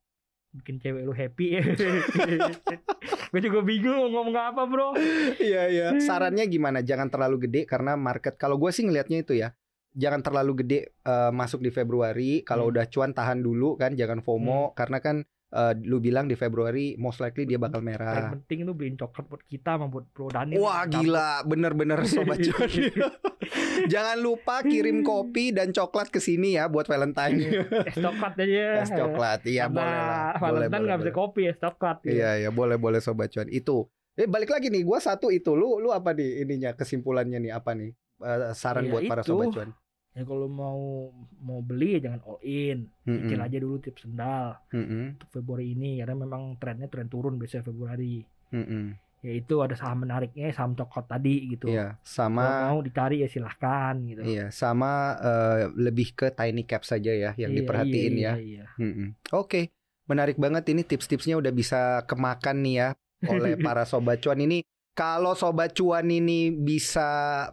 bikin 0.55 0.75
cewek 0.77 1.01
lu 1.01 1.11
happy. 1.11 1.47
gue 3.31 3.41
juga 3.41 3.59
bingung 3.61 3.95
mau 3.97 4.23
ngomong 4.23 4.35
apa, 4.35 4.61
Bro. 4.63 4.95
Iya, 5.37 5.67
iya. 5.67 5.87
Sarannya 5.97 6.45
gimana? 6.45 6.79
Jangan 6.79 7.07
terlalu 7.07 7.45
gede 7.45 7.61
karena 7.63 7.93
market 7.93 8.35
kalau 8.35 8.55
gue 8.55 8.69
sih 8.69 8.83
ngelihatnya 8.83 9.21
itu 9.21 9.35
ya. 9.35 9.51
jangan 9.93 10.19
terlalu 10.19 10.59
gede 10.59 10.79
eh, 11.01 11.31
masuk 11.31 11.59
di 11.59 11.69
Februari. 11.69 12.41
Kalau 12.41 12.67
Hmm. 12.67 12.71
udah 12.73 12.85
cuan 12.85 13.11
tahan 13.11 13.39
dulu 13.39 13.75
kan, 13.75 13.95
jangan 13.95 14.19
FOMO 14.19 14.71
karena 14.73 14.99
kan 14.99 15.23
eh, 15.47 15.73
lu 15.81 15.99
bilang 15.99 16.27
di 16.27 16.35
Februari 16.35 16.95
most 16.95 17.19
likely 17.19 17.43
dia 17.43 17.55
bakal 17.55 17.79
merah. 17.79 18.35
penting 18.35 18.67
itu 18.67 18.75
beliin 18.75 18.95
coklat 18.95 19.23
buat 19.25 19.39
kita 19.41 19.75
sama 19.75 19.87
buat 19.87 20.03
Bro 20.11 20.27
Daniel. 20.29 20.59
Wah 20.59 20.83
gila, 20.83 21.43
bener-bener 21.43 22.03
sobat 22.05 22.43
cuan. 22.45 22.67
Jangan 23.85 24.17
lupa 24.17 24.61
kirim 24.61 25.01
kopi 25.01 25.49
dan 25.49 25.69
coklat 25.69 26.07
ke 26.07 26.17
sini 26.17 26.55
ya 26.55 26.65
buat 26.65 26.85
Valentine. 26.85 27.61
es 27.85 27.95
coklat 27.95 28.33
aja. 28.37 28.65
Es 28.81 28.89
coklat, 28.89 29.39
iya 29.43 29.65
Karena 29.65 29.75
boleh 29.75 29.99
lah. 29.99 30.29
Boleh, 30.33 30.41
Valentine 30.41 30.83
nggak 30.85 30.99
bisa 31.01 31.11
kopi 31.13 31.41
es 31.45 31.57
coklat. 31.57 31.97
gitu. 32.01 32.15
Iya, 32.15 32.31
iya, 32.37 32.49
boleh, 32.49 32.75
boleh 32.75 32.99
sobat 32.99 33.29
cuan. 33.29 33.47
Itu. 33.47 33.87
Eh 34.13 34.25
balik 34.25 34.49
lagi 34.49 34.67
nih, 34.67 34.81
gua 34.81 34.97
satu 34.97 35.27
itu. 35.27 35.53
Lu, 35.53 35.77
lu 35.77 35.91
apa 35.91 36.11
nih 36.11 36.41
ininya 36.41 36.71
kesimpulannya 36.71 37.37
nih 37.37 37.51
apa 37.51 37.71
nih? 37.71 37.91
Eh, 38.17 38.51
saran 38.53 38.87
Iya, 38.87 38.91
buat 38.91 39.01
para 39.05 39.21
itu. 39.21 39.29
sobat 39.29 39.47
cuan. 39.51 39.69
Ya 40.11 40.23
kalau 40.23 40.47
mau 40.47 41.11
mau 41.37 41.59
beli 41.59 41.99
ya 41.99 42.07
jangan 42.07 42.23
all 42.23 42.39
in. 42.39 42.87
Mm-mm. 43.03 43.27
Cicil 43.27 43.35
aja 43.37 43.57
dulu 43.59 43.75
tips 43.77 44.01
sendal 44.01 44.55
Mm-mm. 44.71 45.19
untuk 45.19 45.27
Februari 45.29 45.75
ini 45.75 45.99
karena 45.99 46.15
memang 46.15 46.55
trennya 46.55 46.87
tren 46.87 47.11
turun 47.11 47.35
biasanya 47.35 47.67
Februari. 47.67 48.23
Mm-mm. 48.49 48.95
Yaitu 49.25 49.57
ada 49.57 49.73
saham 49.73 50.05
menariknya 50.05 50.53
saham 50.53 50.77
coklat 50.77 51.09
tadi 51.09 51.57
gitu. 51.57 51.65
Iya, 51.65 51.97
Kalau 51.97 52.05
sama 52.05 52.43
mau 52.69 52.79
dicari 52.85 53.25
ya 53.25 53.27
silahkan 53.27 53.97
gitu. 54.05 54.21
iya, 54.21 54.53
sama 54.53 55.17
eh, 55.17 55.73
lebih 55.73 56.13
ke 56.13 56.29
tiny 56.29 56.61
cap 56.63 56.85
saja 56.85 57.09
ya 57.09 57.33
yang 57.33 57.49
Iya, 57.49 57.57
diperhatiin 57.59 58.13
iya, 58.13 58.21
ya. 58.21 58.33
Iya, 58.37 58.43
iya. 58.45 58.65
Mm-mm. 58.77 59.09
Oke, 59.33 59.73
menarik 60.05 60.37
banget 60.37 60.69
ini 60.69 60.85
tips-tipsnya 60.85 61.41
udah 61.41 61.49
bisa 61.49 62.05
kemakan 62.05 62.61
nih 62.61 62.75
ya 62.77 62.89
oleh 63.25 63.57
para 63.65 63.81
sobat 63.89 64.21
cuan 64.21 64.37
ini. 64.45 64.61
Kalau 64.95 65.35
sobat 65.35 65.75
cuan 65.75 66.07
ini 66.07 66.55
bisa 66.55 67.03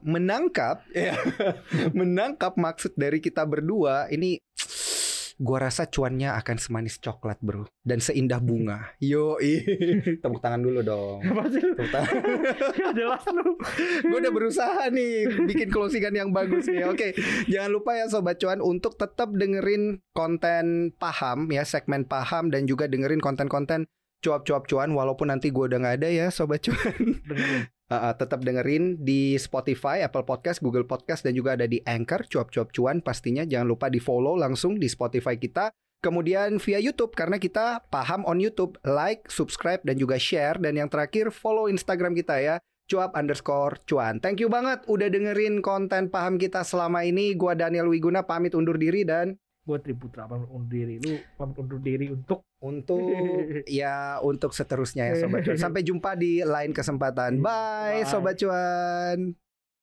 menangkap, 0.06 0.86
ya, 0.94 1.18
menangkap 1.98 2.54
maksud 2.54 2.94
dari 2.94 3.18
kita 3.18 3.42
berdua, 3.42 4.06
ini 4.14 4.38
gua 5.42 5.66
rasa 5.66 5.90
cuannya 5.90 6.38
akan 6.38 6.56
semanis 6.62 7.02
coklat 7.02 7.42
bro 7.42 7.66
dan 7.82 7.98
seindah 7.98 8.38
bunga. 8.46 8.94
Yo, 9.02 9.34
tepuk 10.22 10.38
tangan 10.38 10.62
dulu 10.62 10.86
dong. 10.86 11.18
Apa 11.34 11.50
sih? 11.50 11.58
Tepuk 11.58 11.90
tangan. 11.90 12.14
Nggak 12.78 12.94
jelas 12.94 13.24
lu. 13.34 13.58
gue 14.06 14.18
udah 14.22 14.32
berusaha 14.32 14.82
nih 14.94 15.26
bikin 15.50 15.68
closingan 15.74 16.14
yang 16.14 16.30
bagus 16.30 16.70
nih. 16.70 16.86
Oke, 16.86 17.18
jangan 17.50 17.70
lupa 17.74 17.98
ya 17.98 18.06
sobat 18.06 18.38
cuan 18.38 18.62
untuk 18.62 18.94
tetap 18.94 19.34
dengerin 19.34 19.98
konten 20.14 20.94
paham 20.94 21.50
ya 21.50 21.66
segmen 21.66 22.06
paham 22.06 22.54
dan 22.54 22.70
juga 22.70 22.86
dengerin 22.86 23.18
konten-konten 23.18 23.90
cuap-cuap 24.22 24.70
cuan 24.70 24.94
walaupun 24.94 25.34
nanti 25.34 25.50
gue 25.50 25.66
udah 25.66 25.82
nggak 25.82 25.96
ada 25.98 26.08
ya 26.08 26.26
sobat 26.30 26.62
cuan. 26.62 27.18
Uh, 27.92 28.16
tetap 28.16 28.40
dengerin 28.40 29.04
di 29.04 29.36
Spotify, 29.36 30.00
Apple 30.00 30.24
Podcast, 30.24 30.64
Google 30.64 30.88
Podcast 30.88 31.28
dan 31.28 31.36
juga 31.36 31.60
ada 31.60 31.68
di 31.68 31.76
Anchor 31.84 32.24
cuap-cuap 32.24 32.72
cuan 32.72 33.04
pastinya 33.04 33.44
jangan 33.44 33.68
lupa 33.68 33.92
di 33.92 34.00
follow 34.00 34.32
langsung 34.32 34.80
di 34.80 34.88
Spotify 34.88 35.36
kita. 35.36 35.68
Kemudian 36.00 36.56
via 36.56 36.80
YouTube 36.80 37.12
karena 37.12 37.36
kita 37.36 37.84
paham 37.92 38.24
on 38.24 38.40
YouTube, 38.40 38.80
like, 38.82 39.28
subscribe 39.28 39.84
dan 39.84 40.00
juga 40.00 40.16
share 40.16 40.56
dan 40.56 40.74
yang 40.80 40.88
terakhir 40.88 41.28
follow 41.30 41.68
Instagram 41.68 42.16
kita 42.16 42.40
ya 42.40 42.56
cuap 42.88 43.12
underscore 43.12 43.76
cuan. 43.84 44.18
Thank 44.24 44.40
you 44.40 44.48
banget 44.48 44.88
udah 44.88 45.12
dengerin 45.12 45.60
konten 45.60 46.08
paham 46.08 46.40
kita 46.40 46.64
selama 46.64 47.04
ini. 47.04 47.36
Gua 47.36 47.52
Daniel 47.52 47.92
Wiguna 47.92 48.24
pamit 48.24 48.56
undur 48.56 48.80
diri 48.80 49.04
dan 49.04 49.36
Gue 49.62 49.78
Triputra 49.78 50.26
pamit 50.26 50.50
undur 50.50 50.70
diri. 50.70 50.98
Lu 50.98 51.18
pamit 51.38 51.56
undur 51.58 51.78
diri 51.78 52.10
untuk 52.10 52.42
untuk 52.62 52.98
ya 53.70 54.18
untuk 54.22 54.50
seterusnya 54.50 55.14
ya 55.14 55.14
sobat 55.22 55.46
cuan. 55.46 55.58
Sampai 55.58 55.86
jumpa 55.86 56.18
di 56.18 56.42
lain 56.42 56.74
kesempatan. 56.74 57.38
Bye. 57.38 58.02
Bye. 58.02 58.10
sobat 58.10 58.38
cuan. 58.38 59.38